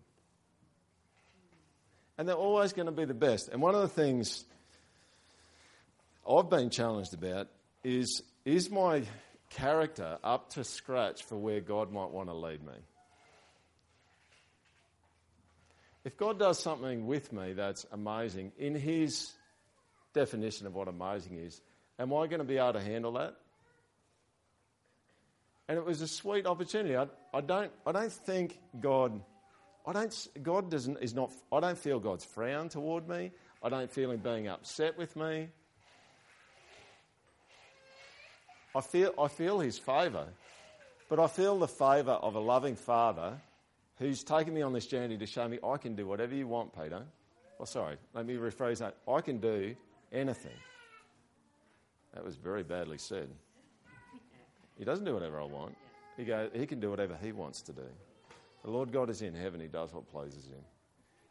And 2.18 2.28
they're 2.28 2.34
always 2.34 2.72
going 2.72 2.86
to 2.86 2.92
be 2.92 3.04
the 3.04 3.14
best. 3.14 3.48
And 3.48 3.62
one 3.62 3.74
of 3.74 3.82
the 3.82 3.88
things 3.88 4.44
I've 6.28 6.50
been 6.50 6.70
challenged 6.70 7.14
about 7.14 7.48
is 7.84 8.22
is 8.44 8.70
my 8.70 9.02
character 9.50 10.18
up 10.22 10.50
to 10.50 10.64
scratch 10.64 11.24
for 11.24 11.36
where 11.36 11.60
God 11.60 11.92
might 11.92 12.10
want 12.10 12.28
to 12.28 12.34
lead 12.34 12.62
me? 12.62 12.72
If 16.04 16.16
God 16.16 16.38
does 16.38 16.58
something 16.58 17.06
with 17.06 17.32
me 17.32 17.52
that's 17.52 17.86
amazing, 17.92 18.52
in 18.58 18.74
His 18.74 19.32
definition 20.14 20.66
of 20.66 20.74
what 20.74 20.88
amazing 20.88 21.36
is, 21.38 21.60
am 21.98 22.12
I 22.12 22.26
going 22.26 22.38
to 22.38 22.44
be 22.44 22.58
able 22.58 22.74
to 22.74 22.80
handle 22.80 23.12
that? 23.12 23.36
And 25.68 25.76
it 25.76 25.84
was 25.84 26.00
a 26.00 26.08
sweet 26.08 26.46
opportunity. 26.46 26.96
I, 26.96 27.06
I, 27.34 27.42
don't, 27.42 27.70
I 27.86 27.92
don't 27.92 28.12
think 28.12 28.58
God, 28.80 29.20
I 29.86 29.92
don't, 29.92 30.28
God 30.42 30.70
doesn't, 30.70 30.98
is 31.02 31.14
not, 31.14 31.30
I 31.52 31.60
don't 31.60 31.76
feel 31.76 32.00
God's 32.00 32.24
frown 32.24 32.70
toward 32.70 33.08
me. 33.08 33.32
I 33.62 33.68
don't 33.68 33.90
feel 33.90 34.10
Him 34.10 34.20
being 34.20 34.48
upset 34.48 34.96
with 34.96 35.14
me. 35.14 35.48
I 38.74 38.80
feel, 38.80 39.12
I 39.18 39.28
feel 39.28 39.60
His 39.60 39.78
favour, 39.78 40.28
but 41.08 41.18
I 41.18 41.26
feel 41.26 41.58
the 41.58 41.68
favour 41.68 42.12
of 42.12 42.34
a 42.34 42.40
loving 42.40 42.76
Father 42.76 43.34
who's 43.98 44.22
taken 44.22 44.54
me 44.54 44.62
on 44.62 44.72
this 44.72 44.86
journey 44.86 45.18
to 45.18 45.26
show 45.26 45.46
me 45.48 45.58
I 45.62 45.76
can 45.76 45.96
do 45.96 46.06
whatever 46.06 46.34
you 46.34 46.46
want, 46.46 46.72
Peter. 46.72 47.02
Oh, 47.60 47.64
sorry, 47.64 47.96
let 48.14 48.24
me 48.24 48.36
rephrase 48.36 48.78
that. 48.78 48.96
I 49.06 49.20
can 49.20 49.38
do 49.38 49.74
anything. 50.12 50.56
That 52.14 52.24
was 52.24 52.36
very 52.36 52.62
badly 52.62 52.98
said. 52.98 53.28
He 54.78 54.84
doesn't 54.84 55.04
do 55.04 55.14
whatever 55.14 55.40
I 55.40 55.44
want. 55.44 55.76
He, 56.16 56.24
go, 56.24 56.48
he 56.52 56.66
can 56.66 56.80
do 56.80 56.90
whatever 56.90 57.16
he 57.20 57.32
wants 57.32 57.62
to 57.62 57.72
do. 57.72 57.86
The 58.64 58.70
Lord 58.70 58.92
God 58.92 59.10
is 59.10 59.22
in 59.22 59.34
heaven. 59.34 59.60
He 59.60 59.68
does 59.68 59.92
what 59.92 60.10
pleases 60.10 60.46
him. 60.46 60.64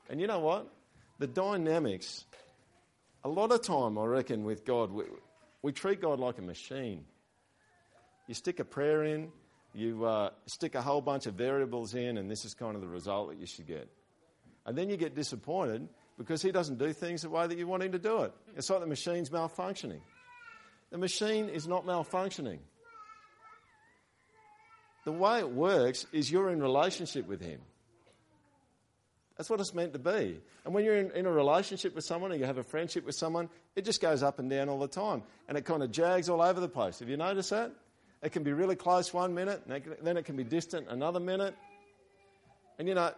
And 0.09 0.21
you 0.21 0.27
know 0.27 0.39
what? 0.39 0.71
The 1.19 1.27
dynamics, 1.27 2.25
a 3.23 3.29
lot 3.29 3.51
of 3.51 3.61
time, 3.61 3.97
I 3.97 4.05
reckon, 4.05 4.43
with 4.43 4.65
God, 4.65 4.91
we, 4.91 5.03
we 5.61 5.71
treat 5.71 6.01
God 6.01 6.19
like 6.19 6.37
a 6.37 6.41
machine. 6.41 7.05
You 8.27 8.33
stick 8.33 8.59
a 8.59 8.65
prayer 8.65 9.03
in, 9.03 9.31
you 9.73 10.05
uh, 10.05 10.29
stick 10.45 10.75
a 10.75 10.81
whole 10.81 11.01
bunch 11.01 11.25
of 11.25 11.33
variables 11.33 11.95
in, 11.95 12.17
and 12.17 12.29
this 12.29 12.45
is 12.45 12.53
kind 12.53 12.75
of 12.75 12.81
the 12.81 12.87
result 12.87 13.29
that 13.29 13.39
you 13.39 13.45
should 13.45 13.67
get. 13.67 13.89
And 14.65 14.77
then 14.77 14.89
you 14.89 14.97
get 14.97 15.15
disappointed 15.15 15.87
because 16.17 16.41
he 16.41 16.51
doesn't 16.51 16.79
do 16.79 16.93
things 16.93 17.21
the 17.21 17.29
way 17.29 17.45
that 17.47 17.57
you 17.57 17.67
want 17.67 17.83
him 17.83 17.91
to 17.91 17.99
do 17.99 18.23
it. 18.23 18.33
It's 18.55 18.69
like 18.69 18.79
the 18.79 18.87
machine's 18.87 19.29
malfunctioning. 19.29 20.01
The 20.89 20.97
machine 20.97 21.49
is 21.49 21.67
not 21.67 21.85
malfunctioning. 21.85 22.59
The 25.05 25.11
way 25.11 25.39
it 25.39 25.49
works 25.49 26.05
is 26.11 26.31
you're 26.31 26.49
in 26.49 26.61
relationship 26.61 27.27
with 27.27 27.41
him. 27.41 27.61
That's 29.37 29.49
what 29.49 29.59
it's 29.59 29.73
meant 29.73 29.93
to 29.93 29.99
be. 29.99 30.41
And 30.65 30.73
when 30.73 30.83
you're 30.83 30.97
in, 30.97 31.11
in, 31.11 31.25
a 31.27 31.31
relationship 31.31 31.93
with 31.93 32.03
someone 32.03 32.31
or 32.31 32.35
you 32.35 32.45
have 32.45 32.57
a 32.57 32.63
friendship 32.63 33.05
with 33.05 33.15
someone, 33.15 33.49
it 33.75 33.85
just 33.85 34.01
goes 34.01 34.23
up 34.23 34.39
and 34.39 34.49
down 34.49 34.67
all 34.67 34.79
the 34.79 34.87
time. 34.87 35.21
And 35.47 35.57
it 35.57 35.63
kind 35.63 35.83
of 35.83 35.91
jags 35.91 36.27
all 36.27 36.41
over 36.41 36.59
the 36.59 36.67
place. 36.67 36.99
Have 36.99 37.07
you 37.07 37.17
noticed 37.17 37.51
that? 37.51 37.71
It 38.23 38.31
can 38.31 38.43
be 38.43 38.51
really 38.51 38.75
close 38.75 39.13
one 39.13 39.35
minute, 39.35 39.61
and 39.67 39.83
then 40.01 40.17
it 40.17 40.25
can 40.25 40.35
be 40.35 40.43
distant 40.43 40.87
another 40.89 41.19
minute. 41.19 41.55
And 42.79 42.87
you 42.87 42.95
know, 42.95 43.11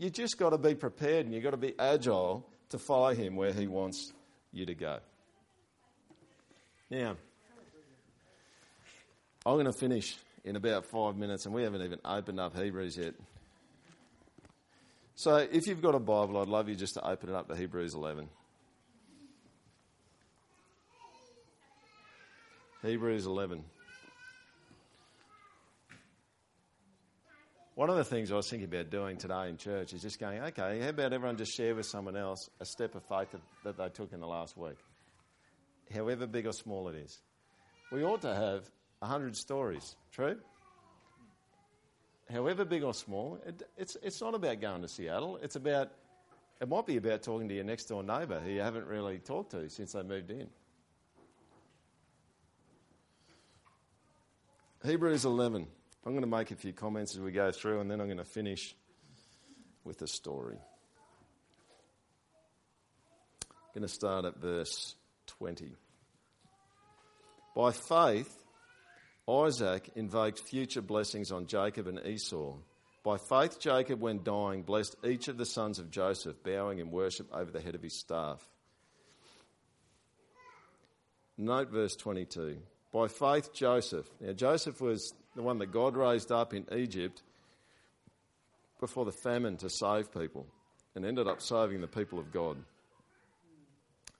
you 0.00 0.08
just 0.08 0.38
got 0.38 0.50
to 0.50 0.58
be 0.58 0.74
prepared 0.74 1.26
and 1.26 1.34
you've 1.34 1.44
got 1.44 1.50
to 1.50 1.58
be 1.58 1.74
agile 1.78 2.46
to 2.70 2.78
follow 2.78 3.14
him 3.14 3.36
where 3.36 3.52
he 3.52 3.66
wants 3.66 4.14
you 4.50 4.64
to 4.64 4.74
go. 4.74 4.98
Now, 6.90 7.16
I'm 9.44 9.54
going 9.54 9.66
to 9.66 9.74
finish 9.74 10.16
in 10.42 10.56
about 10.56 10.86
five 10.86 11.18
minutes, 11.18 11.44
and 11.44 11.54
we 11.54 11.64
haven't 11.64 11.82
even 11.82 11.98
opened 12.02 12.40
up 12.40 12.56
Hebrews 12.56 12.96
yet. 12.96 13.14
So, 15.16 15.36
if 15.36 15.66
you've 15.66 15.82
got 15.82 15.94
a 15.94 16.00
Bible, 16.00 16.38
I'd 16.38 16.48
love 16.48 16.70
you 16.70 16.76
just 16.76 16.94
to 16.94 17.06
open 17.06 17.28
it 17.28 17.34
up 17.34 17.48
to 17.48 17.54
Hebrews 17.54 17.92
11. 17.92 18.26
Hebrews 22.82 23.26
11. 23.26 23.64
One 27.80 27.88
of 27.88 27.96
the 27.96 28.04
things 28.04 28.30
I 28.30 28.34
was 28.34 28.50
thinking 28.50 28.68
about 28.68 28.90
doing 28.90 29.16
today 29.16 29.48
in 29.48 29.56
church 29.56 29.94
is 29.94 30.02
just 30.02 30.20
going, 30.20 30.38
okay, 30.38 30.80
how 30.82 30.90
about 30.90 31.14
everyone 31.14 31.38
just 31.38 31.56
share 31.56 31.74
with 31.74 31.86
someone 31.86 32.14
else 32.14 32.50
a 32.60 32.66
step 32.66 32.94
of 32.94 33.02
faith 33.04 33.30
that, 33.30 33.40
that 33.64 33.78
they 33.78 33.88
took 33.88 34.12
in 34.12 34.20
the 34.20 34.26
last 34.26 34.54
week? 34.54 34.76
However 35.90 36.26
big 36.26 36.46
or 36.46 36.52
small 36.52 36.90
it 36.90 36.96
is. 36.96 37.22
We 37.90 38.04
ought 38.04 38.20
to 38.20 38.34
have 38.34 38.70
100 38.98 39.34
stories, 39.34 39.96
true? 40.12 40.36
However 42.30 42.66
big 42.66 42.82
or 42.82 42.92
small, 42.92 43.38
it, 43.46 43.62
it's, 43.78 43.96
it's 44.02 44.20
not 44.20 44.34
about 44.34 44.60
going 44.60 44.82
to 44.82 44.88
Seattle. 44.88 45.38
It's 45.42 45.56
about, 45.56 45.90
it 46.60 46.68
might 46.68 46.84
be 46.84 46.98
about 46.98 47.22
talking 47.22 47.48
to 47.48 47.54
your 47.54 47.64
next 47.64 47.86
door 47.86 48.02
neighbour 48.02 48.40
who 48.40 48.50
you 48.50 48.60
haven't 48.60 48.88
really 48.88 49.20
talked 49.20 49.52
to 49.52 49.70
since 49.70 49.94
they 49.94 50.02
moved 50.02 50.30
in. 50.30 50.48
Hebrews 54.84 55.24
11. 55.24 55.66
I'm 56.04 56.12
going 56.12 56.22
to 56.22 56.28
make 56.28 56.50
a 56.50 56.56
few 56.56 56.72
comments 56.72 57.14
as 57.14 57.20
we 57.20 57.30
go 57.30 57.52
through, 57.52 57.80
and 57.80 57.90
then 57.90 58.00
I'm 58.00 58.06
going 58.06 58.18
to 58.18 58.24
finish 58.24 58.74
with 59.84 60.00
a 60.00 60.06
story. 60.06 60.56
I'm 63.42 63.74
going 63.74 63.86
to 63.86 63.88
start 63.88 64.24
at 64.24 64.38
verse 64.38 64.94
20. 65.26 65.72
By 67.54 67.72
faith, 67.72 68.34
Isaac 69.28 69.90
invoked 69.94 70.40
future 70.40 70.80
blessings 70.80 71.30
on 71.30 71.46
Jacob 71.46 71.86
and 71.86 72.00
Esau. 72.06 72.54
By 73.04 73.18
faith, 73.18 73.60
Jacob, 73.60 74.00
when 74.00 74.22
dying, 74.22 74.62
blessed 74.62 74.96
each 75.04 75.28
of 75.28 75.36
the 75.36 75.46
sons 75.46 75.78
of 75.78 75.90
Joseph, 75.90 76.42
bowing 76.42 76.78
in 76.78 76.90
worship 76.90 77.28
over 77.32 77.50
the 77.50 77.60
head 77.60 77.74
of 77.74 77.82
his 77.82 77.94
staff. 77.94 78.40
Note 81.36 81.70
verse 81.70 81.94
22. 81.96 82.58
By 82.92 83.08
faith, 83.08 83.52
Joseph. 83.54 84.06
Now, 84.20 84.32
Joseph 84.32 84.80
was 84.80 85.14
the 85.40 85.46
one 85.46 85.58
that 85.58 85.72
God 85.72 85.96
raised 85.96 86.30
up 86.30 86.52
in 86.52 86.66
Egypt 86.70 87.22
before 88.78 89.06
the 89.06 89.12
famine 89.12 89.56
to 89.56 89.70
save 89.70 90.12
people 90.12 90.46
and 90.94 91.06
ended 91.06 91.26
up 91.26 91.40
saving 91.40 91.80
the 91.80 91.86
people 91.86 92.18
of 92.18 92.30
God. 92.30 92.58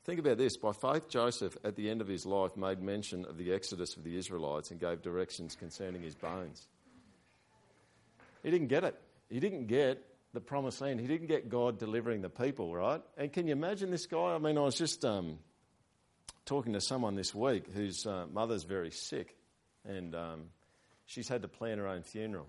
Think 0.04 0.18
about 0.18 0.38
this. 0.38 0.56
By 0.56 0.72
faith, 0.72 1.10
Joseph, 1.10 1.58
at 1.62 1.76
the 1.76 1.90
end 1.90 2.00
of 2.00 2.08
his 2.08 2.24
life, 2.24 2.56
made 2.56 2.80
mention 2.80 3.26
of 3.26 3.36
the 3.36 3.52
exodus 3.52 3.98
of 3.98 4.04
the 4.04 4.16
Israelites 4.16 4.70
and 4.70 4.80
gave 4.80 5.02
directions 5.02 5.56
concerning 5.56 6.02
his 6.02 6.14
bones. 6.14 6.66
He 8.42 8.50
didn't 8.50 8.68
get 8.68 8.84
it. 8.84 8.98
He 9.28 9.40
didn't 9.40 9.66
get 9.66 10.02
the 10.32 10.40
promised 10.40 10.80
land. 10.80 11.00
He 11.00 11.06
didn't 11.06 11.26
get 11.26 11.50
God 11.50 11.78
delivering 11.78 12.22
the 12.22 12.30
people, 12.30 12.74
right? 12.74 13.02
And 13.18 13.30
can 13.30 13.46
you 13.46 13.52
imagine 13.52 13.90
this 13.90 14.06
guy? 14.06 14.34
I 14.34 14.38
mean, 14.38 14.56
I 14.56 14.62
was 14.62 14.74
just 14.74 15.04
um, 15.04 15.38
talking 16.46 16.72
to 16.72 16.80
someone 16.80 17.14
this 17.14 17.34
week 17.34 17.66
whose 17.74 18.06
uh, 18.06 18.24
mother's 18.32 18.64
very 18.64 18.90
sick, 18.90 19.36
and 19.84 20.14
um, 20.14 20.44
she's 21.10 21.28
had 21.28 21.42
to 21.42 21.48
plan 21.48 21.78
her 21.78 21.88
own 21.88 22.02
funeral. 22.02 22.46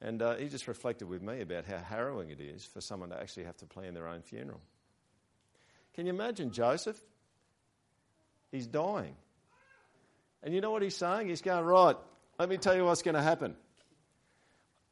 And 0.00 0.22
uh, 0.22 0.36
he 0.36 0.48
just 0.48 0.68
reflected 0.68 1.08
with 1.08 1.20
me 1.20 1.40
about 1.40 1.64
how 1.64 1.78
harrowing 1.78 2.30
it 2.30 2.40
is 2.40 2.64
for 2.64 2.80
someone 2.80 3.08
to 3.08 3.20
actually 3.20 3.44
have 3.44 3.56
to 3.58 3.66
plan 3.66 3.92
their 3.92 4.06
own 4.06 4.22
funeral. 4.22 4.60
Can 5.94 6.06
you 6.06 6.12
imagine 6.12 6.52
Joseph? 6.52 7.00
He's 8.52 8.68
dying. 8.68 9.16
And 10.44 10.54
you 10.54 10.60
know 10.60 10.70
what 10.70 10.82
he's 10.82 10.96
saying? 10.96 11.28
He's 11.28 11.42
going, 11.42 11.64
Right, 11.64 11.96
let 12.38 12.48
me 12.48 12.56
tell 12.56 12.76
you 12.76 12.84
what's 12.84 13.02
going 13.02 13.16
to 13.16 13.22
happen. 13.22 13.56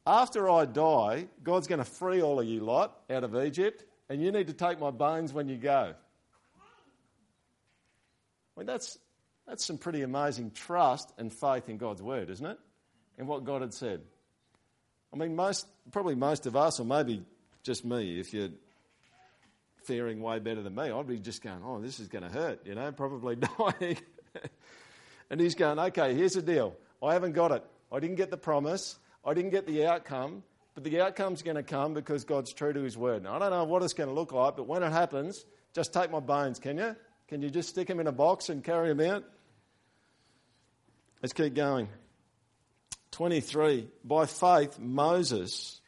After 0.04 0.50
I 0.50 0.64
die, 0.64 1.28
God's 1.44 1.68
going 1.68 1.78
to 1.78 1.84
free 1.84 2.22
all 2.22 2.40
of 2.40 2.46
you 2.46 2.60
lot 2.60 2.96
out 3.08 3.22
of 3.22 3.36
Egypt, 3.36 3.84
and 4.08 4.20
you 4.20 4.32
need 4.32 4.48
to 4.48 4.52
take 4.52 4.80
my 4.80 4.90
bones 4.90 5.32
when 5.32 5.48
you 5.48 5.58
go. 5.58 5.94
I 8.56 8.60
mean, 8.60 8.66
that's, 8.66 8.98
that's 9.46 9.64
some 9.64 9.78
pretty 9.78 10.02
amazing 10.02 10.52
trust 10.52 11.12
and 11.18 11.32
faith 11.32 11.68
in 11.68 11.76
God's 11.76 12.02
word, 12.02 12.30
isn't 12.30 12.46
it? 12.46 12.58
In 13.18 13.26
what 13.26 13.44
God 13.44 13.62
had 13.62 13.74
said. 13.74 14.00
I 15.12 15.16
mean, 15.16 15.36
most, 15.36 15.66
probably 15.90 16.14
most 16.14 16.46
of 16.46 16.56
us, 16.56 16.80
or 16.80 16.86
maybe 16.86 17.22
just 17.62 17.84
me, 17.84 18.18
if 18.18 18.32
you're 18.32 18.48
faring 19.84 20.20
way 20.20 20.38
better 20.38 20.62
than 20.62 20.74
me, 20.74 20.90
I'd 20.90 21.06
be 21.06 21.18
just 21.18 21.42
going, 21.42 21.60
oh, 21.64 21.80
this 21.80 22.00
is 22.00 22.08
going 22.08 22.24
to 22.24 22.30
hurt, 22.30 22.66
you 22.66 22.74
know, 22.74 22.90
probably 22.92 23.36
dying. 23.58 23.98
and 25.30 25.40
he's 25.40 25.54
going, 25.54 25.78
okay, 25.78 26.14
here's 26.14 26.32
the 26.32 26.42
deal. 26.42 26.74
I 27.02 27.12
haven't 27.12 27.32
got 27.32 27.52
it. 27.52 27.64
I 27.90 28.00
didn't 28.00 28.16
get 28.16 28.30
the 28.30 28.36
promise. 28.38 28.98
I 29.24 29.34
didn't 29.34 29.50
get 29.50 29.66
the 29.66 29.86
outcome. 29.86 30.44
But 30.74 30.84
the 30.84 31.02
outcome's 31.02 31.42
going 31.42 31.56
to 31.56 31.62
come 31.62 31.92
because 31.92 32.24
God's 32.24 32.52
true 32.54 32.72
to 32.72 32.80
his 32.80 32.96
word. 32.96 33.24
Now, 33.24 33.36
I 33.36 33.38
don't 33.38 33.50
know 33.50 33.64
what 33.64 33.82
it's 33.82 33.92
going 33.92 34.08
to 34.08 34.14
look 34.14 34.32
like, 34.32 34.56
but 34.56 34.66
when 34.66 34.82
it 34.82 34.90
happens, 34.90 35.44
just 35.74 35.92
take 35.92 36.10
my 36.10 36.20
bones, 36.20 36.58
can 36.58 36.78
you? 36.78 36.96
Can 37.28 37.42
you 37.42 37.50
just 37.50 37.70
stick 37.70 37.88
them 37.88 38.00
in 38.00 38.06
a 38.06 38.12
box 38.12 38.48
and 38.48 38.62
carry 38.62 38.92
them 38.92 39.00
out? 39.00 39.24
Let's 41.22 41.32
keep 41.32 41.54
going. 41.54 41.88
23. 43.12 43.88
By 44.04 44.26
faith, 44.26 44.78
Moses, 44.78 45.80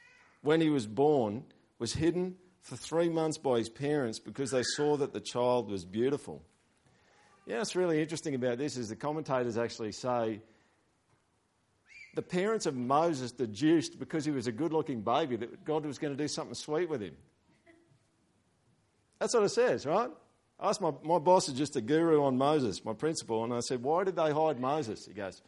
when 0.42 0.60
he 0.60 0.70
was 0.70 0.86
born, 0.86 1.44
was 1.78 1.92
hidden 1.92 2.36
for 2.60 2.76
three 2.76 3.08
months 3.08 3.36
by 3.36 3.58
his 3.58 3.68
parents 3.68 4.18
because 4.18 4.50
they 4.50 4.62
saw 4.62 4.96
that 4.96 5.12
the 5.12 5.20
child 5.20 5.70
was 5.70 5.84
beautiful. 5.84 6.42
Yeah, 7.46 7.58
what's 7.58 7.76
really 7.76 8.00
interesting 8.00 8.34
about 8.34 8.58
this 8.58 8.76
is 8.76 8.88
the 8.88 8.96
commentators 8.96 9.58
actually 9.58 9.92
say 9.92 10.40
the 12.14 12.22
parents 12.22 12.64
of 12.66 12.74
Moses 12.74 13.32
deduced 13.32 13.98
because 13.98 14.24
he 14.24 14.30
was 14.30 14.46
a 14.46 14.52
good 14.52 14.72
looking 14.72 15.02
baby 15.02 15.36
that 15.36 15.64
God 15.64 15.84
was 15.84 15.98
going 15.98 16.16
to 16.16 16.22
do 16.22 16.28
something 16.28 16.54
sweet 16.54 16.88
with 16.88 17.02
him. 17.02 17.16
That's 19.18 19.34
what 19.34 19.42
it 19.42 19.50
says, 19.50 19.84
right? 19.84 20.10
I 20.60 20.68
asked 20.68 20.80
my, 20.80 20.92
my 21.02 21.18
boss 21.18 21.48
is 21.48 21.54
just 21.54 21.76
a 21.76 21.80
guru 21.80 22.22
on 22.22 22.38
Moses, 22.38 22.84
my 22.84 22.92
principal, 22.92 23.44
and 23.44 23.52
I 23.52 23.60
said, 23.60 23.82
Why 23.82 24.04
did 24.04 24.16
they 24.16 24.30
hide 24.30 24.60
Moses? 24.60 25.06
He 25.06 25.12
goes, 25.12 25.42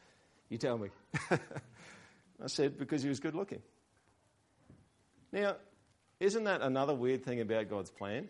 You 0.48 0.58
tell 0.58 0.78
me. 0.78 0.88
I 1.30 2.46
said, 2.46 2.78
Because 2.78 3.02
he 3.02 3.08
was 3.08 3.20
good 3.20 3.34
looking. 3.34 3.62
Now, 5.32 5.56
isn't 6.18 6.44
that 6.44 6.62
another 6.62 6.94
weird 6.94 7.24
thing 7.24 7.40
about 7.40 7.68
God's 7.68 7.90
plan? 7.90 8.28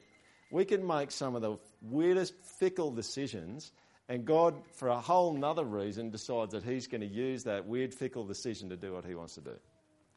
We 0.50 0.64
can 0.64 0.86
make 0.86 1.10
some 1.10 1.34
of 1.34 1.42
the 1.42 1.56
weirdest, 1.82 2.34
fickle 2.58 2.90
decisions, 2.90 3.72
and 4.08 4.24
God, 4.24 4.54
for 4.74 4.88
a 4.88 5.00
whole 5.00 5.32
nother 5.32 5.64
reason, 5.64 6.10
decides 6.10 6.52
that 6.52 6.62
He's 6.62 6.86
going 6.86 7.00
to 7.00 7.06
use 7.06 7.44
that 7.44 7.66
weird, 7.66 7.94
fickle 7.94 8.24
decision 8.24 8.68
to 8.68 8.76
do 8.76 8.92
what 8.92 9.04
He 9.04 9.14
wants 9.14 9.34
to 9.34 9.40
do. 9.40 9.54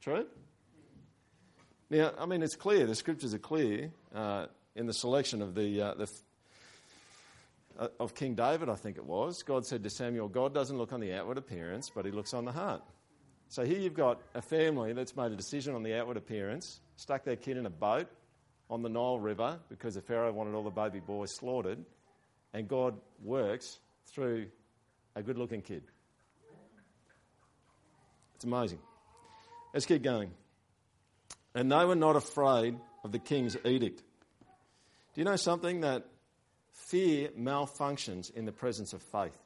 True? 0.01 0.25
Now, 1.89 2.11
I 2.19 2.25
mean, 2.25 2.43
it's 2.43 2.55
clear, 2.55 2.85
the 2.85 2.95
scriptures 2.95 3.33
are 3.33 3.39
clear 3.39 3.91
uh, 4.13 4.47
in 4.75 4.85
the 4.85 4.93
selection 4.93 5.41
of 5.41 5.55
the, 5.55 5.81
uh, 5.81 5.93
the 5.95 6.11
Uh, 7.79 7.87
of 7.97 8.13
King 8.13 8.35
David, 8.35 8.67
I 8.67 8.75
think 8.75 8.97
it 8.97 9.05
was. 9.05 9.41
God 9.43 9.65
said 9.65 9.83
to 9.83 9.89
Samuel, 9.89 10.27
God 10.27 10.53
doesn't 10.53 10.77
look 10.77 10.91
on 10.91 10.99
the 10.99 11.13
outward 11.13 11.37
appearance, 11.37 11.89
but 11.95 12.03
he 12.03 12.11
looks 12.11 12.33
on 12.33 12.43
the 12.43 12.51
heart. 12.51 12.81
So 13.47 13.63
here 13.63 13.79
you've 13.79 13.93
got 13.93 14.21
a 14.35 14.41
family 14.41 14.91
that's 14.91 15.15
made 15.15 15.31
a 15.31 15.35
decision 15.35 15.75
on 15.75 15.83
the 15.83 15.97
outward 15.97 16.17
appearance, 16.17 16.81
stuck 16.97 17.23
their 17.23 17.37
kid 17.37 17.55
in 17.55 17.65
a 17.65 17.69
boat 17.69 18.09
on 18.69 18.81
the 18.81 18.89
Nile 18.89 19.17
River 19.17 19.59
because 19.69 19.95
the 19.95 20.01
Pharaoh 20.01 20.33
wanted 20.33 20.55
all 20.55 20.63
the 20.63 20.69
baby 20.69 20.99
boys 20.99 21.33
slaughtered, 21.33 21.79
and 22.53 22.67
God 22.67 22.95
works 23.23 23.79
through 24.07 24.47
a 25.15 25.23
good 25.23 25.37
looking 25.37 25.61
kid. 25.61 25.83
It's 28.35 28.43
amazing. 28.43 28.79
Let's 29.73 29.85
keep 29.85 30.03
going. 30.03 30.31
And 31.55 31.71
they 31.71 31.85
were 31.85 31.95
not 31.95 32.17
afraid 32.17 32.75
of 33.05 33.13
the 33.13 33.19
king's 33.19 33.55
edict. 33.63 34.03
Do 35.13 35.21
you 35.21 35.23
know 35.23 35.37
something? 35.37 35.81
That 35.81 36.05
fear 36.87 37.29
malfunctions 37.37 38.33
in 38.33 38.45
the 38.45 38.51
presence 38.51 38.93
of 38.93 39.01
faith. 39.01 39.37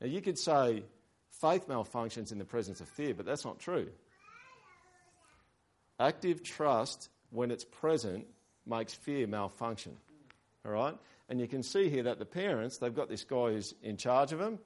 Now, 0.00 0.06
you 0.08 0.20
could 0.20 0.38
say 0.38 0.84
faith 1.40 1.68
malfunctions 1.68 2.32
in 2.32 2.38
the 2.38 2.44
presence 2.44 2.80
of 2.80 2.88
fear, 2.88 3.14
but 3.14 3.26
that's 3.26 3.44
not 3.44 3.58
true. 3.58 3.88
Active 5.98 6.42
trust, 6.42 7.08
when 7.30 7.50
it's 7.50 7.64
present, 7.64 8.26
makes 8.66 8.94
fear 8.94 9.26
malfunction. 9.26 9.96
All 10.64 10.72
right? 10.72 10.94
And 11.28 11.40
you 11.40 11.48
can 11.48 11.62
see 11.62 11.88
here 11.88 12.04
that 12.04 12.18
the 12.18 12.26
parents, 12.26 12.78
they've 12.78 12.94
got 12.94 13.08
this 13.08 13.24
guy 13.24 13.52
who's 13.52 13.72
in 13.82 13.96
charge 13.96 14.32
of 14.32 14.38
them, 14.38 14.58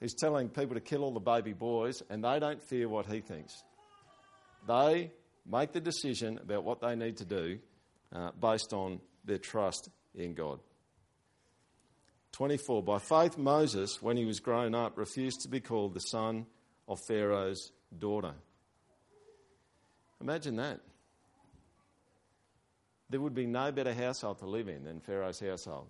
who's 0.00 0.14
telling 0.14 0.48
people 0.48 0.74
to 0.74 0.80
kill 0.80 1.04
all 1.04 1.12
the 1.12 1.20
baby 1.20 1.52
boys, 1.52 2.02
and 2.10 2.22
they 2.22 2.38
don't 2.38 2.62
fear 2.62 2.88
what 2.88 3.06
he 3.06 3.20
thinks. 3.20 3.62
They 4.66 5.12
make 5.46 5.72
the 5.72 5.80
decision 5.80 6.38
about 6.42 6.64
what 6.64 6.80
they 6.80 6.96
need 6.96 7.18
to 7.18 7.24
do 7.24 7.58
uh, 8.12 8.30
based 8.40 8.72
on 8.72 9.00
their 9.24 9.38
trust 9.38 9.88
in 10.14 10.34
God. 10.34 10.60
24. 12.32 12.82
By 12.82 12.98
faith, 12.98 13.38
Moses, 13.38 14.02
when 14.02 14.16
he 14.16 14.24
was 14.24 14.40
grown 14.40 14.74
up, 14.74 14.98
refused 14.98 15.42
to 15.42 15.48
be 15.48 15.60
called 15.60 15.94
the 15.94 16.00
son 16.00 16.46
of 16.88 17.00
Pharaoh's 17.00 17.70
daughter. 17.96 18.32
Imagine 20.20 20.56
that. 20.56 20.80
There 23.10 23.20
would 23.20 23.34
be 23.34 23.46
no 23.46 23.70
better 23.70 23.94
household 23.94 24.38
to 24.38 24.46
live 24.46 24.68
in 24.68 24.84
than 24.84 25.00
Pharaoh's 25.00 25.38
household 25.38 25.86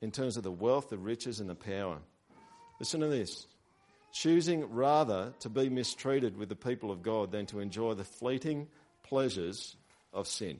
in 0.00 0.10
terms 0.10 0.36
of 0.36 0.42
the 0.42 0.50
wealth, 0.50 0.88
the 0.88 0.96
riches, 0.96 1.40
and 1.40 1.50
the 1.50 1.54
power. 1.54 1.98
Listen 2.78 3.00
to 3.00 3.08
this 3.08 3.46
choosing 4.12 4.72
rather 4.72 5.34
to 5.40 5.48
be 5.48 5.68
mistreated 5.68 6.36
with 6.36 6.48
the 6.48 6.56
people 6.56 6.90
of 6.90 7.02
God 7.02 7.30
than 7.30 7.46
to 7.46 7.60
enjoy 7.60 7.94
the 7.94 8.04
fleeting 8.04 8.68
pleasures 9.02 9.76
of 10.12 10.26
sin. 10.26 10.58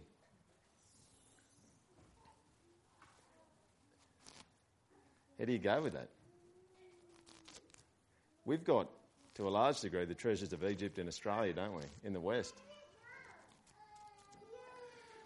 How 5.38 5.44
do 5.44 5.52
you 5.52 5.58
go 5.58 5.82
with 5.82 5.92
that? 5.92 6.08
We've 8.44 8.64
got, 8.64 8.88
to 9.34 9.46
a 9.46 9.50
large 9.50 9.80
degree, 9.80 10.04
the 10.04 10.14
treasures 10.14 10.52
of 10.52 10.64
Egypt 10.64 10.98
in 10.98 11.06
Australia, 11.06 11.52
don't 11.52 11.74
we, 11.74 11.82
in 12.02 12.12
the 12.12 12.20
West? 12.20 12.54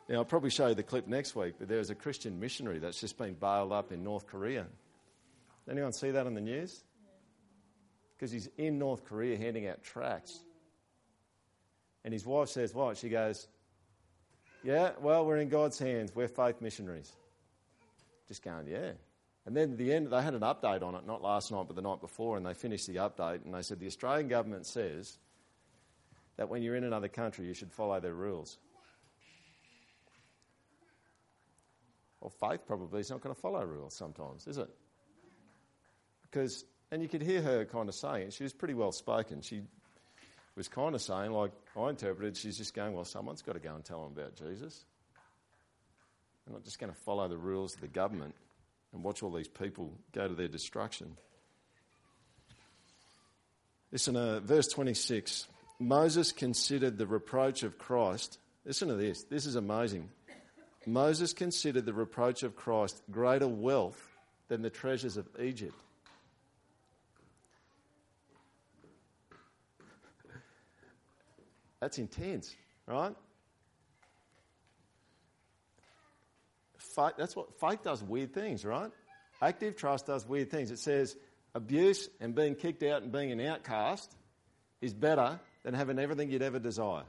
Now, 0.09 0.17
I'll 0.17 0.25
probably 0.25 0.51
show 0.51 0.67
you 0.67 0.75
the 0.75 0.83
clip 0.83 1.07
next 1.07 1.35
week, 1.37 1.55
but 1.59 1.69
there's 1.69 1.91
a 1.91 1.95
Christian 1.95 2.41
missionary 2.41 2.79
that's 2.79 3.01
just 3.01 3.17
been 3.17 3.35
bailed 3.35 3.73
up 3.73 3.93
in 3.93 4.03
North 4.03 4.27
Korea. 4.27 4.67
Anyone 5.71 5.93
see 5.93 6.11
that 6.11 6.27
on 6.27 6.35
the 6.35 6.41
news? 6.41 6.83
Because 8.17 8.31
he's 8.31 8.49
in 8.59 8.79
North 8.79 9.05
Korea 9.05 9.39
handing 9.39 9.69
out 9.69 9.83
tracts. 9.83 10.41
And 12.05 12.13
his 12.13 12.27
wife 12.27 12.49
says, 12.49 12.75
What? 12.75 12.97
She 12.97 13.09
goes, 13.09 13.47
Yeah, 14.65 14.91
well, 15.01 15.25
we're 15.25 15.39
in 15.39 15.49
God's 15.49 15.79
hands. 15.79 16.15
We're 16.15 16.29
faith 16.29 16.61
missionaries. 16.61 17.13
Just 18.29 18.43
going, 18.43 18.67
Yeah. 18.67 18.93
And 19.45 19.57
then 19.57 19.73
at 19.73 19.79
the 19.79 19.93
end, 19.93 20.09
they 20.09 20.23
had 20.23 20.35
an 20.35 20.43
update 20.43 20.83
on 20.83 20.95
it, 20.95 21.07
not 21.07 21.21
last 21.21 21.51
night, 21.51 21.65
but 21.67 21.75
the 21.75 21.83
night 21.83 22.01
before, 22.01 22.37
and 22.37 22.47
they 22.47 22.55
finished 22.55 22.87
the 22.87 22.97
update 22.97 23.45
and 23.45 23.53
they 23.53 23.63
said 23.63 23.81
the 23.81 23.87
Australian 23.87 24.29
government 24.29 24.67
says 24.67 25.19
that 26.37 26.49
when 26.49 26.63
you're 26.63 26.77
in 26.77 26.85
another 26.85 27.09
country, 27.09 27.47
you 27.47 27.55
should 27.55 27.73
follow 27.73 27.99
their 27.99 28.15
rules. 28.15 28.59
Well, 32.21 32.31
faith 32.31 32.61
probably 32.69 33.01
is 33.01 33.11
not 33.11 33.21
going 33.21 33.35
to 33.35 33.41
follow 33.41 33.65
rules 33.65 33.95
sometimes, 33.95 34.47
is 34.47 34.59
it? 34.59 34.71
Because, 36.23 36.65
and 36.93 37.03
you 37.03 37.09
could 37.09 37.23
hear 37.23 37.43
her 37.43 37.65
kind 37.65 37.89
of 37.89 37.97
saying 37.97 38.31
she 38.31 38.45
was 38.45 38.53
pretty 38.53 38.75
well 38.75 38.93
spoken. 38.93 39.43
She 39.43 39.63
was 40.55 40.69
kind 40.69 40.95
of 40.95 41.03
saying, 41.03 41.33
like 41.33 41.51
I 41.77 41.89
interpreted, 41.89 42.37
she's 42.37 42.57
just 42.57 42.75
going, 42.75 42.95
well, 42.95 43.05
someone's 43.05 43.43
got 43.43 43.55
to 43.55 43.59
go 43.59 43.75
and 43.75 43.85
tell 43.85 44.05
them 44.05 44.13
about 44.17 44.37
Jesus. 44.37 44.85
They're 46.47 46.55
not 46.55 46.65
just 46.65 46.79
going 46.79 46.93
to 46.93 46.99
follow 47.01 47.27
the 47.27 47.37
rules 47.37 47.75
of 47.75 47.81
the 47.81 47.89
government 47.89 48.37
and 48.93 49.03
watch 49.03 49.23
all 49.23 49.33
these 49.33 49.49
people 49.49 49.93
go 50.13 50.29
to 50.29 50.35
their 50.35 50.49
destruction. 50.49 51.17
Listen, 53.91 54.17
uh, 54.17 54.41
verse 54.41 54.69
26 54.69 55.47
Moses 55.79 56.31
considered 56.31 56.97
the 56.97 57.07
reproach 57.07 57.65
of 57.65 57.77
Christ. 57.77 58.39
Listen 58.65 58.89
to 58.89 58.95
this, 58.95 59.25
this 59.25 59.47
is 59.47 59.57
amazing. 59.57 60.09
Moses 60.87 61.33
considered 61.33 61.87
the 61.87 61.93
reproach 61.93 62.43
of 62.43 62.57
Christ 62.57 63.03
greater 63.11 63.49
wealth 63.49 64.01
than 64.49 64.63
the 64.63 64.71
treasures 64.71 65.17
of 65.17 65.29
Egypt. 65.41 65.75
That's 71.81 71.99
intense, 71.99 72.55
right? 72.87 73.15
Faith, 76.95 77.13
that's 77.17 77.37
what 77.37 77.59
faith 77.61 77.83
does 77.83 78.03
weird 78.03 78.33
things, 78.33 78.65
right? 78.65 78.91
Active 79.41 79.77
trust 79.77 80.07
does 80.07 80.27
weird 80.27 80.51
things. 80.51 80.71
It 80.71 80.79
says 80.79 81.17
abuse 81.55 82.09
and 82.21 82.35
being 82.35 82.55
kicked 82.55 82.83
out 82.83 83.03
and 83.03 83.11
being 83.11 83.33
an 83.33 83.41
outcast 83.41 84.15
is 84.81 84.95
better 84.95 85.41
than 85.65 85.75
having 85.75 85.99
everything 85.99 86.31
you'd 86.31 86.43
ever 86.43 86.59
desire. 86.59 87.05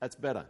That's 0.00 0.16
better. 0.16 0.46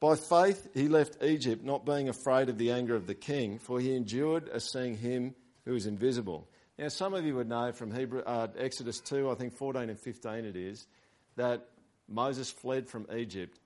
By 0.00 0.16
faith, 0.16 0.68
he 0.72 0.88
left 0.88 1.22
Egypt, 1.22 1.62
not 1.62 1.84
being 1.84 2.08
afraid 2.08 2.48
of 2.48 2.56
the 2.56 2.72
anger 2.72 2.96
of 2.96 3.06
the 3.06 3.14
king, 3.14 3.58
for 3.58 3.78
he 3.78 3.94
endured 3.94 4.48
as 4.48 4.64
seeing 4.64 4.96
him 4.96 5.34
who 5.66 5.74
is 5.74 5.86
invisible. 5.86 6.48
Now, 6.78 6.88
some 6.88 7.12
of 7.12 7.26
you 7.26 7.34
would 7.34 7.48
know 7.48 7.72
from 7.72 7.94
Hebrew, 7.94 8.22
uh, 8.22 8.48
Exodus 8.56 9.00
2, 9.00 9.30
I 9.30 9.34
think 9.34 9.52
14 9.52 9.90
and 9.90 9.98
15 9.98 10.46
it 10.46 10.56
is, 10.56 10.86
that 11.36 11.68
Moses 12.08 12.50
fled 12.50 12.88
from 12.88 13.06
Egypt 13.14 13.58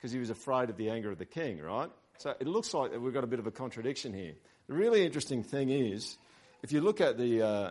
because 0.00 0.12
he 0.12 0.18
was 0.18 0.30
afraid 0.30 0.70
of 0.70 0.76
the 0.78 0.88
anger 0.88 1.10
of 1.10 1.18
the 1.18 1.26
king, 1.26 1.60
right? 1.60 1.90
So 2.16 2.34
it 2.40 2.46
looks 2.46 2.72
like 2.72 2.98
we've 2.98 3.12
got 3.12 3.24
a 3.24 3.26
bit 3.26 3.38
of 3.38 3.46
a 3.46 3.50
contradiction 3.50 4.14
here. 4.14 4.32
The 4.66 4.74
really 4.74 5.04
interesting 5.04 5.42
thing 5.42 5.68
is, 5.68 6.16
if 6.62 6.72
you 6.72 6.80
look 6.80 7.02
at 7.02 7.18
the 7.18 7.42
uh, 7.42 7.70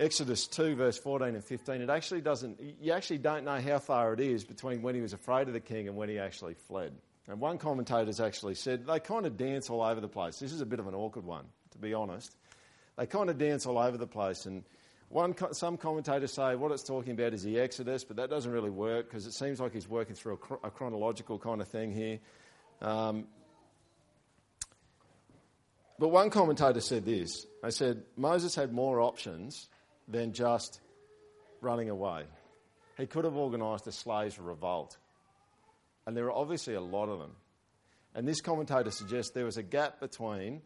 Exodus 0.00 0.48
2, 0.48 0.74
verse 0.74 0.98
14 0.98 1.34
and 1.34 1.44
15, 1.44 1.82
it 1.82 1.90
actually 1.90 2.20
doesn't, 2.20 2.60
you 2.80 2.92
actually 2.92 3.18
don't 3.18 3.44
know 3.44 3.60
how 3.60 3.78
far 3.78 4.12
it 4.12 4.20
is 4.20 4.44
between 4.44 4.82
when 4.82 4.94
he 4.96 5.00
was 5.00 5.12
afraid 5.12 5.46
of 5.46 5.54
the 5.54 5.60
king 5.60 5.86
and 5.86 5.96
when 5.96 6.08
he 6.08 6.18
actually 6.18 6.54
fled. 6.54 6.92
And 7.28 7.40
one 7.40 7.58
commentator's 7.58 8.20
actually 8.20 8.54
said 8.54 8.86
they 8.86 9.00
kind 9.00 9.26
of 9.26 9.36
dance 9.36 9.70
all 9.70 9.82
over 9.82 10.00
the 10.00 10.08
place. 10.08 10.38
This 10.38 10.52
is 10.52 10.60
a 10.60 10.66
bit 10.66 10.80
of 10.80 10.86
an 10.86 10.94
awkward 10.94 11.24
one, 11.24 11.44
to 11.72 11.78
be 11.78 11.94
honest. 11.94 12.34
They 12.96 13.06
kind 13.06 13.30
of 13.30 13.38
dance 13.38 13.66
all 13.66 13.78
over 13.78 13.96
the 13.96 14.06
place. 14.06 14.46
And 14.46 14.64
one, 15.16 15.34
some 15.54 15.78
commentators 15.78 16.34
say 16.34 16.56
what 16.56 16.72
it's 16.72 16.82
talking 16.82 17.12
about 17.12 17.32
is 17.32 17.42
the 17.42 17.58
Exodus, 17.58 18.04
but 18.04 18.18
that 18.18 18.28
doesn't 18.28 18.52
really 18.52 18.68
work 18.68 19.08
because 19.08 19.24
it 19.24 19.32
seems 19.32 19.58
like 19.58 19.72
he's 19.72 19.88
working 19.88 20.14
through 20.14 20.38
a, 20.62 20.66
a 20.66 20.70
chronological 20.70 21.38
kind 21.38 21.62
of 21.62 21.68
thing 21.68 21.90
here. 21.90 22.18
Um, 22.82 23.24
but 25.98 26.08
one 26.08 26.28
commentator 26.28 26.82
said 26.82 27.06
this. 27.06 27.46
They 27.62 27.70
said 27.70 28.02
Moses 28.14 28.54
had 28.54 28.74
more 28.74 29.00
options 29.00 29.70
than 30.06 30.34
just 30.34 30.82
running 31.62 31.88
away. 31.88 32.24
He 32.98 33.06
could 33.06 33.24
have 33.24 33.36
organised 33.36 33.86
a 33.86 33.92
slaves 33.92 34.38
revolt. 34.38 34.98
And 36.06 36.14
there 36.14 36.26
are 36.26 36.32
obviously 36.32 36.74
a 36.74 36.80
lot 36.82 37.08
of 37.08 37.20
them. 37.20 37.32
And 38.14 38.28
this 38.28 38.42
commentator 38.42 38.90
suggests 38.90 39.30
there 39.32 39.46
was 39.46 39.56
a 39.56 39.62
gap 39.62 39.98
between 39.98 40.60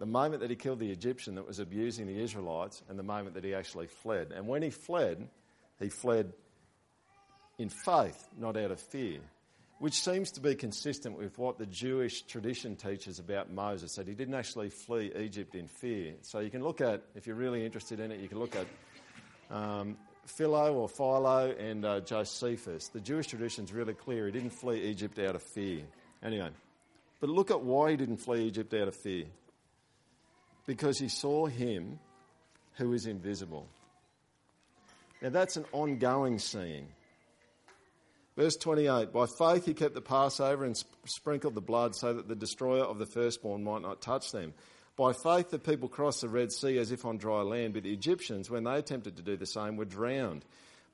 the 0.00 0.06
moment 0.06 0.40
that 0.40 0.48
he 0.48 0.56
killed 0.56 0.78
the 0.78 0.90
Egyptian 0.90 1.34
that 1.34 1.46
was 1.46 1.58
abusing 1.58 2.06
the 2.06 2.18
Israelites 2.18 2.82
and 2.88 2.98
the 2.98 3.02
moment 3.02 3.34
that 3.34 3.44
he 3.44 3.54
actually 3.54 3.86
fled. 3.86 4.32
And 4.34 4.48
when 4.48 4.62
he 4.62 4.70
fled, 4.70 5.28
he 5.78 5.90
fled 5.90 6.32
in 7.58 7.68
faith, 7.68 8.26
not 8.38 8.56
out 8.56 8.70
of 8.70 8.80
fear, 8.80 9.18
which 9.78 10.02
seems 10.02 10.30
to 10.32 10.40
be 10.40 10.54
consistent 10.54 11.18
with 11.18 11.38
what 11.38 11.58
the 11.58 11.66
Jewish 11.66 12.22
tradition 12.22 12.76
teaches 12.76 13.18
about 13.18 13.52
Moses, 13.52 13.94
that 13.96 14.08
he 14.08 14.14
didn't 14.14 14.32
actually 14.32 14.70
flee 14.70 15.12
Egypt 15.18 15.54
in 15.54 15.68
fear. 15.68 16.14
So 16.22 16.40
you 16.40 16.50
can 16.50 16.64
look 16.64 16.80
at, 16.80 17.02
if 17.14 17.26
you're 17.26 17.36
really 17.36 17.66
interested 17.66 18.00
in 18.00 18.10
it, 18.10 18.20
you 18.20 18.28
can 18.28 18.38
look 18.38 18.56
at 18.56 18.66
um, 19.54 19.98
Philo 20.24 20.76
or 20.76 20.88
Philo 20.88 21.50
and 21.58 21.84
uh, 21.84 22.00
Josephus. 22.00 22.88
The 22.88 23.00
Jewish 23.00 23.26
tradition 23.26 23.64
is 23.64 23.72
really 23.74 23.94
clear. 23.94 24.24
He 24.24 24.32
didn't 24.32 24.54
flee 24.54 24.80
Egypt 24.84 25.18
out 25.18 25.34
of 25.34 25.42
fear. 25.42 25.82
Anyway, 26.22 26.48
but 27.20 27.28
look 27.28 27.50
at 27.50 27.60
why 27.60 27.90
he 27.90 27.98
didn't 27.98 28.16
flee 28.16 28.46
Egypt 28.46 28.72
out 28.72 28.88
of 28.88 28.96
fear 28.96 29.26
because 30.66 30.98
he 30.98 31.08
saw 31.08 31.46
him 31.46 31.98
who 32.74 32.92
is 32.92 33.06
invisible. 33.06 33.68
Now 35.22 35.30
that's 35.30 35.56
an 35.56 35.66
ongoing 35.72 36.38
seeing. 36.38 36.88
Verse 38.36 38.56
28 38.56 39.12
By 39.12 39.26
faith 39.26 39.66
he 39.66 39.74
kept 39.74 39.94
the 39.94 40.00
Passover 40.00 40.64
and 40.64 40.82
sprinkled 41.04 41.54
the 41.54 41.60
blood 41.60 41.94
so 41.94 42.14
that 42.14 42.28
the 42.28 42.34
destroyer 42.34 42.84
of 42.84 42.98
the 42.98 43.06
firstborn 43.06 43.62
might 43.62 43.82
not 43.82 44.00
touch 44.00 44.32
them. 44.32 44.54
By 44.96 45.12
faith 45.12 45.50
the 45.50 45.58
people 45.58 45.88
crossed 45.88 46.22
the 46.22 46.28
Red 46.28 46.52
Sea 46.52 46.78
as 46.78 46.92
if 46.92 47.04
on 47.04 47.18
dry 47.18 47.42
land, 47.42 47.74
but 47.74 47.82
the 47.82 47.92
Egyptians, 47.92 48.50
when 48.50 48.64
they 48.64 48.76
attempted 48.76 49.16
to 49.16 49.22
do 49.22 49.36
the 49.36 49.46
same, 49.46 49.76
were 49.76 49.84
drowned. 49.84 50.44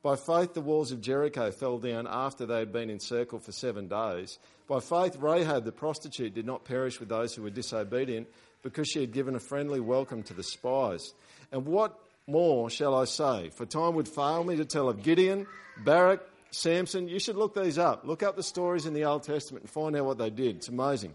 By 0.02 0.16
faith 0.16 0.54
the 0.54 0.60
walls 0.60 0.92
of 0.92 1.00
Jericho 1.00 1.50
fell 1.50 1.78
down 1.78 2.06
after 2.08 2.46
they 2.46 2.60
had 2.60 2.72
been 2.72 2.90
encircled 2.90 3.42
for 3.42 3.52
seven 3.52 3.88
days. 3.88 4.38
By 4.68 4.80
faith 4.80 5.16
Rahab 5.16 5.64
the 5.64 5.72
prostitute 5.72 6.34
did 6.34 6.46
not 6.46 6.64
perish 6.64 7.00
with 7.00 7.08
those 7.08 7.34
who 7.34 7.42
were 7.42 7.50
disobedient 7.50 8.28
because 8.62 8.88
she 8.88 9.00
had 9.00 9.12
given 9.12 9.34
a 9.34 9.40
friendly 9.40 9.80
welcome 9.80 10.22
to 10.24 10.34
the 10.34 10.42
spies. 10.42 11.12
And 11.52 11.66
what 11.66 11.98
more 12.26 12.68
shall 12.70 12.94
I 12.94 13.04
say? 13.04 13.50
For 13.50 13.66
time 13.66 13.94
would 13.94 14.08
fail 14.08 14.42
me 14.44 14.56
to 14.56 14.64
tell 14.64 14.88
of 14.88 15.02
Gideon, 15.02 15.46
Barak, 15.84 16.20
Samson. 16.50 17.08
You 17.08 17.18
should 17.18 17.36
look 17.36 17.54
these 17.54 17.78
up. 17.78 18.04
Look 18.04 18.22
up 18.22 18.36
the 18.36 18.42
stories 18.42 18.86
in 18.86 18.94
the 18.94 19.04
Old 19.04 19.22
Testament 19.22 19.64
and 19.64 19.70
find 19.70 19.96
out 19.96 20.04
what 20.04 20.18
they 20.18 20.30
did. 20.30 20.56
It's 20.56 20.68
amazing. 20.68 21.14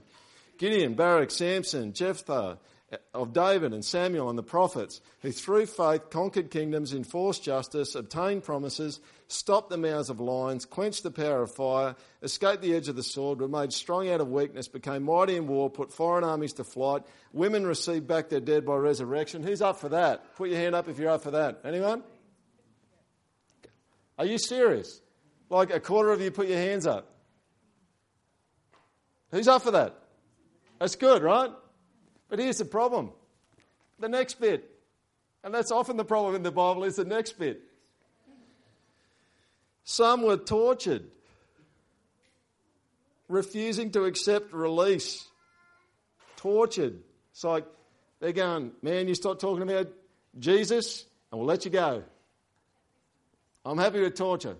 Gideon, 0.57 0.93
Barak, 0.93 1.31
Samson, 1.31 1.93
Jephthah, 1.93 2.59
of 3.13 3.33
David 3.33 3.73
and 3.73 3.83
Samuel 3.83 4.29
and 4.29 4.37
the 4.37 4.43
prophets, 4.43 5.01
who 5.21 5.31
through 5.31 5.65
faith 5.65 6.09
conquered 6.09 6.51
kingdoms, 6.51 6.93
enforced 6.93 7.43
justice, 7.43 7.95
obtained 7.95 8.43
promises, 8.43 8.99
stopped 9.27 9.69
the 9.69 9.77
mouths 9.77 10.09
of 10.09 10.19
lions, 10.19 10.65
quenched 10.65 11.03
the 11.03 11.11
power 11.11 11.41
of 11.41 11.55
fire, 11.55 11.95
escaped 12.21 12.61
the 12.61 12.75
edge 12.75 12.89
of 12.89 12.95
the 12.95 13.03
sword, 13.03 13.39
were 13.39 13.47
made 13.47 13.71
strong 13.71 14.09
out 14.09 14.19
of 14.19 14.29
weakness, 14.29 14.67
became 14.67 15.03
mighty 15.03 15.35
in 15.37 15.47
war, 15.47 15.69
put 15.69 15.91
foreign 15.91 16.23
armies 16.23 16.53
to 16.53 16.63
flight. 16.63 17.03
Women 17.31 17.65
received 17.65 18.07
back 18.07 18.29
their 18.29 18.41
dead 18.41 18.65
by 18.65 18.75
resurrection. 18.75 19.43
Who's 19.43 19.61
up 19.61 19.79
for 19.79 19.89
that? 19.89 20.35
Put 20.35 20.49
your 20.49 20.59
hand 20.59 20.75
up 20.75 20.89
if 20.89 20.99
you're 20.99 21.11
up 21.11 21.23
for 21.23 21.31
that. 21.31 21.61
Anyone? 21.63 22.03
Are 24.17 24.25
you 24.25 24.37
serious? 24.37 24.99
Like 25.49 25.73
a 25.73 25.79
quarter 25.79 26.11
of 26.11 26.21
you 26.21 26.31
put 26.31 26.47
your 26.47 26.57
hands 26.57 26.85
up. 26.85 27.07
Who's 29.31 29.47
up 29.47 29.61
for 29.61 29.71
that? 29.71 29.95
That's 30.79 30.95
good, 30.95 31.23
right? 31.23 31.51
But 32.31 32.39
here's 32.39 32.57
the 32.57 32.65
problem 32.65 33.11
the 33.99 34.09
next 34.09 34.39
bit. 34.39 34.67
And 35.43 35.53
that's 35.53 35.69
often 35.69 35.97
the 35.97 36.05
problem 36.05 36.33
in 36.33 36.43
the 36.43 36.51
Bible 36.51 36.85
is 36.85 36.95
the 36.95 37.05
next 37.05 37.37
bit. 37.37 37.61
Some 39.83 40.21
were 40.21 40.37
tortured, 40.37 41.03
refusing 43.27 43.91
to 43.91 44.05
accept 44.05 44.53
release. 44.53 45.27
Tortured. 46.37 47.01
It's 47.31 47.43
like 47.43 47.65
they're 48.19 48.31
going, 48.31 48.71
man, 48.81 49.07
you 49.07 49.15
start 49.15 49.39
talking 49.39 49.63
about 49.63 49.89
Jesus 50.39 51.05
and 51.31 51.39
we'll 51.39 51.47
let 51.47 51.65
you 51.65 51.71
go. 51.71 52.03
I'm 53.65 53.77
happy 53.77 53.99
with 53.99 54.15
torture. 54.15 54.55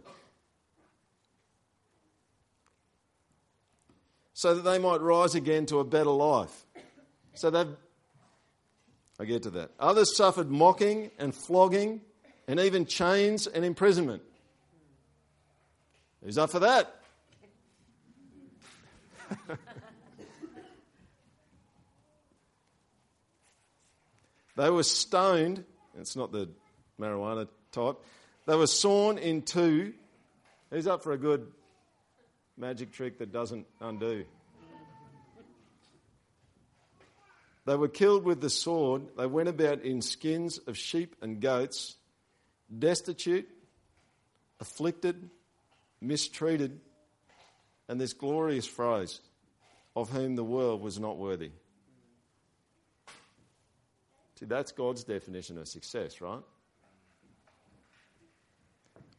So 4.34 4.55
that 4.55 4.63
they 4.63 4.78
might 4.78 5.01
rise 5.01 5.36
again 5.36 5.67
to 5.67 5.80
a 5.80 5.84
better 5.84 6.09
life. 6.09 6.65
So 7.34 7.49
they've. 7.49 7.75
I 9.19 9.25
get 9.25 9.43
to 9.43 9.51
that. 9.51 9.71
Others 9.79 10.17
suffered 10.17 10.49
mocking 10.49 11.11
and 11.19 11.36
flogging 11.36 12.01
and 12.47 12.59
even 12.59 12.86
chains 12.88 13.45
and 13.45 13.63
imprisonment. 13.63 14.23
Who's 16.23 16.38
up 16.38 16.49
for 16.49 16.59
that? 16.59 16.95
they 24.55 24.69
were 24.69 24.84
stoned. 24.84 25.63
It's 25.99 26.15
not 26.15 26.32
the 26.32 26.49
marijuana 26.99 27.47
type. 27.71 27.97
They 28.47 28.55
were 28.55 28.67
sawn 28.67 29.17
in 29.17 29.41
two. 29.43 29.93
Who's 30.71 30.88
up 30.88 31.03
for 31.03 31.11
a 31.13 31.17
good 31.17 31.47
magic 32.57 32.91
trick 32.91 33.17
that 33.19 33.32
doesn't 33.32 33.65
undo? 33.79 34.25
They 37.66 37.76
were 37.76 37.88
killed 37.88 38.24
with 38.24 38.41
the 38.41 38.49
sword. 38.49 39.03
They 39.18 39.28
went 39.28 39.49
about 39.49 39.82
in 39.82 40.01
skins 40.01 40.57
of 40.59 40.78
sheep 40.78 41.16
and 41.22 41.39
goats, 41.39 41.95
destitute, 42.78 43.47
afflicted, 44.59 45.30
mistreated, 46.01 46.80
and 47.88 47.99
this 47.99 48.14
glorious 48.14 48.66
phrase, 48.66 49.20
of 49.95 50.09
whom 50.09 50.36
the 50.36 50.43
world 50.43 50.82
was 50.82 50.99
not 50.99 51.18
worthy. 51.18 51.51
See, 54.39 54.45
that's 54.47 54.72
God's 54.72 55.03
definition 55.03 55.59
of 55.59 55.68
success, 55.68 56.20
right? 56.20 56.41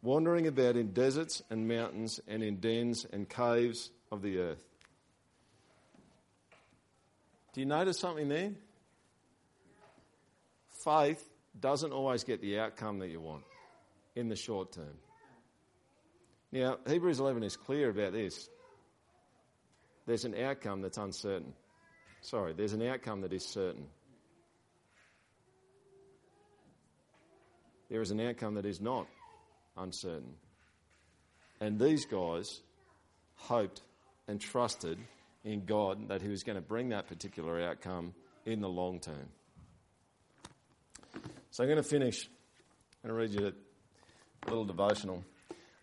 Wandering 0.03 0.49
about 0.49 0.77
in 0.77 0.93
deserts 0.93 1.43
and 1.49 1.69
mountains 1.69 2.19
and 2.27 2.43
in 2.43 2.57
dens 2.57 3.07
and 3.13 3.29
caves 3.29 3.91
of 4.11 4.21
the 4.23 4.39
earth. 4.39 4.65
Do 7.53 7.61
you 7.61 7.67
notice 7.67 7.99
something 7.99 8.29
there? 8.29 8.53
Faith 10.85 11.23
doesn't 11.59 11.93
always 11.93 12.25
get 12.25 12.41
the 12.41 12.59
outcome 12.59 12.99
that 13.01 13.09
you 13.09 13.21
want 13.21 13.45
in 14.17 14.29
the 14.29 14.37
short 14.37 14.73
term. 14.73 14.97
Now, 16.51 16.79
Hebrews 16.87 17.21
11 17.21 17.43
is 17.45 17.57
clear 17.57 17.91
about 17.91 18.13
this. 18.13 18.49
There's 20.07 20.25
an 20.25 20.35
outcome 20.35 20.83
that's 20.83 20.99
uncertain. 20.99 21.53
Sorry, 22.23 22.53
there's 22.53 22.73
an 22.73 22.83
outcome 22.83 23.21
that 23.23 23.33
is 23.33 23.47
certain. 23.47 23.87
There 27.91 28.01
is 28.01 28.11
an 28.11 28.21
outcome 28.21 28.55
that 28.55 28.67
is 28.67 28.81
not 28.81 29.07
uncertain. 29.77 30.35
And 31.61 31.79
these 31.79 32.07
guys 32.07 32.61
hoped 33.35 33.83
and 34.27 34.41
trusted 34.41 34.99
in 35.45 35.65
God 35.65 36.09
that 36.09 36.23
He 36.23 36.29
was 36.29 36.43
going 36.43 36.57
to 36.57 36.63
bring 36.63 36.91
that 36.91 37.09
particular 37.09 37.61
outcome 37.61 38.15
in 38.47 38.61
the 38.61 38.69
long 38.69 39.01
term. 39.01 39.29
So 41.51 41.63
I'm 41.63 41.69
going 41.69 41.83
to 41.83 41.89
finish. 41.89 42.29
I'm 43.05 43.11
going 43.11 43.29
to 43.29 43.35
read 43.35 43.41
you 43.41 43.53
a 44.47 44.49
little 44.49 44.65
devotional. 44.65 45.25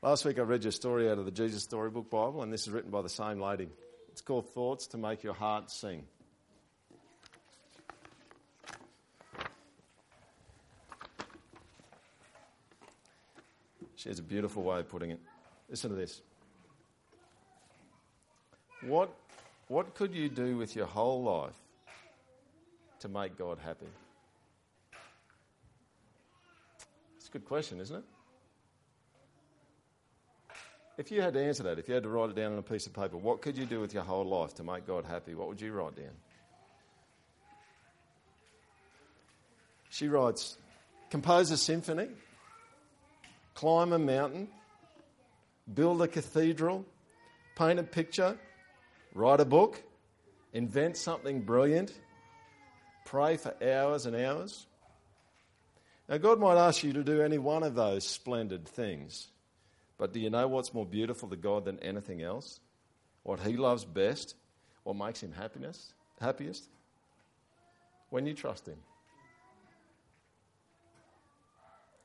Last 0.01 0.25
week 0.25 0.39
I 0.39 0.43
read 0.43 0.63
you 0.63 0.69
a 0.69 0.71
story 0.71 1.09
out 1.09 1.17
of 1.17 1.25
the 1.25 1.31
Jesus 1.31 1.63
Storybook 1.63 2.09
Bible, 2.09 2.41
and 2.41 2.51
this 2.51 2.61
is 2.61 2.69
written 2.69 2.89
by 2.89 3.01
the 3.01 3.09
same 3.09 3.39
lady. 3.39 3.69
It's 4.11 4.21
called 4.21 4.49
Thoughts 4.53 4.87
to 4.87 4.97
Make 4.97 5.23
Your 5.23 5.33
Heart 5.33 5.69
Sing. 5.69 6.03
She 13.95 14.07
has 14.07 14.19
a 14.19 14.23
beautiful 14.23 14.63
way 14.63 14.79
of 14.79 14.87
putting 14.87 15.11
it. 15.11 15.19
Listen 15.69 15.89
to 15.89 15.95
this. 15.97 16.21
What, 18.81 19.13
what 19.69 19.93
could 19.93 20.13
you 20.13 20.27
do 20.27 20.57
with 20.57 20.75
your 20.75 20.87
whole 20.87 21.23
life 21.23 21.55
to 22.99 23.07
make 23.07 23.37
God 23.37 23.59
happy? 23.63 23.85
It's 27.17 27.29
a 27.29 27.31
good 27.31 27.45
question, 27.45 27.79
isn't 27.79 27.95
it? 27.95 28.03
If 30.97 31.11
you 31.11 31.21
had 31.21 31.33
to 31.35 31.41
answer 31.41 31.63
that, 31.63 31.79
if 31.79 31.87
you 31.87 31.93
had 31.93 32.03
to 32.03 32.09
write 32.09 32.31
it 32.31 32.35
down 32.35 32.51
on 32.51 32.57
a 32.57 32.63
piece 32.63 32.87
of 32.87 32.93
paper, 32.93 33.15
what 33.15 33.41
could 33.41 33.57
you 33.57 33.65
do 33.65 33.79
with 33.79 33.93
your 33.93 34.03
whole 34.03 34.25
life 34.25 34.55
to 34.55 34.63
make 34.63 34.85
God 34.85 35.05
happy? 35.05 35.35
What 35.35 35.47
would 35.47 35.61
you 35.61 35.71
write 35.71 35.95
down? 35.95 36.17
She 39.89 40.07
writes, 40.07 40.57
compose 41.11 41.51
a 41.51 41.57
symphony, 41.57 42.07
climb 43.53 43.93
a 43.93 43.99
mountain, 43.99 44.47
build 45.71 46.01
a 46.01 46.07
cathedral, 46.07 46.85
paint 47.55 47.79
a 47.79 47.83
picture, 47.83 48.37
write 49.19 49.41
a 49.41 49.45
book, 49.45 49.83
invent 50.53 50.95
something 50.95 51.41
brilliant, 51.41 51.93
pray 53.05 53.35
for 53.35 53.53
hours 53.61 54.05
and 54.05 54.15
hours. 54.15 54.65
Now, 56.07 56.17
God 56.17 56.39
might 56.39 56.55
ask 56.57 56.83
you 56.83 56.93
to 56.93 57.03
do 57.03 57.21
any 57.21 57.37
one 57.37 57.63
of 57.63 57.75
those 57.75 58.07
splendid 58.07 58.65
things, 58.65 59.27
but 59.97 60.13
do 60.13 60.21
you 60.21 60.29
know 60.29 60.47
what's 60.47 60.73
more 60.73 60.85
beautiful 60.85 61.27
to 61.29 61.35
God 61.35 61.65
than 61.65 61.79
anything 61.79 62.21
else? 62.21 62.61
What 63.23 63.41
He 63.41 63.57
loves 63.57 63.83
best? 63.83 64.35
What 64.83 64.95
makes 64.95 65.21
Him 65.21 65.33
happiness, 65.33 65.93
happiest? 66.21 66.69
When 68.09 68.25
you 68.25 68.33
trust 68.33 68.67
Him 68.67 68.77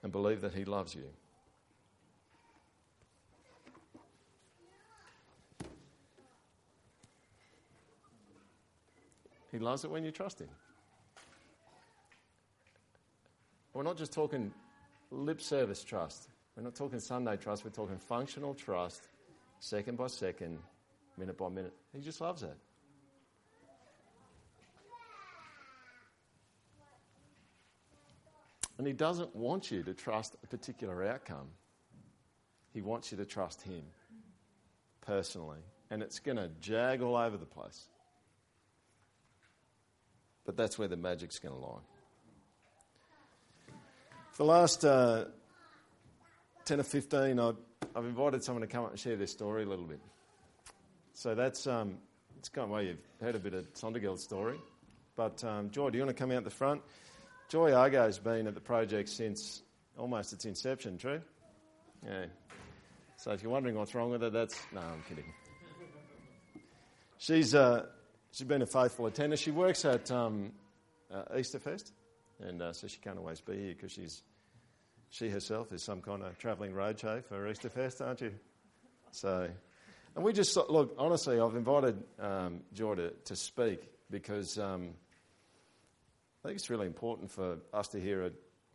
and 0.02 0.10
believe 0.10 0.40
that 0.40 0.52
He 0.52 0.64
loves 0.64 0.96
you. 0.96 1.06
He 9.54 9.60
loves 9.60 9.84
it 9.84 9.90
when 9.92 10.04
you 10.04 10.10
trust 10.10 10.40
Him. 10.40 10.48
We're 13.72 13.84
not 13.84 13.96
just 13.96 14.12
talking 14.12 14.52
lip 15.12 15.40
service 15.40 15.84
trust. 15.84 16.28
We're 16.56 16.64
not 16.64 16.74
talking 16.74 16.98
Sunday 16.98 17.36
trust. 17.36 17.64
We're 17.64 17.70
talking 17.70 17.98
functional 17.98 18.54
trust, 18.54 19.06
second 19.60 19.96
by 19.96 20.08
second, 20.08 20.58
minute 21.16 21.38
by 21.38 21.50
minute. 21.50 21.72
He 21.94 22.00
just 22.00 22.20
loves 22.20 22.42
it. 22.42 22.56
And 28.78 28.88
He 28.88 28.92
doesn't 28.92 29.36
want 29.36 29.70
you 29.70 29.84
to 29.84 29.94
trust 29.94 30.34
a 30.42 30.48
particular 30.48 31.04
outcome. 31.04 31.46
He 32.72 32.82
wants 32.82 33.12
you 33.12 33.18
to 33.18 33.24
trust 33.24 33.62
Him 33.62 33.84
personally. 35.00 35.60
And 35.90 36.02
it's 36.02 36.18
going 36.18 36.38
to 36.38 36.50
jag 36.60 37.02
all 37.02 37.14
over 37.14 37.36
the 37.36 37.46
place. 37.46 37.86
But 40.44 40.56
that's 40.56 40.78
where 40.78 40.88
the 40.88 40.96
magic's 40.96 41.38
going 41.38 41.54
to 41.54 41.60
lie. 41.60 41.80
For 44.32 44.38
the 44.38 44.44
last 44.44 44.84
uh, 44.84 45.26
10 46.64 46.80
or 46.80 46.82
15, 46.82 47.38
I've, 47.38 47.56
I've, 47.94 48.04
invited 48.04 48.42
someone 48.42 48.62
to 48.62 48.66
come 48.66 48.84
up 48.84 48.90
and 48.90 48.98
share 48.98 49.16
their 49.16 49.26
story 49.26 49.62
a 49.62 49.66
little 49.66 49.84
bit. 49.84 50.00
So 51.12 51.34
that's 51.34 51.66
um, 51.66 51.98
it's 52.38 52.48
kind 52.48 52.64
of 52.64 52.70
where 52.70 52.82
you've 52.82 52.98
heard 53.20 53.36
a 53.36 53.38
bit 53.38 53.54
of 53.54 53.72
Sondergeld's 53.74 54.24
story. 54.24 54.58
But 55.16 55.42
um, 55.44 55.70
Joy, 55.70 55.90
do 55.90 55.98
you 55.98 56.04
want 56.04 56.16
to 56.16 56.20
come 56.20 56.32
out 56.32 56.42
the 56.44 56.50
front? 56.50 56.82
Joy 57.48 57.72
Argo's 57.72 58.18
been 58.18 58.46
at 58.46 58.54
the 58.54 58.60
project 58.60 59.08
since 59.08 59.62
almost 59.96 60.32
its 60.32 60.44
inception, 60.44 60.98
true? 60.98 61.20
Yeah. 62.04 62.24
So 63.16 63.30
if 63.30 63.42
you're 63.42 63.52
wondering 63.52 63.76
what's 63.76 63.94
wrong 63.94 64.10
with 64.10 64.22
her, 64.22 64.30
that's. 64.30 64.60
No, 64.72 64.80
I'm 64.80 65.02
kidding. 65.08 65.32
She's, 67.18 67.54
uh, 67.54 67.86
she's 68.34 68.46
been 68.46 68.62
a 68.62 68.66
faithful 68.66 69.06
attender. 69.06 69.36
She 69.36 69.52
works 69.52 69.84
at 69.84 70.10
um, 70.10 70.52
uh, 71.12 71.36
Easterfest, 71.36 71.92
and 72.40 72.60
uh, 72.60 72.72
so 72.72 72.88
she 72.88 72.98
can't 72.98 73.18
always 73.18 73.40
be 73.40 73.56
here 73.56 73.74
because 73.74 73.92
she's 73.92 74.22
she 75.10 75.30
herself 75.30 75.72
is 75.72 75.82
some 75.82 76.02
kind 76.02 76.22
of 76.22 76.36
travelling 76.38 76.72
roadshow 76.72 77.24
for 77.24 77.48
Easterfest, 77.48 78.04
aren't 78.04 78.20
you? 78.20 78.32
So, 79.12 79.48
and 80.16 80.24
we 80.24 80.32
just 80.32 80.56
look 80.56 80.94
honestly. 80.98 81.38
I've 81.38 81.54
invited 81.54 82.02
um, 82.18 82.60
Joy 82.72 82.96
to, 82.96 83.10
to 83.10 83.36
speak 83.36 83.88
because 84.10 84.58
um, 84.58 84.90
I 86.44 86.48
think 86.48 86.58
it's 86.58 86.70
really 86.70 86.86
important 86.86 87.30
for 87.30 87.58
us 87.72 87.88
to 87.88 88.00
hear 88.00 88.26
a. 88.26 88.30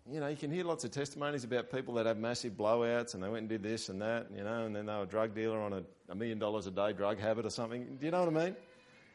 You 0.10 0.20
know, 0.22 0.28
you 0.28 0.38
can 0.38 0.50
hear 0.50 0.64
lots 0.64 0.86
of 0.86 0.92
testimonies 0.92 1.44
about 1.44 1.70
people 1.70 1.96
that 1.96 2.08
have 2.08 2.18
massive 2.18 2.54
blowouts 2.54 3.14
and 3.14 3.22
they 3.22 3.28
went 3.28 3.42
and 3.42 3.50
did 3.50 3.62
this 3.62 3.90
and 3.90 4.02
that, 4.02 4.26
you 4.36 4.44
know, 4.44 4.66
and 4.66 4.76
then 4.76 4.88
they 4.88 4.94
were 4.94 5.04
a 5.04 5.06
drug 5.06 5.36
dealer 5.36 5.60
on 5.62 5.74
a, 5.74 5.84
a 6.08 6.16
million 6.16 6.40
dollars 6.40 6.66
a 6.66 6.72
day 6.72 6.94
drug 6.94 7.20
habit 7.20 7.46
or 7.46 7.52
something. 7.52 7.98
Do 8.00 8.06
you 8.08 8.12
know 8.12 8.26
what 8.26 8.36
I 8.36 8.46
mean? 8.46 8.56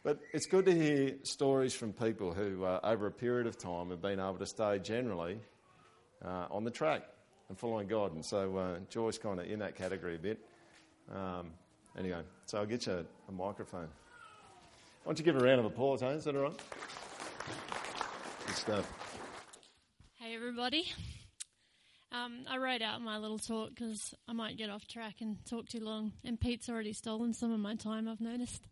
But 0.05 0.21
it's 0.35 0.45
good 0.45 0.67
to 0.67 0.73
hear 0.73 1.15
stories 1.23 1.73
from 1.73 1.95
people 1.95 2.35
who, 2.35 2.63
uh, 2.63 2.79
over 2.85 3.07
a 3.07 3.11
period 3.11 3.47
of 3.47 3.57
time, 3.57 3.89
have 3.89 4.03
been 4.03 4.21
able 4.21 4.35
to 4.35 4.45
stay 4.45 4.79
generally 4.79 5.39
uh, 6.23 6.47
on 6.51 6.63
the 6.63 6.71
track 6.71 7.05
and 7.49 7.59
following 7.59 7.89
God. 7.89 8.15
And 8.15 8.23
so 8.23 8.55
uh, 8.59 8.79
Joy's 8.91 9.17
kind 9.17 9.41
of 9.41 9.51
in 9.51 9.61
that 9.61 9.77
category 9.77 10.17
a 10.17 10.19
bit. 10.19 10.39
Um, 11.11 11.53
anyway, 11.99 12.21
so 12.45 12.59
I'll 12.59 12.67
get 12.67 12.87
you 12.87 12.93
a, 12.93 13.05
a, 13.29 13.33
microphone. 13.33 13.89
Why 15.05 15.11
don't 15.11 15.19
you 15.19 15.25
give 15.25 15.37
a 15.37 15.45
round 15.45 15.61
of 15.61 15.67
applause, 15.67 16.03
hey? 16.03 16.09
Is 16.09 16.25
that 16.25 16.37
all 16.37 16.43
right? 16.43 16.61
Good 18.47 18.57
stuff. 18.57 18.93
Hey, 20.17 20.35
everybody. 20.35 20.85
Um, 22.13 22.45
I 22.47 22.59
wrote 22.59 22.83
out 22.83 23.01
my 23.01 23.17
little 23.17 23.39
talk 23.39 23.71
because 23.71 24.15
I 24.29 24.35
might 24.35 24.59
get 24.59 24.69
off 24.69 24.87
track 24.87 25.17
and 25.21 25.39
talk 25.47 25.67
too 25.67 25.81
long. 25.81 26.13
And 26.25 26.39
Pete's 26.39 26.69
already 26.69 26.93
stolen 26.93 27.33
some 27.33 27.53
of 27.53 27.61
my 27.61 27.75
time, 27.75 28.07
I've 28.07 28.21
noticed. 28.21 28.67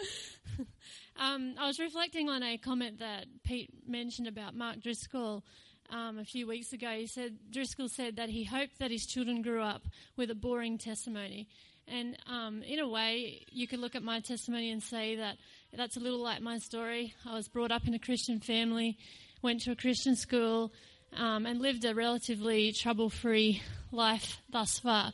um, 1.16 1.54
I 1.58 1.66
was 1.66 1.78
reflecting 1.78 2.28
on 2.28 2.42
a 2.42 2.58
comment 2.58 2.98
that 2.98 3.26
Pete 3.44 3.70
mentioned 3.86 4.28
about 4.28 4.54
Mark 4.54 4.80
Driscoll 4.80 5.44
um, 5.90 6.18
a 6.18 6.24
few 6.24 6.46
weeks 6.46 6.72
ago. 6.72 6.90
He 6.90 7.06
said 7.06 7.36
Driscoll 7.50 7.88
said 7.88 8.16
that 8.16 8.28
he 8.28 8.44
hoped 8.44 8.78
that 8.78 8.90
his 8.90 9.06
children 9.06 9.42
grew 9.42 9.62
up 9.62 9.82
with 10.16 10.30
a 10.30 10.34
boring 10.34 10.78
testimony. 10.78 11.48
And 11.88 12.16
um, 12.28 12.62
in 12.62 12.78
a 12.78 12.88
way, 12.88 13.44
you 13.50 13.66
could 13.66 13.80
look 13.80 13.94
at 13.96 14.02
my 14.02 14.20
testimony 14.20 14.70
and 14.70 14.82
say 14.82 15.16
that 15.16 15.36
that's 15.76 15.96
a 15.96 16.00
little 16.00 16.22
like 16.22 16.40
my 16.40 16.58
story. 16.58 17.14
I 17.26 17.34
was 17.34 17.48
brought 17.48 17.72
up 17.72 17.86
in 17.86 17.94
a 17.94 17.98
Christian 17.98 18.38
family, 18.38 18.96
went 19.42 19.62
to 19.62 19.72
a 19.72 19.76
Christian 19.76 20.14
school, 20.14 20.72
um, 21.16 21.46
and 21.46 21.60
lived 21.60 21.84
a 21.84 21.94
relatively 21.94 22.72
trouble 22.72 23.10
free 23.10 23.62
life 23.90 24.40
thus 24.50 24.78
far. 24.78 25.12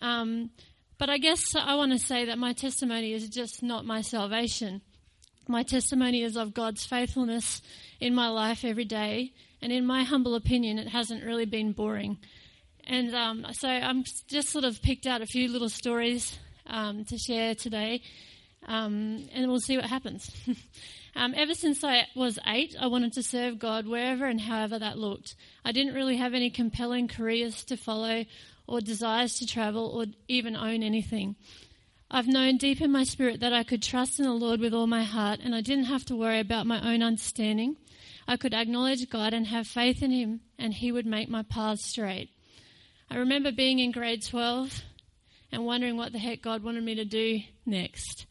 Um, 0.00 0.50
but 0.98 1.10
I 1.10 1.18
guess 1.18 1.54
I 1.54 1.74
want 1.74 1.92
to 1.92 1.98
say 1.98 2.24
that 2.24 2.38
my 2.38 2.52
testimony 2.52 3.12
is 3.12 3.28
just 3.28 3.62
not 3.62 3.84
my 3.84 4.00
salvation. 4.00 4.82
My 5.48 5.62
testimony 5.62 6.22
is 6.22 6.36
of 6.36 6.54
God's 6.54 6.84
faithfulness 6.86 7.62
in 8.00 8.14
my 8.14 8.28
life 8.28 8.64
every 8.64 8.84
day, 8.84 9.32
and 9.62 9.72
in 9.72 9.86
my 9.86 10.02
humble 10.02 10.34
opinion, 10.34 10.78
it 10.78 10.88
hasn't 10.88 11.24
really 11.24 11.44
been 11.44 11.72
boring. 11.72 12.18
And 12.84 13.14
um, 13.14 13.46
so 13.52 13.68
I'm 13.68 14.04
just 14.28 14.48
sort 14.48 14.64
of 14.64 14.80
picked 14.82 15.06
out 15.06 15.22
a 15.22 15.26
few 15.26 15.48
little 15.48 15.68
stories 15.68 16.38
um, 16.66 17.04
to 17.06 17.18
share 17.18 17.54
today, 17.54 18.02
um, 18.66 19.28
and 19.32 19.48
we'll 19.48 19.60
see 19.60 19.76
what 19.76 19.86
happens. 19.86 20.30
Um, 21.16 21.32
ever 21.34 21.54
since 21.54 21.82
I 21.82 22.06
was 22.14 22.38
eight, 22.46 22.76
I 22.78 22.88
wanted 22.88 23.14
to 23.14 23.22
serve 23.22 23.58
God 23.58 23.86
wherever 23.86 24.26
and 24.26 24.38
however 24.38 24.78
that 24.78 24.98
looked. 24.98 25.34
I 25.64 25.72
didn't 25.72 25.94
really 25.94 26.18
have 26.18 26.34
any 26.34 26.50
compelling 26.50 27.08
careers 27.08 27.64
to 27.64 27.78
follow 27.78 28.26
or 28.68 28.80
desires 28.80 29.38
to 29.38 29.46
travel 29.46 29.86
or 29.86 30.06
even 30.28 30.56
own 30.56 30.82
anything. 30.82 31.36
I've 32.10 32.28
known 32.28 32.56
deep 32.56 32.80
in 32.80 32.92
my 32.92 33.04
spirit 33.04 33.40
that 33.40 33.52
I 33.52 33.64
could 33.64 33.82
trust 33.82 34.20
in 34.20 34.26
the 34.26 34.32
Lord 34.32 34.60
with 34.60 34.72
all 34.72 34.86
my 34.86 35.02
heart 35.02 35.40
and 35.42 35.54
I 35.54 35.60
didn't 35.60 35.84
have 35.84 36.04
to 36.06 36.16
worry 36.16 36.40
about 36.40 36.66
my 36.66 36.94
own 36.94 37.02
understanding. 37.02 37.76
I 38.28 38.36
could 38.36 38.54
acknowledge 38.54 39.08
God 39.10 39.32
and 39.32 39.46
have 39.48 39.66
faith 39.66 40.02
in 40.02 40.10
Him 40.10 40.40
and 40.58 40.74
He 40.74 40.92
would 40.92 41.06
make 41.06 41.28
my 41.28 41.42
path 41.42 41.80
straight. 41.80 42.30
I 43.10 43.16
remember 43.16 43.52
being 43.52 43.78
in 43.78 43.92
grade 43.92 44.24
12 44.24 44.82
and 45.52 45.64
wondering 45.64 45.96
what 45.96 46.12
the 46.12 46.18
heck 46.18 46.42
God 46.42 46.62
wanted 46.62 46.84
me 46.84 46.94
to 46.96 47.04
do 47.04 47.40
next. 47.64 48.26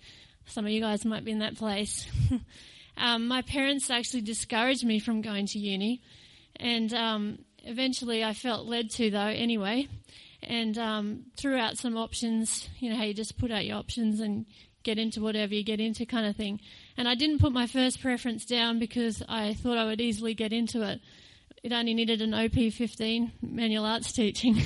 Some 0.45 0.65
of 0.65 0.71
you 0.71 0.81
guys 0.81 1.05
might 1.05 1.25
be 1.25 1.31
in 1.31 1.39
that 1.39 1.57
place. 1.57 2.07
um, 2.97 3.27
my 3.27 3.41
parents 3.41 3.89
actually 3.89 4.21
discouraged 4.21 4.85
me 4.85 4.99
from 4.99 5.21
going 5.21 5.47
to 5.47 5.59
uni, 5.59 6.01
and 6.57 6.93
um, 6.93 7.39
eventually 7.63 8.23
I 8.23 8.33
felt 8.33 8.67
led 8.67 8.91
to, 8.91 9.09
though, 9.09 9.19
anyway 9.19 9.87
and 10.47 10.77
um, 10.77 11.25
threw 11.37 11.57
out 11.57 11.77
some 11.77 11.97
options. 11.97 12.69
You 12.79 12.89
know 12.89 12.97
how 12.97 13.03
you 13.03 13.13
just 13.13 13.37
put 13.37 13.51
out 13.51 13.65
your 13.65 13.77
options 13.77 14.19
and 14.19 14.45
get 14.85 14.97
into 14.97 15.21
whatever 15.21 15.53
you 15.53 15.63
get 15.63 15.81
into, 15.81 16.05
kind 16.05 16.25
of 16.25 16.35
thing. 16.35 16.61
And 16.95 17.09
I 17.09 17.15
didn't 17.15 17.39
put 17.39 17.51
my 17.51 17.67
first 17.67 18.01
preference 18.01 18.45
down 18.45 18.79
because 18.79 19.21
I 19.27 19.55
thought 19.55 19.77
I 19.77 19.85
would 19.85 19.99
easily 19.99 20.33
get 20.33 20.53
into 20.53 20.83
it. 20.83 21.01
it 21.63 21.73
only 21.73 21.93
needed 21.93 22.21
an 22.21 22.33
OP 22.33 22.53
15 22.71 23.31
manual 23.41 23.83
arts 23.83 24.13
teaching. 24.13 24.61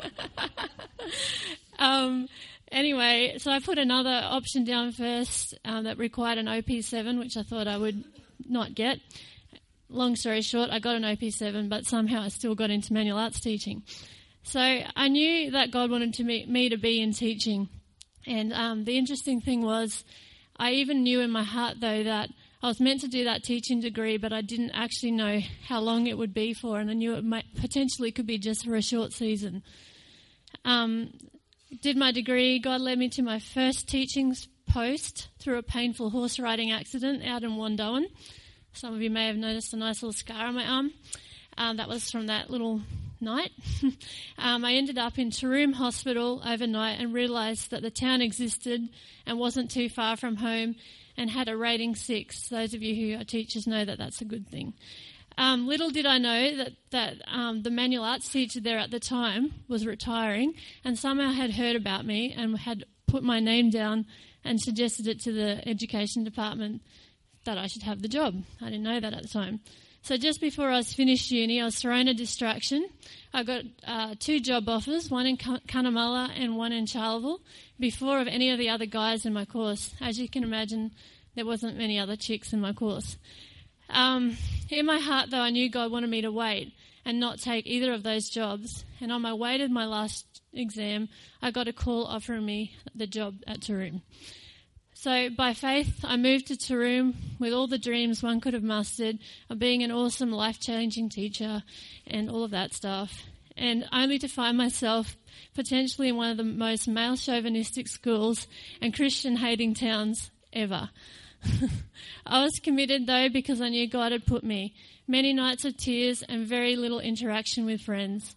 um, 1.78 2.28
anyway, 2.70 3.36
so 3.38 3.50
I 3.50 3.58
put 3.58 3.78
another 3.78 4.20
option 4.24 4.64
down 4.64 4.92
first 4.92 5.58
um, 5.64 5.84
that 5.84 5.98
required 5.98 6.38
an 6.38 6.46
OP7, 6.46 7.18
which 7.18 7.36
I 7.36 7.42
thought 7.42 7.66
I 7.66 7.76
would 7.76 8.04
not 8.48 8.74
get. 8.74 9.00
Long 9.88 10.16
story 10.16 10.42
short, 10.42 10.70
I 10.70 10.78
got 10.78 10.96
an 10.96 11.02
OP7, 11.02 11.68
but 11.68 11.86
somehow 11.86 12.22
I 12.22 12.28
still 12.28 12.54
got 12.54 12.70
into 12.70 12.92
manual 12.92 13.18
arts 13.18 13.40
teaching. 13.40 13.82
So 14.44 14.60
I 14.60 15.08
knew 15.08 15.50
that 15.52 15.70
God 15.70 15.90
wanted 15.90 16.14
to 16.14 16.24
me, 16.24 16.46
me 16.46 16.68
to 16.68 16.76
be 16.76 17.00
in 17.00 17.12
teaching. 17.12 17.68
And 18.26 18.52
um, 18.52 18.84
the 18.84 18.96
interesting 18.96 19.40
thing 19.40 19.62
was, 19.62 20.04
I 20.56 20.72
even 20.72 21.02
knew 21.02 21.20
in 21.20 21.30
my 21.30 21.42
heart, 21.42 21.80
though, 21.80 22.04
that 22.04 22.28
I 22.62 22.68
was 22.68 22.78
meant 22.78 23.00
to 23.00 23.08
do 23.08 23.24
that 23.24 23.42
teaching 23.42 23.80
degree, 23.80 24.18
but 24.18 24.32
I 24.32 24.42
didn't 24.42 24.70
actually 24.70 25.12
know 25.12 25.40
how 25.66 25.80
long 25.80 26.06
it 26.06 26.16
would 26.16 26.32
be 26.32 26.54
for, 26.54 26.78
and 26.78 26.90
I 26.90 26.94
knew 26.94 27.14
it 27.14 27.24
might, 27.24 27.46
potentially 27.60 28.12
could 28.12 28.26
be 28.26 28.38
just 28.38 28.64
for 28.64 28.74
a 28.74 28.82
short 28.82 29.12
season. 29.12 29.62
Um, 30.64 31.12
did 31.82 31.96
my 31.96 32.12
degree. 32.12 32.58
God 32.58 32.80
led 32.80 32.98
me 32.98 33.08
to 33.10 33.22
my 33.22 33.38
first 33.38 33.88
teaching 33.88 34.34
post 34.68 35.28
through 35.38 35.58
a 35.58 35.62
painful 35.62 36.10
horse 36.10 36.38
riding 36.38 36.70
accident 36.70 37.24
out 37.24 37.42
in 37.42 37.52
Wandoan. 37.52 38.04
Some 38.72 38.94
of 38.94 39.00
you 39.00 39.10
may 39.10 39.26
have 39.26 39.36
noticed 39.36 39.72
a 39.72 39.76
nice 39.76 40.02
little 40.02 40.12
scar 40.12 40.46
on 40.46 40.54
my 40.54 40.66
arm. 40.66 40.92
Um, 41.56 41.76
that 41.78 41.88
was 41.88 42.10
from 42.10 42.26
that 42.26 42.50
little 42.50 42.82
night. 43.20 43.50
um, 44.38 44.64
I 44.64 44.74
ended 44.74 44.98
up 44.98 45.18
in 45.18 45.30
Taroom 45.30 45.74
Hospital 45.74 46.42
overnight 46.46 47.00
and 47.00 47.12
realised 47.12 47.70
that 47.70 47.82
the 47.82 47.90
town 47.90 48.22
existed 48.22 48.88
and 49.26 49.38
wasn't 49.38 49.70
too 49.70 49.88
far 49.88 50.16
from 50.16 50.36
home 50.36 50.76
and 51.16 51.30
had 51.30 51.48
a 51.48 51.56
rating 51.56 51.94
six. 51.94 52.48
Those 52.48 52.74
of 52.74 52.82
you 52.82 52.94
who 52.94 53.20
are 53.20 53.24
teachers 53.24 53.66
know 53.66 53.84
that 53.84 53.98
that's 53.98 54.20
a 54.20 54.24
good 54.24 54.48
thing. 54.48 54.74
Um, 55.36 55.66
little 55.66 55.90
did 55.90 56.06
I 56.06 56.18
know 56.18 56.56
that, 56.56 56.72
that 56.90 57.14
um, 57.26 57.62
the 57.62 57.70
manual 57.70 58.04
arts 58.04 58.28
teacher 58.28 58.60
there 58.60 58.78
at 58.78 58.90
the 58.90 59.00
time 59.00 59.52
was 59.68 59.84
retiring 59.84 60.54
and 60.84 60.98
somehow 60.98 61.32
had 61.32 61.54
heard 61.54 61.76
about 61.76 62.06
me 62.06 62.32
and 62.32 62.56
had 62.56 62.84
put 63.08 63.22
my 63.22 63.40
name 63.40 63.70
down 63.70 64.06
and 64.44 64.60
suggested 64.60 65.08
it 65.08 65.20
to 65.20 65.32
the 65.32 65.66
education 65.68 66.22
department 66.22 66.82
that 67.44 67.58
I 67.58 67.66
should 67.66 67.82
have 67.82 68.02
the 68.02 68.08
job. 68.08 68.42
I 68.60 68.66
didn't 68.66 68.84
know 68.84 69.00
that 69.00 69.12
at 69.12 69.22
the 69.22 69.28
time. 69.28 69.60
So 70.04 70.18
just 70.18 70.38
before 70.38 70.68
I 70.68 70.76
was 70.76 70.92
finished 70.92 71.30
uni, 71.30 71.62
I 71.62 71.64
was 71.64 71.76
thrown 71.76 72.08
a 72.08 72.14
distraction. 72.14 72.86
I 73.32 73.42
got 73.42 73.62
uh, 73.86 74.14
two 74.18 74.38
job 74.38 74.68
offers, 74.68 75.10
one 75.10 75.24
in 75.24 75.38
Cunnamulla 75.38 76.28
and 76.36 76.58
one 76.58 76.72
in 76.72 76.84
Charleville, 76.84 77.40
before 77.80 78.20
of 78.20 78.28
any 78.28 78.50
of 78.50 78.58
the 78.58 78.68
other 78.68 78.84
guys 78.84 79.24
in 79.24 79.32
my 79.32 79.46
course. 79.46 79.94
As 80.02 80.18
you 80.18 80.28
can 80.28 80.44
imagine, 80.44 80.90
there 81.36 81.46
wasn't 81.46 81.78
many 81.78 81.98
other 81.98 82.16
chicks 82.16 82.52
in 82.52 82.60
my 82.60 82.74
course. 82.74 83.16
Um, 83.88 84.36
in 84.68 84.84
my 84.84 84.98
heart, 84.98 85.30
though, 85.30 85.40
I 85.40 85.48
knew 85.48 85.70
God 85.70 85.90
wanted 85.90 86.10
me 86.10 86.20
to 86.20 86.30
wait 86.30 86.74
and 87.06 87.18
not 87.18 87.40
take 87.40 87.66
either 87.66 87.94
of 87.94 88.02
those 88.02 88.28
jobs. 88.28 88.84
And 89.00 89.10
on 89.10 89.22
my 89.22 89.32
way 89.32 89.56
to 89.56 89.68
my 89.68 89.86
last 89.86 90.42
exam, 90.52 91.08
I 91.40 91.50
got 91.50 91.66
a 91.66 91.72
call 91.72 92.04
offering 92.04 92.44
me 92.44 92.76
the 92.94 93.06
job 93.06 93.36
at 93.46 93.60
Taroom. 93.60 94.02
So 95.04 95.28
by 95.28 95.52
faith, 95.52 96.02
I 96.02 96.16
moved 96.16 96.46
to 96.46 96.56
Taroom 96.56 97.12
with 97.38 97.52
all 97.52 97.66
the 97.66 97.76
dreams 97.76 98.22
one 98.22 98.40
could 98.40 98.54
have 98.54 98.62
mustered 98.62 99.18
of 99.50 99.58
being 99.58 99.82
an 99.82 99.92
awesome, 99.92 100.30
life 100.30 100.58
changing 100.58 101.10
teacher 101.10 101.62
and 102.06 102.30
all 102.30 102.42
of 102.42 102.52
that 102.52 102.72
stuff. 102.72 103.24
And 103.54 103.86
only 103.92 104.18
to 104.20 104.28
find 104.28 104.56
myself 104.56 105.14
potentially 105.54 106.08
in 106.08 106.16
one 106.16 106.30
of 106.30 106.38
the 106.38 106.42
most 106.42 106.88
male 106.88 107.18
chauvinistic 107.18 107.86
schools 107.86 108.46
and 108.80 108.96
Christian 108.96 109.36
hating 109.36 109.74
towns 109.74 110.30
ever. 110.54 110.88
I 112.24 112.42
was 112.42 112.58
committed 112.62 113.06
though 113.06 113.28
because 113.28 113.60
I 113.60 113.68
knew 113.68 113.86
God 113.86 114.12
had 114.12 114.24
put 114.24 114.42
me. 114.42 114.72
Many 115.06 115.34
nights 115.34 115.66
of 115.66 115.76
tears 115.76 116.22
and 116.26 116.46
very 116.46 116.76
little 116.76 117.00
interaction 117.00 117.66
with 117.66 117.82
friends. 117.82 118.34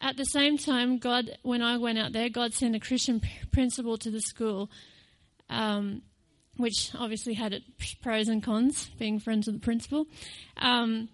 At 0.00 0.16
the 0.16 0.24
same 0.24 0.58
time, 0.58 0.98
God, 0.98 1.38
when 1.42 1.62
I 1.62 1.76
went 1.76 1.98
out 1.98 2.12
there, 2.12 2.28
God 2.28 2.52
sent 2.52 2.74
a 2.74 2.80
Christian 2.80 3.22
principal 3.52 3.96
to 3.98 4.10
the 4.10 4.20
school 4.20 4.70
um, 5.50 6.02
which 6.56 6.90
obviously 6.98 7.34
had 7.34 7.52
its 7.52 7.94
pros 8.02 8.28
and 8.28 8.42
cons, 8.42 8.90
being 8.98 9.18
friends 9.18 9.46
with 9.46 9.56
the 9.56 9.64
principal. 9.64 10.06
Um, 10.56 11.08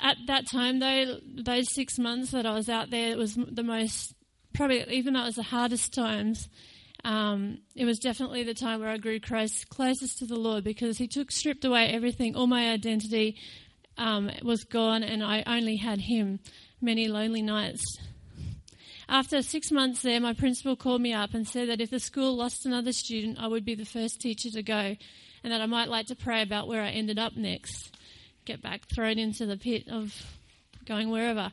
at 0.00 0.16
that 0.26 0.44
time, 0.50 0.78
though, 0.78 1.16
those 1.42 1.72
six 1.74 1.98
months 1.98 2.30
that 2.30 2.46
I 2.46 2.52
was 2.52 2.68
out 2.68 2.90
there, 2.90 3.10
it 3.10 3.18
was 3.18 3.34
the 3.34 3.62
most, 3.62 4.14
probably, 4.54 4.84
even 4.90 5.14
though 5.14 5.22
it 5.22 5.26
was 5.26 5.36
the 5.36 5.42
hardest 5.42 5.94
times, 5.94 6.48
um, 7.04 7.58
it 7.74 7.84
was 7.84 7.98
definitely 7.98 8.42
the 8.42 8.54
time 8.54 8.80
where 8.80 8.88
I 8.88 8.98
grew 8.98 9.20
close, 9.20 9.64
closest 9.64 10.18
to 10.18 10.26
the 10.26 10.36
Lord 10.36 10.64
because 10.64 10.98
He 10.98 11.08
took, 11.08 11.30
stripped 11.30 11.64
away 11.64 11.88
everything, 11.88 12.36
all 12.36 12.46
my 12.46 12.70
identity 12.70 13.36
um, 13.96 14.30
was 14.42 14.64
gone, 14.64 15.02
and 15.02 15.22
I 15.22 15.42
only 15.46 15.76
had 15.76 16.00
Him. 16.00 16.40
Many 16.80 17.08
lonely 17.08 17.42
nights 17.42 17.82
after 19.08 19.40
six 19.42 19.70
months 19.70 20.02
there, 20.02 20.20
my 20.20 20.32
principal 20.32 20.74
called 20.76 21.00
me 21.00 21.12
up 21.12 21.32
and 21.32 21.46
said 21.46 21.68
that 21.68 21.80
if 21.80 21.90
the 21.90 22.00
school 22.00 22.36
lost 22.36 22.66
another 22.66 22.92
student, 22.92 23.38
I 23.40 23.46
would 23.46 23.64
be 23.64 23.74
the 23.74 23.84
first 23.84 24.20
teacher 24.20 24.50
to 24.50 24.62
go, 24.62 24.96
and 25.44 25.52
that 25.52 25.60
I 25.60 25.66
might 25.66 25.88
like 25.88 26.06
to 26.06 26.16
pray 26.16 26.42
about 26.42 26.66
where 26.66 26.82
I 26.82 26.90
ended 26.90 27.18
up 27.18 27.36
next. 27.36 27.96
Get 28.44 28.62
back 28.62 28.86
thrown 28.88 29.18
into 29.18 29.46
the 29.46 29.56
pit 29.56 29.88
of 29.88 30.12
going 30.84 31.10
wherever. 31.10 31.52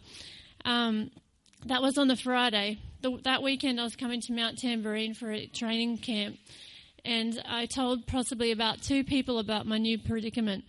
Um, 0.66 1.12
that 1.66 1.82
was 1.82 1.98
on 1.98 2.08
the 2.08 2.16
Friday. 2.16 2.80
The, 3.02 3.20
that 3.24 3.44
weekend, 3.44 3.80
I 3.80 3.84
was 3.84 3.96
coming 3.96 4.22
to 4.22 4.34
Mount 4.34 4.58
Tamborine 4.58 5.16
for 5.16 5.32
a 5.32 5.46
training 5.46 6.00
camp, 6.00 6.38
and 7.06 7.42
I 7.48 7.68
told 7.68 8.08
possibly 8.08 8.52
about 8.52 8.82
two 8.82 9.04
people 9.04 9.38
about 9.38 9.68
my 9.68 9.78
new 9.78 10.00
predicament. 10.00 10.64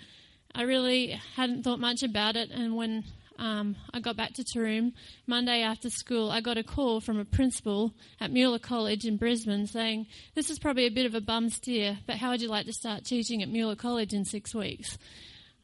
I 0.55 0.63
really 0.63 1.21
hadn't 1.37 1.63
thought 1.63 1.81
much 1.81 2.03
about 2.03 2.37
it, 2.37 2.51
and 2.51 2.77
when 2.77 3.05
um, 3.39 3.77
I 3.93 4.01
got 4.01 4.17
back 4.17 4.33
to 4.35 4.45
Taroom. 4.45 4.93
Monday 5.27 5.63
after 5.63 5.91
school, 5.91 6.31
I 6.31 6.41
got 6.41 6.59
a 6.59 6.63
call 6.63 7.01
from 7.01 7.19
a 7.19 7.25
principal 7.25 7.95
at 8.21 8.31
Mueller 8.31 8.59
College 8.59 9.05
in 9.05 9.17
Brisbane 9.17 9.67
saying, 9.67 10.07
This 10.35 10.51
is 10.51 10.59
probably 10.59 10.87
a 10.87 10.91
bit 10.91 11.07
of 11.07 11.15
a 11.15 11.21
bum 11.21 11.49
steer, 11.51 11.99
but 12.07 12.17
how 12.17 12.31
would 12.31 12.43
you 12.43 12.49
like 12.49 12.67
to 12.67 12.73
start 12.73 13.05
teaching 13.05 13.43
at 13.43 13.49
Mueller 13.49 13.77
College 13.77 14.13
in 14.13 14.25
six 14.25 14.55
weeks? 14.55 14.99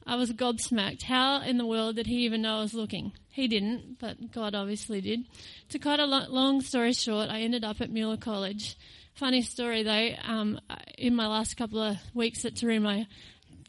I 0.07 0.17
was 0.17 0.33
gobsmacked. 0.33 1.03
How 1.03 1.43
in 1.43 1.59
the 1.59 1.67
world 1.67 1.97
did 1.97 2.07
he 2.07 2.25
even 2.25 2.43
know 2.43 2.59
I 2.59 2.63
was 2.63 2.75
looking? 2.75 3.13
He 3.29 3.47
didn't, 3.47 3.99
but 4.01 4.33
God 4.33 4.55
obviously 4.55 5.01
did. 5.01 5.21
To 5.69 5.79
cut 5.79 6.01
a 6.01 6.07
long 6.07 6.63
story 6.63 6.93
short, 6.93 7.29
I 7.29 7.41
ended 7.41 7.65
up 7.65 7.81
at 7.81 7.91
Mueller 7.91 8.17
College. 8.17 8.77
Funny 9.15 9.43
story 9.43 9.83
though, 9.83 10.11
um, 10.25 10.59
in 10.97 11.15
my 11.15 11.27
last 11.27 11.57
couple 11.57 11.81
of 11.81 11.99
weeks 12.15 12.45
at 12.45 12.55
Taroom, 12.55 12.87
I 12.87 13.07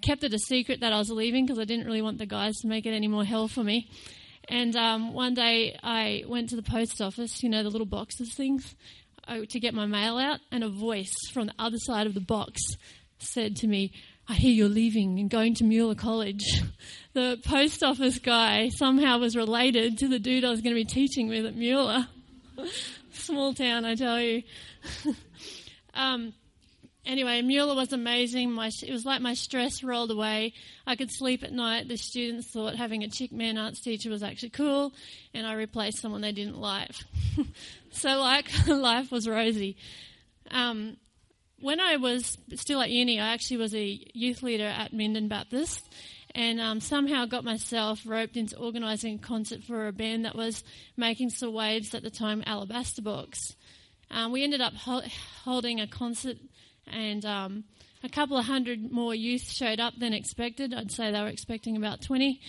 kept 0.02 0.24
it 0.24 0.34
a 0.34 0.40
secret 0.40 0.82
that 0.82 0.94
I 0.94 0.98
was 0.98 1.10
leaving 1.10 1.46
because 1.46 1.60
I 1.60 1.66
didn't 1.66 1.86
really 1.86 2.02
want 2.02 2.18
the 2.18 2.26
guys 2.26 2.56
to 2.62 2.68
make 2.68 2.86
it 2.86 2.94
any 2.94 3.08
more 3.08 3.24
hell 3.24 3.48
for 3.48 3.64
me. 3.64 3.90
And 4.50 4.76
um, 4.76 5.14
one 5.14 5.34
day 5.34 5.78
I 5.82 6.24
went 6.28 6.50
to 6.50 6.56
the 6.56 6.64
post 6.64 7.02
office, 7.02 7.44
you 7.44 7.50
know, 7.50 7.64
the 7.64 7.70
little 7.70 7.86
boxes 7.86 8.34
things, 8.36 8.76
to 9.28 9.60
get 9.60 9.74
my 9.74 9.86
mail 9.86 10.18
out, 10.18 10.40
and 10.52 10.64
a 10.64 10.70
voice 10.70 11.14
from 11.32 11.48
the 11.48 11.54
other 11.58 11.78
side 11.78 12.06
of 12.06 12.14
the 12.14 12.20
box 12.20 12.60
said 13.20 13.56
to 13.58 13.68
me, 13.68 13.94
I 14.28 14.36
hear 14.36 14.52
you're 14.52 14.70
leaving 14.70 15.20
and 15.20 15.30
going 15.30 15.56
to 15.56 15.64
Mueller 15.64 15.96
College. 15.96 16.46
The 17.14 17.42
post 17.44 17.84
office 17.84 18.20
guy 18.20 18.70
somehow 18.70 19.18
was 19.18 19.36
related 19.36 19.98
to 19.98 20.08
the 20.08 20.18
dude 20.18 20.46
I 20.46 20.50
was 20.50 20.62
going 20.62 20.74
to 20.74 20.82
be 20.82 20.86
teaching 20.86 21.28
with 21.28 21.46
at 21.46 21.58
Mueller. 21.58 22.08
Small 23.12 23.54
town, 23.54 23.84
I 23.84 23.96
tell 23.96 24.22
you. 24.22 24.44
um, 25.94 26.34
anyway, 27.06 27.42
Mueller 27.42 27.76
was 27.76 27.94
amazing. 27.94 28.52
My, 28.52 28.72
it 28.84 28.92
was 28.92 29.06
like 29.06 29.22
my 29.22 29.34
stress 29.34 29.84
rolled 29.84 30.12
away. 30.12 30.54
I 30.86 30.96
could 30.96 31.12
sleep 31.12 31.44
at 31.44 31.52
night. 31.52 31.88
The 31.88 31.98
students 31.98 32.52
thought 32.52 32.76
having 32.76 33.04
a 33.04 33.10
chick 33.10 33.32
man 33.32 33.58
arts 33.58 33.82
teacher 33.82 34.10
was 34.10 34.24
actually 34.24 34.52
cool, 34.52 34.94
and 35.34 35.46
I 35.46 35.54
replaced 35.54 36.00
someone 36.00 36.22
they 36.22 36.32
didn't 36.32 36.60
like. 36.60 36.92
so, 37.92 38.20
like, 38.20 38.50
life 38.68 39.12
was 39.12 39.28
rosy. 39.28 39.78
Um, 40.50 40.98
when 41.60 41.80
I 41.80 41.98
was 41.98 42.38
still 42.56 42.82
at 42.82 42.90
uni, 42.90 43.20
I 43.20 43.34
actually 43.34 43.58
was 43.58 43.76
a 43.76 44.00
youth 44.14 44.42
leader 44.44 44.66
at 44.66 44.94
Minden 44.94 45.28
Baptist. 45.28 45.84
And 46.34 46.62
um, 46.62 46.80
somehow 46.80 47.26
got 47.26 47.44
myself 47.44 48.04
roped 48.06 48.38
into 48.38 48.58
organising 48.58 49.16
a 49.16 49.18
concert 49.18 49.64
for 49.64 49.88
a 49.88 49.92
band 49.92 50.24
that 50.24 50.34
was 50.34 50.64
making 50.96 51.30
some 51.30 51.54
waves 51.54 51.94
at 51.94 52.04
the 52.04 52.10
time, 52.10 52.42
Alabaster 52.46 53.02
Box. 53.02 53.56
Um, 54.10 54.32
we 54.32 54.44
ended 54.44 54.62
up 54.62 54.74
ho- 54.74 55.04
holding 55.44 55.80
a 55.80 55.88
concert 55.88 56.38
and 56.88 57.26
um, 57.26 57.64
a 58.04 58.10
couple 58.10 58.38
of 58.38 58.46
hundred 58.46 58.92
more 58.92 59.14
youth 59.14 59.50
showed 59.50 59.80
up 59.80 59.94
than 59.98 60.14
expected. 60.14 60.74
I'd 60.74 60.92
say 60.92 61.12
they 61.12 61.22
were 61.22 61.28
expecting 61.28 61.78
about 61.78 62.02
20. 62.02 62.40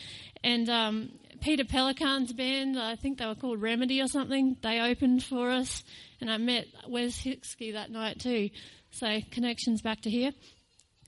And 0.44 0.68
um, 0.68 1.10
Peter 1.40 1.64
Pelican's 1.64 2.32
band, 2.32 2.78
I 2.78 2.96
think 2.96 3.18
they 3.18 3.26
were 3.26 3.34
called 3.34 3.60
Remedy 3.60 4.00
or 4.00 4.08
something, 4.08 4.56
they 4.62 4.80
opened 4.80 5.22
for 5.24 5.50
us. 5.50 5.84
And 6.20 6.30
I 6.30 6.38
met 6.38 6.66
Wes 6.88 7.22
Hicksky 7.22 7.72
that 7.74 7.90
night 7.90 8.20
too. 8.20 8.50
So 8.90 9.20
connections 9.30 9.82
back 9.82 10.02
to 10.02 10.10
here. 10.10 10.32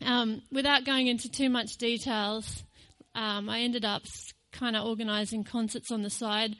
Um, 0.04 0.42
without 0.52 0.84
going 0.84 1.06
into 1.06 1.30
too 1.30 1.48
much 1.48 1.76
details, 1.76 2.64
um, 3.14 3.48
I 3.48 3.60
ended 3.60 3.84
up 3.84 4.02
kind 4.52 4.76
of 4.76 4.86
organising 4.86 5.44
concerts 5.44 5.90
on 5.90 6.02
the 6.02 6.10
side 6.10 6.56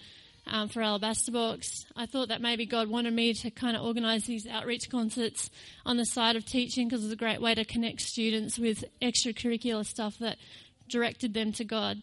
um, 0.47 0.69
for 0.69 0.83
Alabaster 0.83 1.33
Box. 1.33 1.85
I 1.97 2.07
thought 2.07 2.29
that 2.29 2.41
maybe 2.41 2.67
God 2.67 2.89
wanted 2.89 3.13
me 3.13 3.35
to 3.35 3.51
kind 3.51 3.77
of 3.77 3.83
organise 3.83 4.27
these 4.27 4.47
outreach 4.47 4.91
concerts 4.91 5.51
on 5.85 5.97
the 5.97 6.05
side 6.05 6.37
of 6.37 6.45
teaching 6.45 6.89
because 6.89 7.05
it's 7.05 7.13
a 7.13 7.17
great 7.17 7.41
way 7.41 7.55
to 7.55 7.65
connect 7.65 8.01
students 8.01 8.59
with 8.59 8.85
extracurricular 9.01 9.85
stuff 9.85 10.19
that 10.19 10.39
directed 10.89 11.35
them 11.35 11.53
to 11.53 11.65
God. 11.65 12.03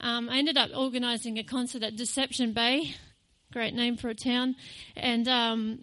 Um, 0.00 0.28
I 0.28 0.38
ended 0.38 0.56
up 0.56 0.70
organising 0.76 1.38
a 1.38 1.44
concert 1.44 1.82
at 1.82 1.96
Deception 1.96 2.52
Bay, 2.52 2.94
great 3.52 3.74
name 3.74 3.96
for 3.96 4.08
a 4.08 4.14
town, 4.14 4.56
and 4.96 5.28
um, 5.28 5.78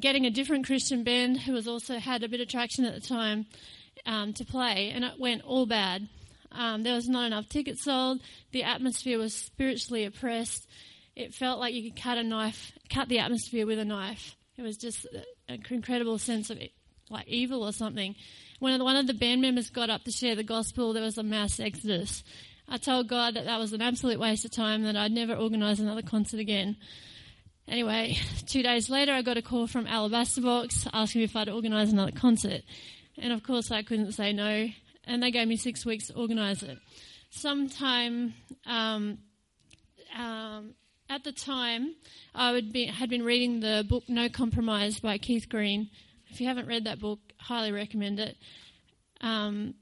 getting 0.00 0.26
a 0.26 0.30
different 0.30 0.66
Christian 0.66 1.04
band 1.04 1.40
who 1.40 1.52
was 1.52 1.68
also 1.68 1.98
had 1.98 2.22
a 2.22 2.28
bit 2.28 2.40
of 2.40 2.48
traction 2.48 2.84
at 2.84 2.94
the 2.94 3.00
time 3.00 3.46
um, 4.06 4.32
to 4.34 4.44
play, 4.44 4.90
and 4.90 5.04
it 5.04 5.14
went 5.18 5.42
all 5.42 5.66
bad. 5.66 6.08
Um, 6.52 6.82
there 6.82 6.94
was 6.94 7.08
not 7.08 7.26
enough 7.26 7.48
tickets 7.48 7.84
sold. 7.84 8.20
The 8.52 8.64
atmosphere 8.64 9.18
was 9.18 9.34
spiritually 9.34 10.04
oppressed. 10.04 10.66
It 11.14 11.34
felt 11.34 11.58
like 11.58 11.74
you 11.74 11.90
could 11.90 12.00
cut 12.00 12.18
a 12.18 12.22
knife, 12.22 12.72
cut 12.88 13.08
the 13.08 13.18
atmosphere 13.18 13.66
with 13.66 13.78
a 13.78 13.84
knife. 13.84 14.36
It 14.56 14.62
was 14.62 14.76
just 14.76 15.06
an 15.48 15.62
incredible 15.70 16.18
sense 16.18 16.50
of 16.50 16.58
like 17.10 17.26
evil 17.26 17.64
or 17.64 17.72
something. 17.72 18.14
When 18.58 18.82
one 18.82 18.96
of 18.96 19.06
the 19.06 19.14
band 19.14 19.40
members 19.40 19.70
got 19.70 19.90
up 19.90 20.04
to 20.04 20.10
share 20.10 20.34
the 20.34 20.42
gospel, 20.42 20.92
there 20.92 21.02
was 21.02 21.18
a 21.18 21.22
mass 21.22 21.60
exodus. 21.60 22.24
I 22.68 22.76
told 22.76 23.08
God 23.08 23.34
that 23.34 23.46
that 23.46 23.58
was 23.58 23.72
an 23.72 23.80
absolute 23.80 24.18
waste 24.18 24.44
of 24.44 24.50
time, 24.50 24.82
that 24.82 24.96
I'd 24.96 25.12
never 25.12 25.34
organise 25.34 25.78
another 25.78 26.02
concert 26.02 26.40
again. 26.40 26.76
Anyway, 27.66 28.16
two 28.46 28.62
days 28.62 28.90
later, 28.90 29.12
I 29.12 29.22
got 29.22 29.36
a 29.36 29.42
call 29.42 29.66
from 29.66 29.86
Alabaster 29.86 30.40
Box 30.40 30.86
asking 30.92 31.22
if 31.22 31.36
I'd 31.36 31.48
organise 31.48 31.92
another 31.92 32.12
concert. 32.12 32.62
And 33.16 33.32
of 33.32 33.42
course, 33.42 33.70
I 33.70 33.82
couldn't 33.82 34.12
say 34.12 34.32
no. 34.32 34.68
And 35.08 35.22
they 35.22 35.30
gave 35.30 35.48
me 35.48 35.56
six 35.56 35.84
weeks 35.84 36.06
to 36.08 36.14
organise 36.14 36.62
it. 36.62 36.78
Sometime 37.30 38.34
um, 38.66 39.18
um, 40.16 40.74
at 41.08 41.24
the 41.24 41.32
time, 41.32 41.94
I 42.34 42.60
be, 42.60 42.84
had 42.84 43.08
been 43.08 43.24
reading 43.24 43.60
the 43.60 43.84
book 43.88 44.04
No 44.06 44.28
Compromise 44.28 45.00
by 45.00 45.16
Keith 45.16 45.48
Green. 45.48 45.88
If 46.28 46.40
you 46.40 46.46
haven't 46.46 46.68
read 46.68 46.84
that 46.84 47.00
book, 47.00 47.20
highly 47.38 47.72
recommend 47.72 48.20
it. 48.20 48.36
Um, 49.22 49.74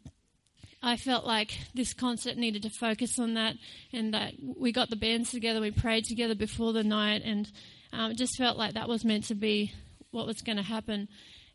I 0.81 0.97
felt 0.97 1.27
like 1.27 1.59
this 1.75 1.93
concert 1.93 2.37
needed 2.37 2.63
to 2.63 2.71
focus 2.71 3.19
on 3.19 3.35
that, 3.35 3.57
and 3.93 4.15
that 4.15 4.35
we 4.41 4.71
got 4.71 4.91
the 4.91 4.97
bands 4.97 5.33
together, 5.33 5.61
we 5.61 5.73
prayed 5.73 6.05
together 6.05 6.37
before 6.37 6.73
the 6.73 6.85
night, 6.85 7.23
and 7.25 7.51
um, 7.93 8.13
it 8.13 8.17
just 8.17 8.37
felt 8.39 8.57
like 8.57 8.75
that 8.75 8.89
was 8.89 9.05
meant 9.05 9.25
to 9.25 9.35
be 9.35 9.73
what 10.13 10.29
was 10.29 10.41
going 10.43 10.57
to 10.57 10.63
happen. 10.63 11.09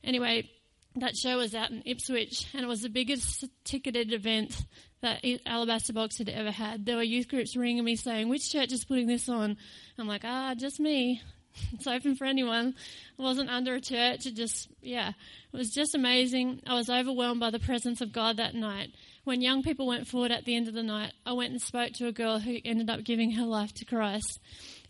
Anyway, 0.03 0.49
that 0.95 1.15
show 1.15 1.37
was 1.37 1.55
out 1.55 1.71
in 1.71 1.83
Ipswich, 1.85 2.47
and 2.53 2.63
it 2.63 2.67
was 2.67 2.81
the 2.81 2.89
biggest 2.89 3.45
ticketed 3.63 4.13
event 4.13 4.65
that 5.01 5.23
Alabaster 5.45 5.93
Box 5.93 6.17
had 6.17 6.29
ever 6.29 6.51
had. 6.51 6.85
There 6.85 6.97
were 6.97 7.03
youth 7.03 7.27
groups 7.27 7.55
ringing 7.55 7.83
me 7.83 7.95
saying, 7.95 8.29
"Which 8.29 8.51
church 8.51 8.71
is 8.71 8.85
putting 8.85 9.07
this 9.07 9.29
on?" 9.29 9.57
I'm 9.97 10.07
like, 10.07 10.23
"Ah, 10.25 10.53
just 10.55 10.79
me." 10.79 11.21
it's 11.73 11.87
open 11.87 12.15
for 12.15 12.25
anyone. 12.25 12.69
It 13.17 13.21
wasn't 13.21 13.49
under 13.49 13.75
a 13.75 13.81
church. 13.81 14.25
It 14.25 14.35
just, 14.35 14.69
yeah, 14.81 15.09
it 15.09 15.57
was 15.57 15.69
just 15.69 15.95
amazing. 15.95 16.61
I 16.65 16.75
was 16.75 16.89
overwhelmed 16.89 17.39
by 17.39 17.49
the 17.49 17.59
presence 17.59 18.01
of 18.01 18.11
God 18.11 18.37
that 18.37 18.55
night. 18.55 18.89
When 19.23 19.41
young 19.41 19.61
people 19.63 19.87
went 19.87 20.07
forward 20.07 20.31
at 20.31 20.45
the 20.45 20.55
end 20.55 20.67
of 20.67 20.73
the 20.73 20.83
night, 20.83 21.13
I 21.25 21.33
went 21.33 21.51
and 21.51 21.61
spoke 21.61 21.93
to 21.93 22.07
a 22.07 22.11
girl 22.11 22.39
who 22.39 22.57
ended 22.65 22.89
up 22.89 23.03
giving 23.03 23.31
her 23.31 23.45
life 23.45 23.73
to 23.75 23.85
Christ. 23.85 24.39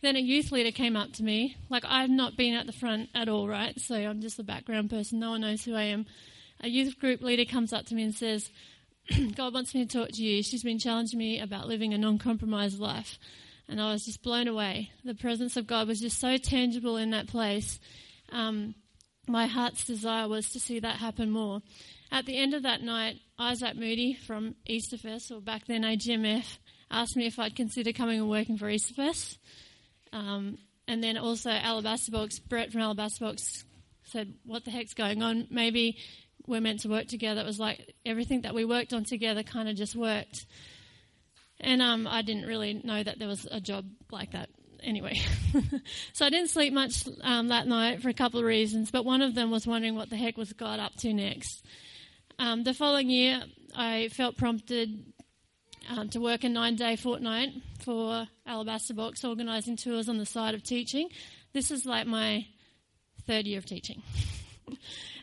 Then 0.01 0.15
a 0.15 0.19
youth 0.19 0.51
leader 0.51 0.71
came 0.71 0.95
up 0.95 1.13
to 1.13 1.23
me. 1.23 1.57
Like, 1.69 1.83
I've 1.87 2.09
not 2.09 2.35
been 2.35 2.55
at 2.55 2.65
the 2.65 2.73
front 2.73 3.09
at 3.13 3.29
all, 3.29 3.47
right? 3.47 3.79
So 3.79 3.95
I'm 3.95 4.21
just 4.21 4.39
a 4.39 4.43
background 4.43 4.89
person. 4.89 5.19
No 5.19 5.31
one 5.31 5.41
knows 5.41 5.63
who 5.63 5.75
I 5.75 5.83
am. 5.83 6.05
A 6.61 6.67
youth 6.67 6.97
group 6.99 7.21
leader 7.21 7.45
comes 7.45 7.71
up 7.71 7.85
to 7.87 7.95
me 7.95 8.03
and 8.03 8.15
says, 8.15 8.49
God 9.35 9.53
wants 9.53 9.75
me 9.75 9.85
to 9.85 9.97
talk 9.97 10.09
to 10.09 10.23
you. 10.23 10.41
She's 10.41 10.63
been 10.63 10.79
challenging 10.79 11.19
me 11.19 11.39
about 11.39 11.67
living 11.67 11.93
a 11.93 11.97
non 11.97 12.17
compromised 12.17 12.79
life. 12.79 13.19
And 13.67 13.79
I 13.81 13.91
was 13.91 14.03
just 14.05 14.23
blown 14.23 14.47
away. 14.47 14.91
The 15.05 15.15
presence 15.15 15.55
of 15.55 15.67
God 15.67 15.87
was 15.87 15.99
just 15.99 16.19
so 16.19 16.37
tangible 16.37 16.97
in 16.97 17.11
that 17.11 17.27
place. 17.27 17.79
Um, 18.31 18.75
my 19.27 19.45
heart's 19.45 19.85
desire 19.85 20.27
was 20.27 20.49
to 20.49 20.59
see 20.59 20.79
that 20.79 20.97
happen 20.97 21.29
more. 21.29 21.61
At 22.11 22.25
the 22.25 22.37
end 22.37 22.53
of 22.53 22.63
that 22.63 22.81
night, 22.81 23.17
Isaac 23.39 23.75
Moody 23.75 24.13
from 24.13 24.55
Easterfest, 24.69 25.31
or 25.31 25.39
back 25.39 25.65
then 25.67 25.83
AGMF, 25.83 26.57
asked 26.89 27.15
me 27.15 27.27
if 27.27 27.39
I'd 27.39 27.55
consider 27.55 27.93
coming 27.93 28.19
and 28.19 28.29
working 28.29 28.57
for 28.57 28.65
Easterfest. 28.65 29.37
Um, 30.13 30.57
and 30.87 31.03
then 31.03 31.17
also 31.17 31.49
Alabaster 31.49 32.11
Box, 32.11 32.39
Brett 32.39 32.71
from 32.71 32.81
Alabaster 32.81 33.25
Box 33.25 33.63
said, 34.03 34.33
What 34.45 34.65
the 34.65 34.71
heck's 34.71 34.93
going 34.93 35.23
on? 35.23 35.47
Maybe 35.49 35.97
we're 36.47 36.61
meant 36.61 36.81
to 36.81 36.89
work 36.89 37.07
together. 37.07 37.41
It 37.41 37.45
was 37.45 37.59
like 37.59 37.95
everything 38.05 38.41
that 38.41 38.53
we 38.53 38.65
worked 38.65 38.93
on 38.93 39.05
together 39.05 39.43
kind 39.43 39.69
of 39.69 39.75
just 39.75 39.95
worked. 39.95 40.45
And 41.59 41.81
um, 41.81 42.07
I 42.07 42.23
didn't 42.23 42.47
really 42.47 42.81
know 42.83 43.01
that 43.01 43.19
there 43.19 43.27
was 43.27 43.47
a 43.49 43.61
job 43.61 43.85
like 44.11 44.31
that 44.31 44.49
anyway. 44.81 45.21
so 46.13 46.25
I 46.25 46.29
didn't 46.29 46.49
sleep 46.49 46.73
much 46.73 47.07
um, 47.21 47.49
that 47.49 47.67
night 47.67 48.01
for 48.01 48.09
a 48.09 48.13
couple 48.13 48.39
of 48.39 48.45
reasons, 48.45 48.91
but 48.91 49.05
one 49.05 49.21
of 49.21 49.35
them 49.35 49.51
was 49.51 49.67
wondering 49.67 49.95
what 49.95 50.09
the 50.09 50.17
heck 50.17 50.37
was 50.37 50.53
God 50.53 50.79
up 50.79 50.95
to 50.97 51.13
next. 51.13 51.63
Um, 52.39 52.63
the 52.63 52.73
following 52.73 53.09
year, 53.09 53.43
I 53.75 54.09
felt 54.09 54.37
prompted 54.37 55.13
um, 55.89 56.09
to 56.09 56.19
work 56.19 56.43
a 56.43 56.49
nine 56.49 56.75
day 56.75 56.95
fortnight 56.95 57.49
for 57.83 58.27
Alabaster 58.45 58.93
Box, 58.93 59.23
organising 59.23 59.77
tours 59.77 60.09
on 60.09 60.17
the 60.17 60.25
side 60.25 60.53
of 60.53 60.63
teaching. 60.63 61.09
This 61.53 61.71
is 61.71 61.85
like 61.85 62.07
my 62.07 62.45
third 63.25 63.45
year 63.45 63.57
of 63.57 63.65
teaching. 63.65 64.01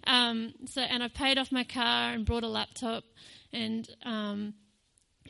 um, 0.06 0.52
so, 0.66 0.80
and 0.80 1.02
I 1.02 1.08
paid 1.08 1.38
off 1.38 1.52
my 1.52 1.64
car 1.64 2.12
and 2.12 2.24
brought 2.24 2.44
a 2.44 2.48
laptop, 2.48 3.04
and 3.52 3.88
um, 4.04 4.54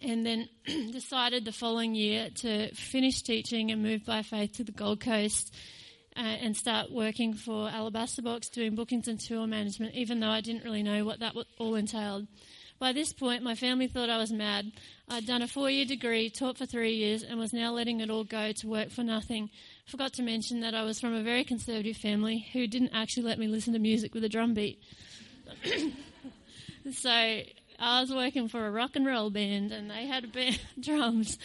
and 0.03 0.25
then 0.25 0.49
decided 0.93 1.45
the 1.45 1.53
following 1.53 1.95
year 1.95 2.31
to 2.37 2.75
finish 2.75 3.23
teaching 3.23 3.71
and 3.71 3.83
move 3.83 4.05
by 4.05 4.23
faith 4.23 4.53
to 4.55 4.65
the 4.65 4.73
Gold 4.73 5.01
Coast. 5.01 5.55
Uh, 6.17 6.23
and 6.43 6.57
start 6.57 6.91
working 6.91 7.33
for 7.33 7.69
Alabaster 7.69 8.23
Box, 8.23 8.49
doing 8.49 8.75
bookings 8.75 9.07
and 9.07 9.21
tour 9.21 9.47
management, 9.47 9.95
even 9.95 10.19
though 10.19 10.31
I 10.31 10.41
didn't 10.41 10.65
really 10.65 10.83
know 10.83 11.05
what 11.05 11.21
that 11.21 11.37
all 11.61 11.77
entailed. 11.77 12.27
By 12.79 12.93
this 12.93 13.13
point, 13.13 13.43
my 13.43 13.57
family 13.57 13.89
thought 13.89 14.09
I 14.09 14.19
was 14.19 14.31
mad. 14.31 14.71
I'd 15.09 15.27
done 15.27 15.43
a 15.43 15.49
four 15.49 15.69
year 15.69 15.85
degree, 15.85 16.31
taught 16.31 16.59
for 16.59 16.67
three 16.67 16.95
years, 16.95 17.25
and 17.25 17.39
was 17.39 17.53
now 17.53 17.73
letting 17.73 18.01
it 18.01 18.11
all 18.11 18.23
go 18.23 18.53
to 18.53 18.69
work 18.69 18.91
for 18.91 19.03
nothing. 19.03 19.51
Forgot 19.87 20.13
to 20.15 20.23
mention 20.23 20.61
that 20.61 20.75
I 20.75 20.85
was 20.85 21.01
from 21.01 21.13
a 21.13 21.23
very 21.23 21.43
conservative 21.43 21.97
family 21.97 22.47
who 22.53 22.69
didn't 22.69 22.91
actually 22.95 23.25
let 23.25 23.39
me 23.39 23.49
listen 23.49 23.73
to 23.73 23.81
music 23.81 24.15
with 24.15 24.23
a 24.23 24.29
drum 24.29 24.55
beat. 24.55 24.81
so 26.93 27.11
I 27.11 28.01
was 28.01 28.13
working 28.13 28.47
for 28.47 28.65
a 28.65 28.71
rock 28.71 28.95
and 28.95 29.05
roll 29.05 29.31
band, 29.31 29.73
and 29.73 29.91
they 29.91 30.07
had 30.07 30.33
band 30.33 30.61
drums. 30.81 31.37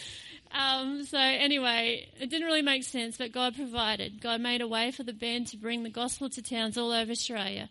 Um, 0.52 1.04
so 1.04 1.18
anyway, 1.18 2.10
it 2.20 2.30
didn't 2.30 2.46
really 2.46 2.62
make 2.62 2.84
sense, 2.84 3.18
but 3.18 3.32
God 3.32 3.56
provided. 3.56 4.22
God 4.22 4.40
made 4.40 4.62
a 4.62 4.68
way 4.68 4.92
for 4.92 5.02
the 5.02 5.14
band 5.14 5.48
to 5.48 5.58
bring 5.58 5.82
the 5.82 5.90
gospel 5.90 6.30
to 6.30 6.44
towns 6.44 6.78
all 6.78 6.92
over 6.92 7.12
Australia 7.12 7.70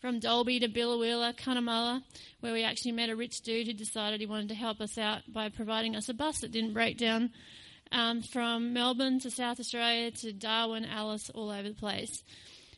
from 0.00 0.18
Dalby 0.18 0.58
to 0.60 0.68
Biloela, 0.68 1.36
Cunnamulla, 1.36 2.02
where 2.40 2.52
we 2.52 2.64
actually 2.64 2.92
met 2.92 3.10
a 3.10 3.16
rich 3.16 3.42
dude 3.42 3.66
who 3.66 3.74
decided 3.74 4.20
he 4.20 4.26
wanted 4.26 4.48
to 4.48 4.54
help 4.54 4.80
us 4.80 4.96
out 4.96 5.20
by 5.28 5.50
providing 5.50 5.94
us 5.94 6.08
a 6.08 6.14
bus 6.14 6.40
that 6.40 6.52
didn't 6.52 6.72
break 6.72 6.96
down. 6.96 7.30
Um, 7.92 8.22
from 8.22 8.72
Melbourne 8.72 9.18
to 9.20 9.30
South 9.30 9.58
Australia 9.58 10.12
to 10.12 10.32
Darwin, 10.32 10.84
Alice, 10.84 11.28
all 11.34 11.50
over 11.50 11.68
the 11.68 11.74
place. 11.74 12.22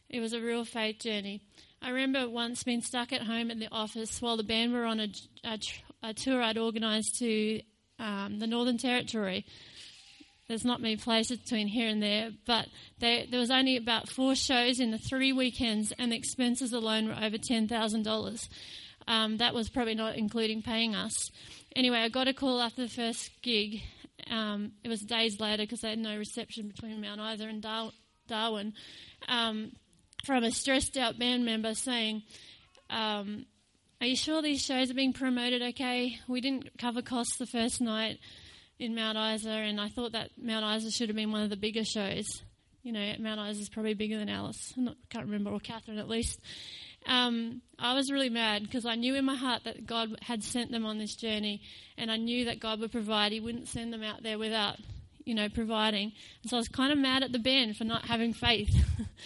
It 0.08 0.20
was 0.20 0.32
a 0.32 0.40
real 0.40 0.64
faith 0.64 1.00
journey. 1.00 1.42
I 1.82 1.90
remember 1.90 2.28
once 2.28 2.64
being 2.64 2.80
stuck 2.80 3.12
at 3.12 3.22
home 3.22 3.50
at 3.50 3.58
the 3.58 3.68
office 3.70 4.22
while 4.22 4.36
the 4.36 4.42
band 4.42 4.72
were 4.72 4.84
on 4.84 5.00
a, 5.00 5.08
a, 5.44 5.58
a 6.02 6.14
tour 6.14 6.42
I'd 6.42 6.56
organised 6.56 7.18
to 7.18 7.60
um, 7.98 8.38
the 8.38 8.46
Northern 8.46 8.78
Territory 8.78 9.44
there's 10.52 10.66
not 10.66 10.82
many 10.82 10.96
places 10.96 11.38
between 11.38 11.66
here 11.66 11.88
and 11.88 12.02
there, 12.02 12.28
but 12.46 12.68
there 13.00 13.24
was 13.32 13.50
only 13.50 13.78
about 13.78 14.10
four 14.10 14.34
shows 14.34 14.80
in 14.80 14.90
the 14.90 14.98
three 14.98 15.32
weekends, 15.32 15.94
and 15.98 16.12
the 16.12 16.16
expenses 16.16 16.74
alone 16.74 17.08
were 17.08 17.14
over 17.14 17.38
$10,000. 17.38 18.48
Um, 19.08 19.38
that 19.38 19.54
was 19.54 19.70
probably 19.70 19.94
not 19.94 20.16
including 20.16 20.60
paying 20.60 20.94
us. 20.94 21.30
Anyway, 21.74 21.96
I 21.96 22.10
got 22.10 22.28
a 22.28 22.34
call 22.34 22.60
after 22.60 22.82
the 22.82 22.90
first 22.90 23.30
gig. 23.40 23.80
Um, 24.30 24.72
it 24.84 24.88
was 24.88 25.00
days 25.00 25.40
later 25.40 25.62
because 25.62 25.80
they 25.80 25.88
had 25.88 25.98
no 25.98 26.18
reception 26.18 26.68
between 26.68 27.00
Mount 27.00 27.18
Isa 27.18 27.48
and 27.48 27.62
Dar- 27.62 27.92
Darwin 28.28 28.74
um, 29.28 29.72
from 30.26 30.44
a 30.44 30.50
stressed 30.50 30.98
out 30.98 31.18
band 31.18 31.46
member 31.46 31.74
saying, 31.74 32.24
um, 32.90 33.46
Are 34.02 34.06
you 34.06 34.16
sure 34.16 34.42
these 34.42 34.60
shows 34.60 34.90
are 34.90 34.94
being 34.94 35.14
promoted 35.14 35.62
okay? 35.62 36.18
We 36.28 36.42
didn't 36.42 36.76
cover 36.76 37.00
costs 37.00 37.38
the 37.38 37.46
first 37.46 37.80
night 37.80 38.18
in 38.78 38.94
Mount 38.94 39.16
Isa, 39.16 39.50
and 39.50 39.80
I 39.80 39.88
thought 39.88 40.12
that 40.12 40.30
Mount 40.36 40.76
Isa 40.76 40.90
should 40.90 41.08
have 41.08 41.16
been 41.16 41.32
one 41.32 41.42
of 41.42 41.50
the 41.50 41.56
bigger 41.56 41.84
shows. 41.84 42.42
You 42.82 42.92
know, 42.92 43.12
Mount 43.20 43.40
Isa 43.50 43.62
is 43.62 43.68
probably 43.68 43.94
bigger 43.94 44.18
than 44.18 44.28
Alice. 44.28 44.74
I 44.76 44.92
can't 45.08 45.26
remember, 45.26 45.50
or 45.50 45.60
Katherine 45.60 45.98
at 45.98 46.08
least. 46.08 46.40
Um, 47.06 47.62
I 47.78 47.94
was 47.94 48.10
really 48.10 48.28
mad 48.28 48.62
because 48.62 48.86
I 48.86 48.94
knew 48.94 49.14
in 49.14 49.24
my 49.24 49.34
heart 49.34 49.64
that 49.64 49.86
God 49.86 50.16
had 50.22 50.42
sent 50.42 50.70
them 50.70 50.84
on 50.84 50.98
this 50.98 51.14
journey, 51.14 51.62
and 51.96 52.10
I 52.10 52.16
knew 52.16 52.46
that 52.46 52.60
God 52.60 52.80
would 52.80 52.92
provide. 52.92 53.32
He 53.32 53.40
wouldn't 53.40 53.68
send 53.68 53.92
them 53.92 54.02
out 54.02 54.22
there 54.22 54.38
without, 54.38 54.76
you 55.24 55.34
know, 55.34 55.48
providing. 55.48 56.12
And 56.42 56.50
so 56.50 56.56
I 56.56 56.60
was 56.60 56.68
kind 56.68 56.92
of 56.92 56.98
mad 56.98 57.22
at 57.22 57.32
the 57.32 57.38
band 57.38 57.76
for 57.76 57.84
not 57.84 58.06
having 58.06 58.32
faith. 58.32 58.74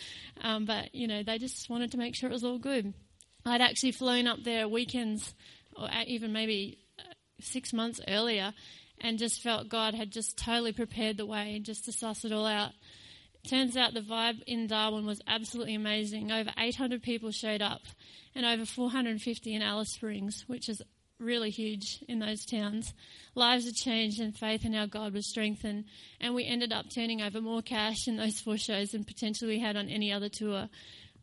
um, 0.43 0.65
but 0.65 0.95
you 0.95 1.07
know, 1.07 1.23
they 1.23 1.39
just 1.39 1.69
wanted 1.69 1.93
to 1.93 1.99
make 1.99 2.15
sure 2.15 2.31
it 2.31 2.33
was 2.33 2.45
all 2.45 2.59
good. 2.59 2.95
I'd 3.45 3.61
actually 3.61 3.93
flown 3.93 4.27
up 4.27 4.43
there 4.43 4.69
weekends, 4.69 5.35
or 5.77 5.89
even 6.07 6.33
maybe 6.33 6.79
uh, 6.99 7.13
six 7.41 7.73
months 7.73 8.01
earlier, 8.09 8.53
and 9.01 9.19
just 9.19 9.43
felt 9.43 9.69
God 9.69 9.95
had 9.95 10.11
just 10.11 10.37
totally 10.37 10.73
prepared 10.73 11.17
the 11.17 11.27
way 11.27 11.61
just 11.63 11.85
to 11.85 11.93
suss 11.93 12.25
it 12.25 12.33
all 12.33 12.47
out. 12.47 12.73
Turns 13.49 13.77
out 13.77 13.95
the 13.95 14.01
vibe 14.01 14.43
in 14.47 14.67
Darwin 14.67 15.07
was 15.07 15.21
absolutely 15.27 15.75
amazing. 15.75 16.33
Over 16.33 16.51
800 16.59 17.03
people 17.03 17.31
showed 17.31 17.63
up 17.63 17.83
and 18.35 18.45
over 18.45 18.67
450 18.67 19.55
in 19.55 19.63
Alice 19.63 19.93
Springs, 19.93 20.45
which 20.49 20.69
is 20.69 20.83
really 21.19 21.51
huge 21.51 22.05
in 22.09 22.19
those 22.19 22.45
towns. 22.45 22.93
Lives 23.35 23.67
are 23.67 23.73
changed 23.73 24.21
and 24.21 24.37
faith 24.37 24.65
in 24.65 24.75
our 24.75 24.87
God 24.87 25.15
was 25.15 25.29
strengthened. 25.29 25.85
And 26.21 26.35
we 26.35 26.45
ended 26.45 26.73
up 26.73 26.87
turning 26.93 27.23
over 27.23 27.41
more 27.41 27.63
cash 27.63 28.09
in 28.09 28.17
those 28.17 28.41
four 28.41 28.59
shows 28.59 28.91
than 28.91 29.05
potentially 29.05 29.55
we 29.55 29.61
had 29.61 29.77
on 29.77 29.89
any 29.89 30.13
other 30.13 30.29
tour. 30.29 30.69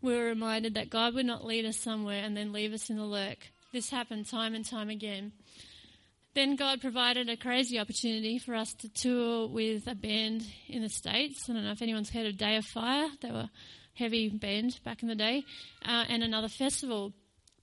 We 0.01 0.15
were 0.15 0.25
reminded 0.25 0.73
that 0.75 0.89
God 0.89 1.13
would 1.15 1.25
not 1.25 1.45
lead 1.45 1.65
us 1.65 1.77
somewhere 1.77 2.23
and 2.23 2.35
then 2.35 2.53
leave 2.53 2.73
us 2.73 2.89
in 2.89 2.97
the 2.97 3.05
lurk. 3.05 3.49
This 3.71 3.89
happened 3.89 4.27
time 4.27 4.53
and 4.55 4.65
time 4.65 4.89
again. 4.89 5.33
Then 6.35 6.55
God 6.55 6.81
provided 6.81 7.29
a 7.29 7.37
crazy 7.37 7.77
opportunity 7.77 8.39
for 8.39 8.55
us 8.55 8.73
to 8.75 8.89
tour 8.89 9.47
with 9.47 9.85
a 9.85 9.93
band 9.93 10.43
in 10.67 10.81
the 10.81 10.89
States. 10.89 11.47
I 11.47 11.53
don't 11.53 11.63
know 11.63 11.71
if 11.71 11.81
anyone's 11.83 12.09
heard 12.09 12.25
of 12.25 12.37
Day 12.37 12.55
of 12.55 12.65
Fire. 12.65 13.07
They 13.21 13.29
were 13.29 13.37
a 13.37 13.51
heavy 13.93 14.29
band 14.29 14.79
back 14.83 15.03
in 15.03 15.09
the 15.09 15.15
day. 15.15 15.43
Uh, 15.85 16.05
and 16.09 16.23
another 16.23 16.47
festival. 16.47 17.13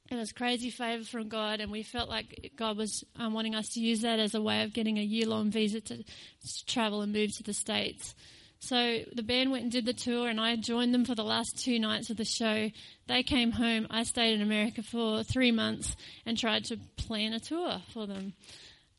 It 0.09 0.14
was 0.14 0.33
crazy 0.33 0.71
favour 0.71 1.05
from 1.05 1.29
God, 1.29 1.61
and 1.61 1.71
we 1.71 1.83
felt 1.83 2.09
like 2.09 2.53
God 2.57 2.77
was 2.77 3.05
um, 3.16 3.33
wanting 3.33 3.57
us 3.57 3.71
to 3.71 3.81
use 3.81 4.03
that 4.03 4.21
as 4.21 4.35
a 4.35 4.43
way 4.43 4.62
of 4.62 4.73
getting 4.73 4.99
a 4.99 5.03
year 5.03 5.27
long 5.27 5.51
visa 5.51 5.81
to, 5.81 5.97
to 5.97 6.66
travel 6.66 7.03
and 7.03 7.12
move 7.12 7.37
to 7.37 7.43
the 7.43 7.53
States. 7.53 8.14
So 8.61 9.00
the 9.14 9.22
band 9.22 9.50
went 9.50 9.64
and 9.64 9.72
did 9.72 9.86
the 9.86 9.94
tour, 9.94 10.28
and 10.28 10.38
I 10.38 10.54
joined 10.56 10.92
them 10.92 11.06
for 11.06 11.14
the 11.14 11.24
last 11.24 11.58
two 11.58 11.78
nights 11.78 12.11
of 12.11 12.18
the 12.18 12.26
show. 12.26 12.70
They 13.06 13.22
came 13.22 13.52
home. 13.52 13.86
I 13.90 14.02
stayed 14.02 14.34
in 14.34 14.42
America 14.42 14.82
for 14.82 15.22
three 15.22 15.50
months 15.50 15.96
and 16.26 16.36
tried 16.36 16.64
to 16.66 16.76
plan 16.96 17.32
a 17.32 17.40
tour 17.40 17.80
for 17.92 18.06
them. 18.06 18.34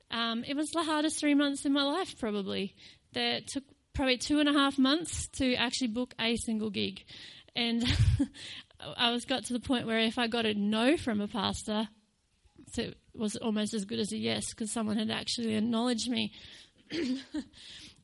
Um, 0.09 0.43
it 0.45 0.55
was 0.55 0.72
the 0.72 0.84
hardest 0.84 1.20
three 1.20 1.36
months 1.36 1.66
in 1.66 1.74
my 1.74 1.84
life, 1.84 2.18
probably. 2.20 2.76
That 3.14 3.47
took 3.47 3.64
probably 3.93 4.18
two 4.18 4.39
and 4.39 4.49
a 4.49 4.53
half 4.53 4.80
months 4.80 5.28
to 5.34 5.53
actually 5.55 5.89
book 5.89 6.16
a 6.20 6.38
single 6.38 6.72
gig. 6.72 7.03
And 7.55 7.86
I 8.97 9.12
was 9.12 9.26
got 9.26 9.45
to 9.45 9.53
the 9.53 9.59
point 9.59 9.86
where 9.86 9.99
if 9.99 10.18
I 10.18 10.28
got 10.28 10.47
a 10.47 10.55
no 10.55 10.97
from 10.97 11.22
a 11.22 11.28
pastor, 11.28 11.88
it 12.78 12.97
was 13.14 13.36
almost 13.36 13.76
as 13.76 13.86
good 13.86 13.99
as 13.99 14.12
a 14.12 14.18
yes 14.18 14.49
because 14.49 14.72
someone 14.72 14.97
had 14.97 15.12
actually 15.12 15.53
acknowledged 15.55 16.09
me. 16.09 16.32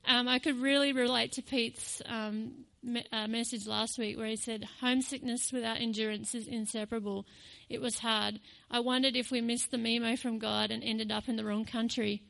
um, 0.07 0.27
I 0.27 0.39
could 0.39 0.59
really 0.61 0.93
relate 0.93 1.33
to 1.33 1.41
Pete's 1.41 2.01
um, 2.05 2.65
me- 2.81 3.05
uh, 3.11 3.27
message 3.27 3.67
last 3.67 3.99
week 3.99 4.17
where 4.17 4.27
he 4.27 4.37
said, 4.37 4.67
Homesickness 4.79 5.51
without 5.51 5.81
endurance 5.81 6.33
is 6.33 6.47
inseparable. 6.47 7.25
It 7.69 7.81
was 7.81 7.99
hard. 7.99 8.39
I 8.71 8.79
wondered 8.79 9.15
if 9.15 9.31
we 9.31 9.41
missed 9.41 9.71
the 9.71 9.77
memo 9.77 10.15
from 10.15 10.39
God 10.39 10.71
and 10.71 10.83
ended 10.83 11.11
up 11.11 11.27
in 11.27 11.35
the 11.35 11.45
wrong 11.45 11.65
country. 11.65 12.23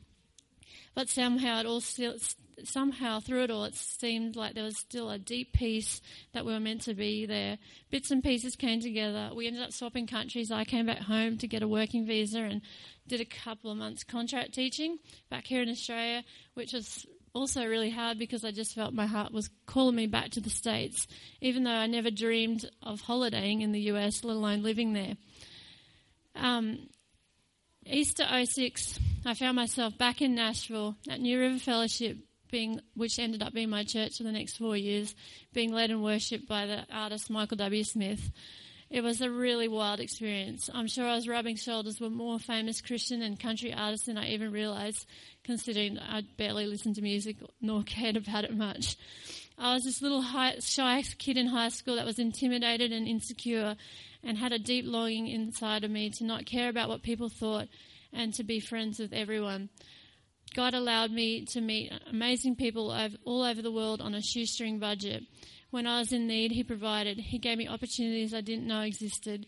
But 0.94 1.08
somehow 1.08 1.60
it 1.60 1.66
all 1.66 1.80
still, 1.80 2.14
somehow 2.64 3.20
through 3.20 3.44
it 3.44 3.50
all, 3.52 3.64
it 3.64 3.76
seemed 3.76 4.34
like 4.34 4.54
there 4.54 4.64
was 4.64 4.78
still 4.78 5.10
a 5.10 5.18
deep 5.18 5.52
peace 5.52 6.00
that 6.32 6.44
we 6.44 6.52
were 6.52 6.60
meant 6.60 6.82
to 6.82 6.94
be 6.94 7.26
there. 7.26 7.58
Bits 7.90 8.10
and 8.10 8.22
pieces 8.22 8.56
came 8.56 8.80
together. 8.80 9.30
We 9.32 9.46
ended 9.46 9.62
up 9.62 9.72
swapping 9.72 10.08
countries. 10.08 10.50
I 10.50 10.64
came 10.64 10.86
back 10.86 10.98
home 10.98 11.38
to 11.38 11.46
get 11.46 11.62
a 11.62 11.68
working 11.68 12.06
visa 12.06 12.40
and 12.40 12.62
did 13.06 13.20
a 13.20 13.24
couple 13.24 13.70
of 13.70 13.76
months 13.76 14.02
contract 14.02 14.54
teaching 14.54 14.98
back 15.30 15.46
here 15.46 15.62
in 15.62 15.68
Australia, 15.68 16.24
which 16.54 16.72
was 16.72 17.06
also 17.34 17.66
really 17.66 17.90
hard 17.90 18.18
because 18.18 18.44
I 18.44 18.50
just 18.50 18.74
felt 18.74 18.94
my 18.94 19.06
heart 19.06 19.32
was 19.32 19.50
calling 19.66 19.96
me 19.96 20.06
back 20.06 20.30
to 20.30 20.40
the 20.40 20.50
States, 20.50 21.06
even 21.40 21.64
though 21.64 21.70
I 21.70 21.86
never 21.86 22.10
dreamed 22.10 22.68
of 22.82 23.00
holidaying 23.00 23.62
in 23.62 23.72
the 23.72 23.80
US, 23.92 24.24
let 24.24 24.36
alone 24.36 24.62
living 24.62 24.92
there. 24.92 25.14
Um, 26.34 26.88
Easter 27.86 28.24
06, 28.44 29.00
I 29.24 29.34
found 29.34 29.56
myself 29.56 29.96
back 29.96 30.20
in 30.20 30.34
Nashville 30.34 30.96
at 31.08 31.20
New 31.20 31.38
River 31.38 31.58
Fellowship 31.58 32.18
being, 32.50 32.80
which 32.94 33.18
ended 33.18 33.42
up 33.42 33.52
being 33.52 33.70
my 33.70 33.84
church 33.84 34.18
for 34.18 34.24
the 34.24 34.32
next 34.32 34.56
four 34.56 34.76
years, 34.76 35.14
being 35.52 35.72
led 35.72 35.90
and 35.90 36.02
worshipped 36.02 36.48
by 36.48 36.66
the 36.66 36.86
artist 36.92 37.30
Michael 37.30 37.56
W. 37.56 37.84
Smith. 37.84 38.30
It 38.90 39.02
was 39.02 39.20
a 39.20 39.30
really 39.30 39.68
wild 39.68 40.00
experience. 40.00 40.70
I'm 40.72 40.86
sure 40.86 41.06
I 41.06 41.14
was 41.14 41.28
rubbing 41.28 41.56
shoulders 41.56 42.00
with 42.00 42.10
more 42.10 42.38
famous 42.38 42.80
Christian 42.80 43.20
and 43.20 43.38
country 43.38 43.72
artists 43.72 44.06
than 44.06 44.16
I 44.16 44.30
even 44.30 44.50
realised, 44.50 45.06
considering 45.44 45.98
I 45.98 46.22
barely 46.38 46.66
listened 46.66 46.94
to 46.94 47.02
music 47.02 47.36
nor 47.60 47.82
cared 47.82 48.16
about 48.16 48.44
it 48.44 48.56
much. 48.56 48.96
I 49.58 49.74
was 49.74 49.84
this 49.84 50.00
little 50.00 50.22
shy 50.60 51.02
kid 51.18 51.36
in 51.36 51.48
high 51.48 51.68
school 51.68 51.96
that 51.96 52.06
was 52.06 52.18
intimidated 52.18 52.92
and 52.92 53.06
insecure 53.06 53.76
and 54.24 54.38
had 54.38 54.52
a 54.52 54.58
deep 54.58 54.86
longing 54.86 55.26
inside 55.26 55.84
of 55.84 55.90
me 55.90 56.08
to 56.10 56.24
not 56.24 56.46
care 56.46 56.70
about 56.70 56.88
what 56.88 57.02
people 57.02 57.28
thought 57.28 57.68
and 58.12 58.32
to 58.34 58.44
be 58.44 58.58
friends 58.58 58.98
with 58.98 59.12
everyone. 59.12 59.68
God 60.54 60.72
allowed 60.72 61.10
me 61.10 61.44
to 61.46 61.60
meet 61.60 61.92
amazing 62.10 62.56
people 62.56 62.90
all 63.26 63.42
over 63.42 63.60
the 63.60 63.70
world 63.70 64.00
on 64.00 64.14
a 64.14 64.22
shoestring 64.22 64.78
budget. 64.78 65.24
When 65.70 65.86
I 65.86 65.98
was 65.98 66.12
in 66.12 66.26
need, 66.26 66.52
He 66.52 66.64
provided. 66.64 67.18
He 67.18 67.38
gave 67.38 67.58
me 67.58 67.68
opportunities 67.68 68.34
I 68.34 68.40
didn't 68.40 68.66
know 68.66 68.80
existed 68.80 69.46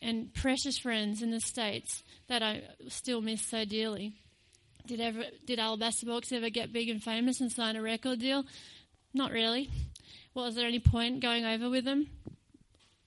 and 0.00 0.32
precious 0.32 0.78
friends 0.78 1.22
in 1.22 1.30
the 1.30 1.40
States 1.40 2.02
that 2.28 2.42
I 2.42 2.62
still 2.88 3.20
miss 3.20 3.48
so 3.48 3.64
dearly. 3.64 4.14
Did, 4.86 5.00
ever, 5.00 5.24
did 5.44 5.58
Alabaster 5.58 6.06
Box 6.06 6.32
ever 6.32 6.50
get 6.50 6.72
big 6.72 6.88
and 6.88 7.02
famous 7.02 7.40
and 7.40 7.52
sign 7.52 7.76
a 7.76 7.82
record 7.82 8.20
deal? 8.20 8.44
Not 9.12 9.32
really. 9.32 9.70
was 10.34 10.54
there 10.54 10.66
any 10.66 10.78
point 10.78 11.20
going 11.20 11.44
over 11.44 11.68
with 11.68 11.84
them? 11.84 12.06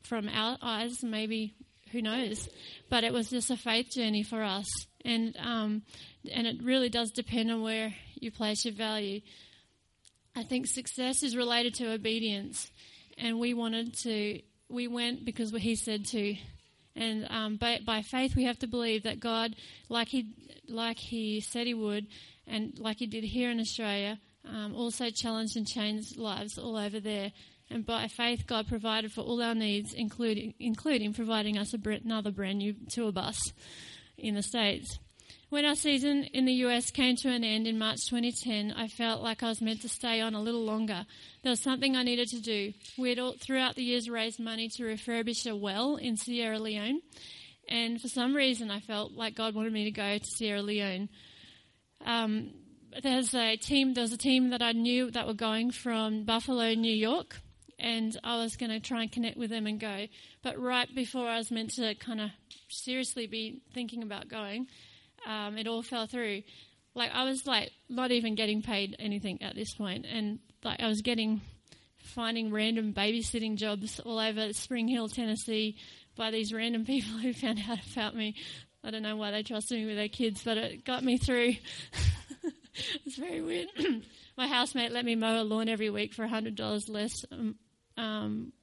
From 0.03 0.27
our 0.27 0.57
eyes, 0.61 1.03
maybe, 1.03 1.55
who 1.91 2.01
knows? 2.01 2.49
But 2.89 3.03
it 3.03 3.13
was 3.13 3.29
just 3.29 3.49
a 3.49 3.57
faith 3.57 3.87
journey 3.95 4.23
for 4.23 4.43
us. 4.43 4.67
And 5.03 5.35
um, 5.37 5.83
and 6.31 6.45
it 6.45 6.61
really 6.61 6.89
does 6.89 7.11
depend 7.11 7.49
on 7.51 7.61
where 7.61 7.93
you 8.15 8.31
place 8.31 8.65
your 8.65 8.73
value. 8.73 9.21
I 10.35 10.43
think 10.43 10.67
success 10.67 11.23
is 11.23 11.35
related 11.35 11.73
to 11.75 11.91
obedience, 11.91 12.71
and 13.17 13.39
we 13.39 13.53
wanted 13.53 13.93
to, 14.03 14.41
we 14.69 14.87
went 14.87 15.25
because 15.25 15.51
he 15.51 15.75
said 15.75 16.05
to, 16.07 16.35
and 16.95 17.27
um, 17.29 17.57
by, 17.57 17.79
by 17.85 18.01
faith 18.01 18.35
we 18.35 18.45
have 18.45 18.59
to 18.59 18.67
believe 18.67 19.03
that 19.03 19.19
God, 19.19 19.55
like 19.89 20.07
he, 20.07 20.33
like 20.67 20.97
he 20.97 21.41
said 21.41 21.67
he 21.67 21.73
would, 21.73 22.07
and 22.47 22.77
like 22.79 22.99
he 22.99 23.07
did 23.07 23.23
here 23.23 23.51
in 23.51 23.59
Australia, 23.59 24.19
um, 24.47 24.73
also 24.75 25.09
challenged 25.09 25.55
and 25.55 25.67
changed 25.67 26.17
lives 26.17 26.57
all 26.57 26.77
over 26.77 26.99
there. 26.99 27.31
And 27.69 27.85
by 27.85 28.07
faith, 28.07 28.45
God 28.47 28.67
provided 28.67 29.13
for 29.13 29.21
all 29.21 29.41
our 29.41 29.55
needs, 29.55 29.93
including 29.93 30.53
including 30.59 31.13
providing 31.13 31.57
us 31.57 31.73
another 31.73 32.31
brand 32.31 32.57
new 32.57 32.75
tour 32.89 33.13
bus 33.13 33.39
in 34.17 34.35
the 34.35 34.43
states. 34.43 34.99
When 35.51 35.65
our 35.65 35.75
season 35.75 36.23
in 36.31 36.45
the 36.45 36.53
US 36.65 36.91
came 36.91 37.17
to 37.17 37.29
an 37.29 37.43
end 37.43 37.67
in 37.67 37.77
March 37.77 38.05
2010, 38.05 38.71
I 38.71 38.87
felt 38.87 39.21
like 39.21 39.43
I 39.43 39.49
was 39.49 39.61
meant 39.61 39.81
to 39.81 39.89
stay 39.89 40.21
on 40.21 40.33
a 40.33 40.41
little 40.41 40.63
longer. 40.63 41.05
There 41.43 41.49
was 41.49 41.59
something 41.59 41.93
I 41.93 42.03
needed 42.03 42.29
to 42.29 42.39
do. 42.39 42.71
We 42.97 43.09
had 43.09 43.19
all, 43.19 43.35
throughout 43.37 43.75
the 43.75 43.83
years 43.83 44.09
raised 44.09 44.39
money 44.39 44.69
to 44.69 44.83
refurbish 44.83 45.51
a 45.51 45.53
well 45.53 45.97
in 45.97 46.15
Sierra 46.15 46.57
Leone, 46.57 47.01
and 47.67 48.01
for 48.01 48.07
some 48.07 48.33
reason 48.33 48.71
I 48.71 48.79
felt 48.79 49.11
like 49.11 49.35
God 49.35 49.53
wanted 49.53 49.73
me 49.73 49.83
to 49.83 49.91
go 49.91 50.17
to 50.17 50.25
Sierra 50.25 50.61
Leone. 50.61 51.09
Um, 52.05 52.51
there's 53.03 53.35
a 53.35 53.57
team. 53.57 53.93
There 53.93 54.03
was 54.03 54.13
a 54.13 54.17
team 54.17 54.51
that 54.51 54.61
I 54.61 54.71
knew 54.71 55.11
that 55.11 55.27
were 55.27 55.33
going 55.33 55.71
from 55.71 56.23
Buffalo, 56.23 56.75
New 56.75 56.95
York, 56.95 57.41
and 57.77 58.17
I 58.23 58.37
was 58.37 58.55
going 58.55 58.71
to 58.71 58.79
try 58.79 59.01
and 59.01 59.11
connect 59.11 59.35
with 59.35 59.49
them 59.49 59.67
and 59.67 59.81
go. 59.81 60.07
But 60.43 60.57
right 60.57 60.87
before 60.95 61.27
I 61.27 61.39
was 61.39 61.51
meant 61.51 61.71
to 61.71 61.93
kind 61.95 62.21
of 62.21 62.29
seriously 62.69 63.27
be 63.27 63.59
thinking 63.73 64.01
about 64.01 64.29
going, 64.29 64.67
um, 65.25 65.57
it 65.57 65.67
all 65.67 65.83
fell 65.83 66.07
through. 66.07 66.43
Like 66.93 67.11
I 67.13 67.23
was 67.23 67.45
like 67.45 67.71
not 67.89 68.11
even 68.11 68.35
getting 68.35 68.61
paid 68.61 68.95
anything 68.99 69.41
at 69.41 69.55
this 69.55 69.73
point, 69.73 70.05
and 70.05 70.39
like 70.63 70.81
I 70.81 70.87
was 70.87 71.01
getting 71.01 71.41
finding 71.97 72.51
random 72.51 72.93
babysitting 72.93 73.55
jobs 73.55 73.99
all 73.99 74.19
over 74.19 74.53
Spring 74.53 74.87
Hill, 74.87 75.07
Tennessee, 75.07 75.77
by 76.15 76.31
these 76.31 76.53
random 76.53 76.85
people 76.85 77.17
who 77.17 77.33
found 77.33 77.59
out 77.69 77.79
about 77.91 78.15
me. 78.15 78.35
I 78.83 78.89
don't 78.89 79.03
know 79.03 79.15
why 79.15 79.31
they 79.31 79.43
trusted 79.43 79.77
me 79.77 79.85
with 79.85 79.95
their 79.95 80.09
kids, 80.09 80.43
but 80.43 80.57
it 80.57 80.83
got 80.83 81.03
me 81.03 81.17
through. 81.17 81.53
it's 83.05 83.17
very 83.17 83.41
weird. 83.41 83.67
My 84.37 84.47
housemate 84.47 84.91
let 84.91 85.05
me 85.05 85.15
mow 85.15 85.41
a 85.41 85.43
lawn 85.43 85.69
every 85.69 85.89
week 85.89 86.13
for 86.13 86.25
hundred 86.25 86.55
dollars 86.55 86.89
less 86.89 87.25
um, 87.31 87.55
um, 87.97 88.53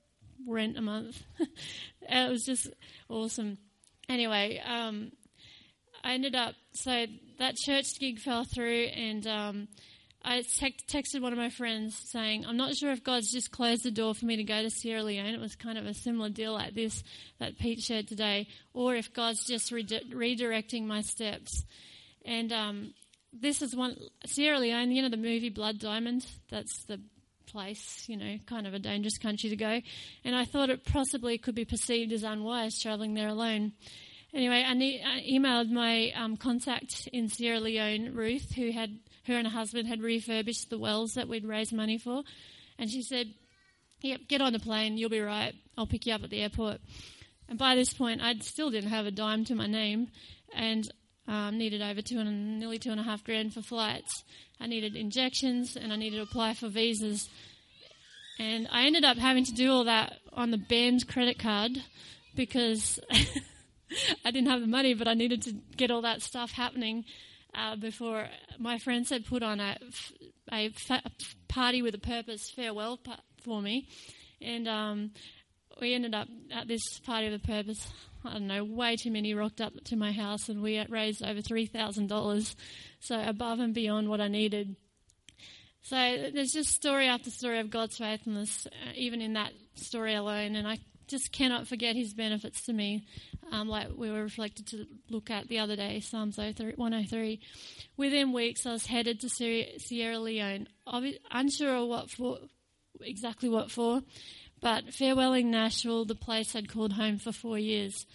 rent 0.47 0.77
a 0.77 0.83
month. 0.83 1.23
it 2.03 2.31
was 2.31 2.45
just 2.45 2.69
awesome. 3.09 3.59
Anyway, 4.09 4.61
um, 4.67 5.13
I 6.03 6.15
ended 6.15 6.35
up, 6.35 6.55
so 6.73 7.07
that 7.39 7.57
church 7.57 7.87
gig 7.99 8.19
fell 8.19 8.45
through, 8.45 8.85
and 8.85 9.27
um, 9.27 9.69
I 10.25 10.43
te- 10.43 10.77
texted 10.89 11.21
one 11.21 11.33
of 11.33 11.39
my 11.39 11.51
friends 11.51 11.97
saying, 12.11 12.45
I'm 12.47 12.57
not 12.57 12.75
sure 12.77 12.91
if 12.91 13.05
God's 13.05 13.31
just 13.31 13.51
closed 13.51 13.85
the 13.85 13.91
door 13.91 14.15
for 14.15 14.27
me 14.27 14.37
to 14.37 14.45
go 14.45 14.63
to 14.63 14.71
Sierra 14.71 15.03
Leone. 15.03 15.35
It 15.35 15.41
was 15.41 15.55
kind 15.57 15.79
of 15.79 15.87
a 15.87 15.95
similar 15.95 16.29
deal 16.29 16.53
like 16.53 16.75
this 16.75 17.03
that 17.39 17.59
Pete 17.59 17.81
shared 17.81 18.09
today, 18.09 18.49
or 18.75 18.95
if 18.95 19.13
God's 19.13 19.45
just 19.45 19.71
re- 19.73 19.85
redirecting 19.85 20.87
my 20.87 21.01
steps. 21.01 21.65
And 22.25 22.53
um, 22.53 22.95
this 23.33 23.63
is 23.63 23.75
one, 23.75 23.97
Sierra 24.27 24.59
Leone, 24.59 24.91
you 24.91 25.03
know, 25.03 25.09
the 25.09 25.17
movie 25.17 25.51
Blood 25.51 25.79
Diamond, 25.79 26.27
that's 26.51 26.85
the 26.85 27.01
place, 27.47 28.05
you 28.09 28.17
know, 28.17 28.37
kind 28.47 28.67
of 28.67 28.75
a 28.75 28.79
dangerous 28.79 29.19
country 29.19 29.51
to 29.51 29.57
go. 29.57 29.81
And 30.25 30.37
I 30.37 30.45
thought 30.45 30.71
it 30.71 30.85
possibly 30.85 31.39
could 31.39 31.55
be 31.55 31.65
perceived 31.65 32.13
as 32.13 32.23
unwise 32.23 32.79
traveling 32.79 33.15
there 33.15 33.29
alone. 33.29 33.73
Anyway, 34.35 34.63
I, 34.67 34.73
I 34.73 35.25
emailed 35.29 35.71
my 35.71 36.13
um, 36.15 36.37
contact 36.37 37.09
in 37.13 37.29
Sierra 37.29 37.61
Leone, 37.61 38.15
Ruth, 38.15 38.55
who 38.55 38.71
had 38.73 38.99
her 39.27 39.35
and 39.35 39.47
her 39.47 39.53
husband 39.53 39.89
had 39.89 40.03
refurbished 40.03 40.71
the 40.71 40.79
wells 40.79 41.15
that 41.15 41.29
we'd 41.29 41.47
raised 41.47 41.73
money 41.73 41.99
for, 41.99 42.23
and 42.79 42.91
she 42.91 43.03
said, 43.03 43.33
"Yep, 44.03 44.21
get 44.29 44.41
on 44.41 44.53
the 44.53 44.59
plane. 44.59 44.99
You'll 44.99 45.11
be 45.11 45.21
right. 45.21 45.55
I'll 45.77 45.87
pick 45.87 46.07
you 46.07 46.13
up 46.15 46.23
at 46.25 46.31
the 46.31 46.43
airport." 46.43 46.81
And 47.49 47.59
by 47.59 47.75
this 47.75 47.95
point, 47.95 48.21
I 48.21 48.35
still 48.41 48.71
didn't 48.71 48.91
have 48.91 49.07
a 49.07 49.11
dime 49.11 49.45
to 49.47 49.55
my 49.55 49.67
name, 49.67 50.09
and 50.55 50.89
Um, 51.29 51.59
needed 51.59 51.83
over 51.83 52.01
two 52.01 52.19
and 52.21 52.59
nearly 52.59 52.79
two 52.79 52.91
and 52.91 52.99
a 52.99 53.03
half 53.03 53.23
grand 53.23 53.53
for 53.53 53.61
flights. 53.61 54.25
I 54.59 54.67
needed 54.67 54.97
injections 54.97 55.77
and 55.77 55.93
I 55.93 55.97
needed 55.97 56.17
to 56.17 56.23
apply 56.23 56.55
for 56.55 56.69
visas. 56.69 57.29
And 58.39 58.67
I 58.73 58.87
ended 58.87 59.05
up 59.05 59.19
having 59.19 59.45
to 59.45 59.53
do 59.53 59.71
all 59.71 59.85
that 59.85 60.21
on 60.33 60.53
the 60.53 60.57
band's 60.57 61.05
credit 61.05 61.39
card 61.39 61.73
because 62.35 62.99
I 64.25 64.31
didn't 64.31 64.49
have 64.49 64.61
the 64.61 64.67
money, 64.67 64.95
but 64.95 65.09
I 65.09 65.15
needed 65.15 65.43
to 65.43 65.53
get 65.77 65.91
all 65.91 66.03
that 66.03 66.23
stuff 66.23 66.53
happening 66.53 67.05
uh, 67.55 67.77
before 67.77 68.29
my 68.59 68.79
friends 68.79 69.11
had 69.11 69.25
put 69.25 69.43
on 69.43 69.61
a, 69.61 69.79
a 70.53 70.71
party 71.49 71.83
with 71.83 71.95
a 71.95 71.99
purpose 71.99 72.51
farewell 72.51 73.01
for 73.43 73.63
me. 73.63 73.89
And 74.41 74.69
um, 74.69 75.11
we 75.81 75.95
ended 75.95 76.15
up 76.15 76.29
at 76.53 76.69
this 76.69 77.01
party 77.01 77.31
with 77.31 77.43
a 77.43 77.47
purpose 77.47 77.91
I 78.25 78.33
don't 78.33 78.47
know, 78.47 78.65
way 78.65 78.97
too 78.97 79.11
many 79.11 79.35
rocked 79.35 79.61
up 79.61 79.73
to 79.85 79.97
my 79.97 80.13
house, 80.13 80.49
and 80.49 80.61
we 80.61 80.85
raised 80.89 81.23
over 81.23 81.41
$3,000, 81.41 82.55
so 83.01 83.21
above 83.21 83.61
and 83.61 83.73
beyond 83.73 84.09
what 84.09 84.21
I 84.21 84.29
needed. 84.29 84.77
So 85.83 85.97
there's 85.97 86.53
just 86.53 86.71
story 86.71 87.07
after 87.07 87.31
story 87.31 87.61
of 87.61 87.71
God's 87.71 87.97
faithfulness, 87.97 88.67
uh, 88.67 88.93
even 88.97 89.21
in 89.21 89.35
that 89.35 89.53
story 89.75 90.15
alone, 90.15 90.57
and 90.57 90.67
I 90.67 90.79
just 91.09 91.33
cannot 91.33 91.67
forget 91.67 91.97
his 91.97 92.15
benefits 92.15 92.63
to 92.67 92.73
me, 92.73 93.05
um, 93.51 93.69
like 93.69 93.89
we 93.97 94.11
were 94.11 94.23
reflected 94.23 94.67
to 94.69 94.87
look 95.11 95.31
at 95.31 95.49
the 95.49 95.59
other 95.59 95.77
day, 95.77 96.01
Psalms 96.01 96.39
103. 96.39 97.41
Within 97.97 98.33
weeks, 98.33 98.67
I 98.67 98.73
was 98.73 98.87
headed 98.87 99.21
to 99.21 99.29
Sierra 99.29 100.19
Leone, 100.19 100.69
unsure 101.31 101.87
what 101.87 102.11
for, 102.11 102.39
exactly 103.01 103.49
what 103.49 103.71
for, 103.71 104.03
but 104.61 104.87
farewelling 104.87 105.47
Nashville, 105.47 106.05
the 106.05 106.15
place 106.15 106.55
I'd 106.55 106.73
called 106.73 106.93
home 106.93 107.19
for 107.19 107.33
four 107.33 107.59
years. 107.59 108.07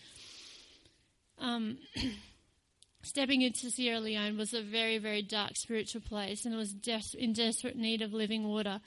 Um, 1.40 1.78
stepping 3.04 3.42
into 3.42 3.70
Sierra 3.70 4.00
Leone 4.00 4.38
was 4.38 4.54
a 4.54 4.62
very, 4.62 4.98
very 4.98 5.22
dark 5.22 5.56
spiritual 5.56 6.02
place 6.02 6.46
and 6.46 6.54
it 6.54 6.58
was 6.58 6.74
des- 6.74 7.18
in 7.18 7.34
desperate 7.34 7.76
need 7.76 8.02
of 8.02 8.14
living 8.14 8.48
water. 8.48 8.80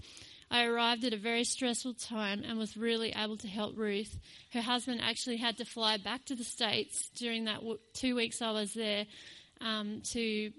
I 0.51 0.64
arrived 0.64 1.05
at 1.05 1.12
a 1.12 1.18
very 1.18 1.44
stressful 1.44 1.94
time 1.94 2.44
and 2.44 2.59
was 2.59 2.76
really 2.76 3.12
able 3.16 3.36
to 3.38 3.49
help 3.49 3.76
Ruth. 3.76 4.16
Her 4.53 4.61
husband 4.61 5.01
actually 5.03 5.38
had 5.38 5.59
to 5.59 5.64
fly 5.64 5.97
back 5.97 6.24
to 6.26 6.36
the 6.36 6.44
States 6.44 7.11
during 7.16 7.44
that 7.47 7.57
w- 7.57 7.78
two 7.94 8.14
weeks 8.14 8.40
I 8.40 8.53
was 8.53 8.72
there 8.72 9.07
um, 9.61 10.03
to 10.12 10.53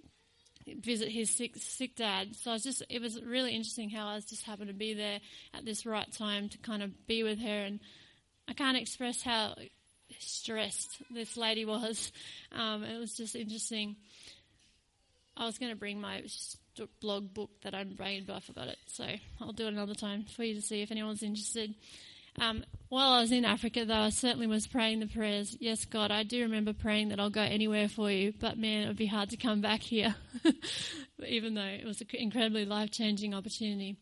visit 0.82 1.10
his 1.10 1.30
sick, 1.30 1.56
sick 1.56 1.96
dad. 1.96 2.36
So 2.36 2.52
I 2.52 2.56
was 2.56 2.64
just, 2.64 2.84
it 2.90 3.02
was 3.02 3.22
really 3.24 3.52
interesting 3.52 3.90
how 3.90 4.08
I 4.08 4.16
was 4.16 4.26
just 4.26 4.44
happened 4.44 4.68
to 4.68 4.74
be 4.74 4.94
there 4.94 5.20
at 5.54 5.64
this 5.64 5.86
right 5.86 6.12
time 6.12 6.50
to 6.50 6.58
kind 6.58 6.84
of 6.84 7.08
be 7.08 7.24
with 7.24 7.40
her. 7.40 7.64
And 7.64 7.80
I 8.48 8.54
can't 8.54 8.78
express 8.78 9.22
how 9.22 9.56
stressed 10.20 11.02
this 11.10 11.38
lady 11.38 11.64
was. 11.66 12.12
Um, 12.52 12.84
it 12.84 13.00
was 13.00 13.16
just 13.16 13.36
interesting. 13.36 13.96
I 15.38 15.46
was 15.46 15.58
going 15.58 15.72
to 15.72 15.78
bring 15.78 16.02
my 16.02 16.24
blog 17.02 17.34
book 17.34 17.50
that 17.64 17.74
I'm 17.74 17.96
but 17.98 18.36
I 18.36 18.40
forgot 18.40 18.68
it. 18.68 18.78
So 18.88 19.06
I'll 19.42 19.54
do 19.54 19.66
it 19.66 19.74
another 19.74 19.96
time 19.96 20.26
for 20.36 20.44
you 20.44 20.56
to 20.56 20.62
see 20.62 20.82
if 20.82 20.92
anyone's 20.92 21.24
interested. 21.24 21.74
Um, 22.40 22.64
while 22.90 23.14
I 23.14 23.22
was 23.22 23.32
in 23.32 23.46
Africa, 23.46 23.84
though, 23.86 23.96
I 23.96 24.10
certainly 24.10 24.48
was 24.48 24.68
praying 24.68 25.00
the 25.00 25.08
prayers. 25.08 25.58
Yes, 25.60 25.86
God, 25.86 26.12
I 26.12 26.24
do 26.24 26.42
remember 26.42 26.72
praying 26.72 27.10
that 27.10 27.20
I'll 27.20 27.32
go 27.32 27.42
anywhere 27.42 27.90
for 27.90 28.12
you, 28.12 28.34
but 28.40 28.58
man, 28.58 28.84
it 28.84 28.88
would 28.88 28.98
be 28.98 29.08
hard 29.08 29.32
to 29.32 29.38
come 29.38 29.60
back 29.60 29.82
here, 29.82 30.16
even 31.28 31.56
though 31.56 31.62
it 31.62 31.86
was 31.86 32.00
an 32.02 32.08
incredibly 32.14 32.66
life 32.66 32.92
changing 32.92 33.34
opportunity. 33.34 33.98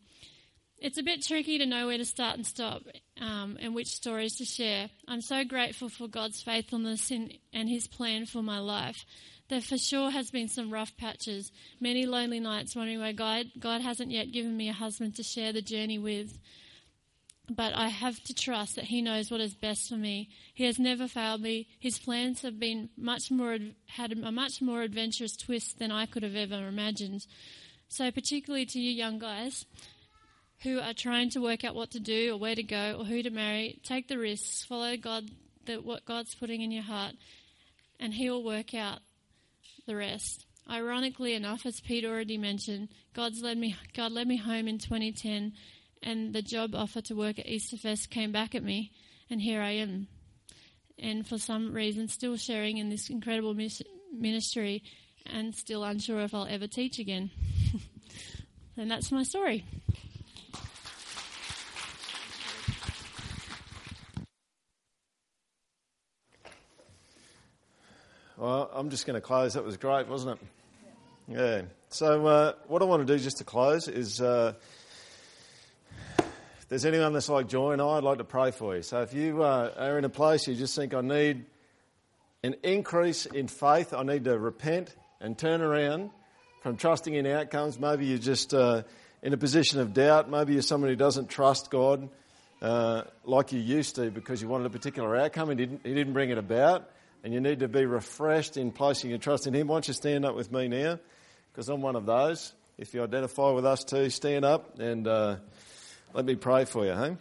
It's 0.78 0.98
a 0.98 1.02
bit 1.02 1.22
tricky 1.22 1.56
to 1.58 1.66
know 1.66 1.86
where 1.86 1.96
to 1.96 2.04
start 2.04 2.36
and 2.36 2.46
stop 2.46 2.82
um, 3.18 3.56
and 3.60 3.74
which 3.74 3.88
stories 3.88 4.36
to 4.36 4.44
share. 4.44 4.90
I'm 5.08 5.22
so 5.22 5.42
grateful 5.42 5.88
for 5.88 6.06
God's 6.06 6.42
faithfulness 6.42 7.10
in, 7.10 7.32
and 7.54 7.68
His 7.70 7.86
plan 7.86 8.26
for 8.26 8.42
my 8.42 8.58
life. 8.58 9.06
There 9.48 9.60
for 9.60 9.78
sure 9.78 10.10
has 10.10 10.30
been 10.30 10.48
some 10.48 10.72
rough 10.72 10.96
patches, 10.96 11.52
many 11.80 12.04
lonely 12.04 12.40
nights 12.40 12.74
wondering 12.74 12.98
why 12.98 13.12
God, 13.12 13.46
God 13.58 13.80
hasn't 13.80 14.10
yet 14.10 14.32
given 14.32 14.56
me 14.56 14.68
a 14.68 14.72
husband 14.72 15.16
to 15.16 15.22
share 15.22 15.52
the 15.52 15.62
journey 15.62 15.98
with 15.98 16.38
but 17.48 17.74
I 17.76 17.88
have 17.88 18.22
to 18.24 18.34
trust 18.34 18.76
that 18.76 18.86
He 18.86 19.00
knows 19.00 19.30
what 19.30 19.40
is 19.40 19.54
best 19.54 19.88
for 19.88 19.96
me. 19.96 20.30
He 20.52 20.64
has 20.64 20.78
never 20.78 21.06
failed 21.06 21.40
me. 21.40 21.68
His 21.78 21.98
plans 21.98 22.42
have 22.42 22.58
been 22.58 22.90
much 22.96 23.30
more 23.30 23.58
had 23.86 24.12
a 24.12 24.32
much 24.32 24.60
more 24.60 24.82
adventurous 24.82 25.36
twist 25.36 25.78
than 25.78 25.92
I 25.92 26.06
could 26.06 26.22
have 26.22 26.34
ever 26.34 26.66
imagined. 26.66 27.26
So, 27.88 28.10
particularly 28.10 28.66
to 28.66 28.80
you 28.80 28.90
young 28.90 29.18
guys 29.18 29.64
who 30.62 30.80
are 30.80 30.94
trying 30.94 31.30
to 31.30 31.40
work 31.40 31.64
out 31.64 31.74
what 31.74 31.92
to 31.92 32.00
do 32.00 32.34
or 32.34 32.38
where 32.38 32.54
to 32.54 32.62
go 32.62 32.96
or 32.98 33.04
who 33.04 33.22
to 33.22 33.30
marry, 33.30 33.78
take 33.84 34.08
the 34.08 34.18
risks. 34.18 34.64
Follow 34.64 34.96
God, 34.96 35.30
that 35.66 35.84
what 35.84 36.04
God's 36.04 36.34
putting 36.34 36.62
in 36.62 36.72
your 36.72 36.82
heart, 36.82 37.14
and 38.00 38.12
He 38.14 38.28
will 38.28 38.42
work 38.42 38.74
out 38.74 39.00
the 39.86 39.96
rest. 39.96 40.46
Ironically 40.68 41.34
enough, 41.34 41.64
as 41.64 41.80
Pete 41.80 42.04
already 42.04 42.38
mentioned, 42.38 42.88
God's 43.14 43.40
led 43.42 43.56
me. 43.56 43.76
God 43.94 44.12
led 44.12 44.26
me 44.26 44.36
home 44.36 44.66
in 44.66 44.78
2010 44.78 45.52
and 46.02 46.32
the 46.32 46.42
job 46.42 46.74
offer 46.74 47.00
to 47.02 47.14
work 47.14 47.38
at 47.38 47.46
Easterfest 47.46 48.10
came 48.10 48.32
back 48.32 48.54
at 48.54 48.62
me, 48.62 48.92
and 49.28 49.40
here 49.40 49.60
I 49.60 49.72
am. 49.72 50.08
And 50.98 51.26
for 51.26 51.38
some 51.38 51.74
reason, 51.74 52.08
still 52.08 52.36
sharing 52.36 52.78
in 52.78 52.88
this 52.88 53.10
incredible 53.10 53.54
ministry 54.12 54.82
and 55.26 55.54
still 55.54 55.84
unsure 55.84 56.20
if 56.20 56.32
I'll 56.32 56.46
ever 56.46 56.66
teach 56.66 56.98
again. 56.98 57.30
and 58.76 58.90
that's 58.90 59.12
my 59.12 59.24
story. 59.24 59.64
Well, 68.36 68.70
I'm 68.74 68.90
just 68.90 69.06
going 69.06 69.14
to 69.14 69.20
close. 69.20 69.54
That 69.54 69.64
was 69.64 69.76
great, 69.78 70.08
wasn't 70.08 70.38
it? 70.38 70.46
Yeah. 71.28 71.62
So, 71.88 72.26
uh, 72.26 72.52
what 72.66 72.82
I 72.82 72.84
want 72.84 73.06
to 73.06 73.16
do 73.16 73.22
just 73.22 73.38
to 73.38 73.44
close 73.44 73.88
is. 73.88 74.20
Uh, 74.20 74.52
if 76.66 76.70
there's 76.70 76.84
anyone 76.84 77.12
that's 77.12 77.28
like 77.28 77.46
Joy 77.46 77.72
and 77.72 77.80
I, 77.80 77.86
I'd 77.90 78.02
like 78.02 78.18
to 78.18 78.24
pray 78.24 78.50
for 78.50 78.74
you. 78.74 78.82
So 78.82 79.00
if 79.00 79.14
you 79.14 79.44
uh, 79.44 79.72
are 79.78 79.98
in 79.98 80.04
a 80.04 80.08
place 80.08 80.48
you 80.48 80.56
just 80.56 80.74
think, 80.74 80.94
I 80.94 81.00
need 81.00 81.44
an 82.42 82.56
increase 82.64 83.24
in 83.24 83.46
faith, 83.46 83.94
I 83.94 84.02
need 84.02 84.24
to 84.24 84.36
repent 84.36 84.92
and 85.20 85.38
turn 85.38 85.60
around 85.60 86.10
from 86.62 86.76
trusting 86.76 87.14
in 87.14 87.24
outcomes. 87.24 87.78
Maybe 87.78 88.06
you're 88.06 88.18
just 88.18 88.52
uh, 88.52 88.82
in 89.22 89.32
a 89.32 89.36
position 89.36 89.78
of 89.78 89.94
doubt. 89.94 90.28
Maybe 90.28 90.54
you're 90.54 90.62
someone 90.62 90.90
who 90.90 90.96
doesn't 90.96 91.30
trust 91.30 91.70
God 91.70 92.08
uh, 92.60 93.02
like 93.24 93.52
you 93.52 93.60
used 93.60 93.94
to 93.94 94.10
because 94.10 94.42
you 94.42 94.48
wanted 94.48 94.66
a 94.66 94.70
particular 94.70 95.16
outcome 95.16 95.50
and 95.50 95.60
he 95.60 95.66
didn't, 95.66 95.86
he 95.86 95.94
didn't 95.94 96.14
bring 96.14 96.30
it 96.30 96.38
about. 96.38 96.90
And 97.26 97.34
you 97.34 97.40
need 97.40 97.58
to 97.58 97.66
be 97.66 97.84
refreshed 97.84 98.56
in 98.56 98.70
placing 98.70 99.10
your 99.10 99.18
trust 99.18 99.48
in 99.48 99.52
Him. 99.52 99.66
Why 99.66 99.74
don't 99.74 99.88
you 99.88 99.94
stand 99.94 100.24
up 100.24 100.36
with 100.36 100.52
me 100.52 100.68
now? 100.68 101.00
Because 101.50 101.68
I'm 101.68 101.80
one 101.80 101.96
of 101.96 102.06
those. 102.06 102.52
If 102.78 102.94
you 102.94 103.02
identify 103.02 103.50
with 103.50 103.66
us 103.66 103.82
too, 103.82 104.08
stand 104.10 104.44
up 104.44 104.78
and. 104.78 105.08
Uh, 105.08 105.36
let 106.14 106.24
me 106.24 106.36
pray 106.36 106.64
for 106.66 106.86
you, 106.86 106.92
hey? 106.92 107.16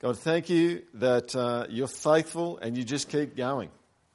God, 0.00 0.18
thank 0.18 0.48
you 0.48 0.82
that 0.94 1.36
uh, 1.36 1.66
you're 1.68 1.86
faithful 1.86 2.56
and 2.58 2.78
you 2.78 2.82
just 2.82 3.10
keep 3.10 3.36
going. 3.36 3.68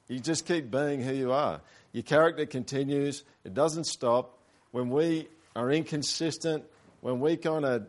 You 0.08 0.18
just 0.18 0.44
keep 0.44 0.72
being 0.72 1.00
who 1.00 1.14
you 1.14 1.30
are. 1.30 1.60
Your 1.92 2.02
character 2.02 2.44
continues, 2.46 3.22
it 3.44 3.54
doesn't 3.54 3.86
stop. 3.86 4.32
When 4.72 4.90
we 4.90 5.28
are 5.56 5.70
inconsistent, 5.72 6.64
when 7.00 7.18
we 7.18 7.36
kind 7.36 7.64
of 7.64 7.86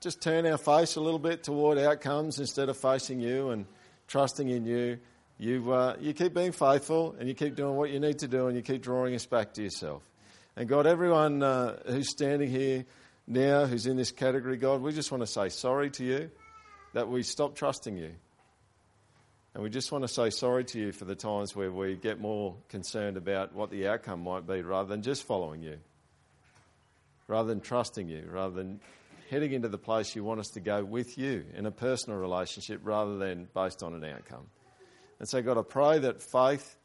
just 0.00 0.22
turn 0.22 0.46
our 0.46 0.58
face 0.58 0.96
a 0.96 1.00
little 1.00 1.18
bit 1.18 1.44
toward 1.44 1.78
outcomes 1.78 2.38
instead 2.38 2.68
of 2.68 2.76
facing 2.76 3.20
you 3.20 3.50
and 3.50 3.66
trusting 4.08 4.48
in 4.48 4.64
you, 4.64 4.98
you, 5.38 5.72
uh, 5.72 5.96
you 6.00 6.14
keep 6.14 6.32
being 6.32 6.52
faithful 6.52 7.14
and 7.18 7.28
you 7.28 7.34
keep 7.34 7.54
doing 7.54 7.76
what 7.76 7.90
you 7.90 8.00
need 8.00 8.18
to 8.20 8.28
do 8.28 8.46
and 8.46 8.56
you 8.56 8.62
keep 8.62 8.82
drawing 8.82 9.14
us 9.14 9.26
back 9.26 9.52
to 9.54 9.62
yourself. 9.62 10.02
And 10.56 10.68
God, 10.68 10.86
everyone 10.86 11.42
uh, 11.42 11.78
who's 11.86 12.08
standing 12.08 12.50
here 12.50 12.86
now, 13.26 13.66
who's 13.66 13.86
in 13.86 13.96
this 13.96 14.10
category, 14.10 14.56
God, 14.56 14.80
we 14.80 14.92
just 14.92 15.12
want 15.12 15.22
to 15.22 15.26
say 15.26 15.50
sorry 15.50 15.90
to 15.90 16.04
you 16.04 16.30
that 16.94 17.08
we 17.08 17.22
stopped 17.22 17.56
trusting 17.58 17.96
you. 17.96 18.12
And 19.52 19.62
we 19.62 19.68
just 19.68 19.92
want 19.92 20.04
to 20.04 20.08
say 20.08 20.30
sorry 20.30 20.64
to 20.64 20.78
you 20.78 20.92
for 20.92 21.04
the 21.04 21.14
times 21.14 21.54
where 21.54 21.70
we 21.70 21.96
get 21.96 22.20
more 22.20 22.56
concerned 22.68 23.18
about 23.18 23.54
what 23.54 23.70
the 23.70 23.88
outcome 23.88 24.22
might 24.22 24.46
be 24.46 24.62
rather 24.62 24.88
than 24.88 25.02
just 25.02 25.24
following 25.24 25.62
you, 25.62 25.78
rather 27.28 27.48
than 27.48 27.60
trusting 27.60 28.08
you, 28.08 28.28
rather 28.30 28.54
than 28.54 28.80
heading 29.30 29.52
into 29.52 29.68
the 29.68 29.78
place 29.78 30.14
you 30.14 30.22
want 30.22 30.40
us 30.40 30.50
to 30.50 30.60
go 30.60 30.84
with 30.84 31.18
you 31.18 31.44
in 31.54 31.66
a 31.66 31.70
personal 31.70 32.18
relationship 32.18 32.80
rather 32.84 33.18
than 33.18 33.48
based 33.54 33.82
on 33.82 33.94
an 33.94 34.04
outcome. 34.04 34.46
And 35.18 35.28
so, 35.28 35.42
God, 35.42 35.58
I 35.58 35.62
pray 35.62 35.98
that 36.00 36.22
faith, 36.22 36.76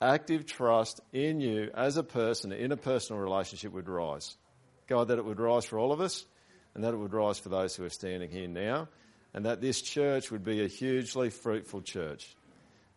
active 0.00 0.46
trust 0.46 1.00
in 1.12 1.40
you 1.40 1.70
as 1.74 1.96
a 1.96 2.02
person, 2.02 2.52
in 2.52 2.72
a 2.72 2.76
personal 2.76 3.22
relationship 3.22 3.72
would 3.72 3.88
rise. 3.88 4.36
God, 4.88 5.08
that 5.08 5.18
it 5.18 5.24
would 5.24 5.40
rise 5.40 5.64
for 5.64 5.78
all 5.78 5.92
of 5.92 6.00
us 6.00 6.24
and 6.74 6.84
that 6.84 6.92
it 6.92 6.98
would 6.98 7.14
rise 7.14 7.38
for 7.38 7.48
those 7.48 7.74
who 7.74 7.84
are 7.84 7.90
standing 7.90 8.30
here 8.30 8.46
now, 8.46 8.86
and 9.32 9.46
that 9.46 9.62
this 9.62 9.80
church 9.80 10.30
would 10.30 10.44
be 10.44 10.62
a 10.62 10.68
hugely 10.68 11.30
fruitful 11.30 11.80
church. 11.80 12.36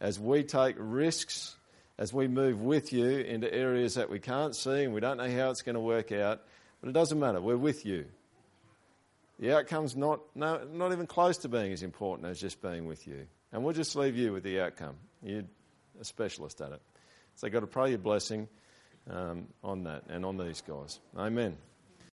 As 0.01 0.19
we 0.19 0.43
take 0.43 0.75
risks, 0.77 1.55
as 1.97 2.13
we 2.13 2.27
move 2.27 2.61
with 2.61 2.91
you 2.91 3.07
into 3.07 3.53
areas 3.53 3.95
that 3.95 4.09
we 4.09 4.19
can't 4.19 4.53
see 4.53 4.83
and 4.83 4.93
we 4.93 4.99
don't 4.99 5.15
know 5.15 5.31
how 5.31 5.49
it's 5.49 5.61
going 5.61 5.75
to 5.75 5.81
work 5.81 6.11
out, 6.11 6.41
but 6.81 6.89
it 6.89 6.93
doesn't 6.93 7.19
matter, 7.19 7.41
we're 7.41 7.57
with 7.57 7.85
you. 7.85 8.05
the 9.39 9.55
outcome's 9.55 9.95
not, 9.95 10.19
no, 10.35 10.61
not 10.71 10.91
even 10.91 11.07
close 11.07 11.37
to 11.39 11.49
being 11.49 11.71
as 11.71 11.83
important 11.83 12.27
as 12.27 12.39
just 12.39 12.61
being 12.61 12.85
with 12.85 13.07
you. 13.07 13.27
And 13.51 13.63
we'll 13.63 13.73
just 13.73 13.95
leave 13.95 14.15
you 14.15 14.33
with 14.33 14.43
the 14.43 14.61
outcome. 14.61 14.95
You're 15.23 15.43
a 15.99 16.05
specialist 16.05 16.61
at 16.61 16.71
it. 16.71 16.81
So, 17.35 17.47
I've 17.47 17.53
got 17.53 17.61
to 17.61 17.67
pray 17.67 17.89
your 17.89 17.99
blessing 17.99 18.47
um, 19.09 19.47
on 19.63 19.83
that 19.83 20.03
and 20.09 20.25
on 20.25 20.37
these 20.37 20.61
guys. 20.61 20.99
Amen. 21.17 21.57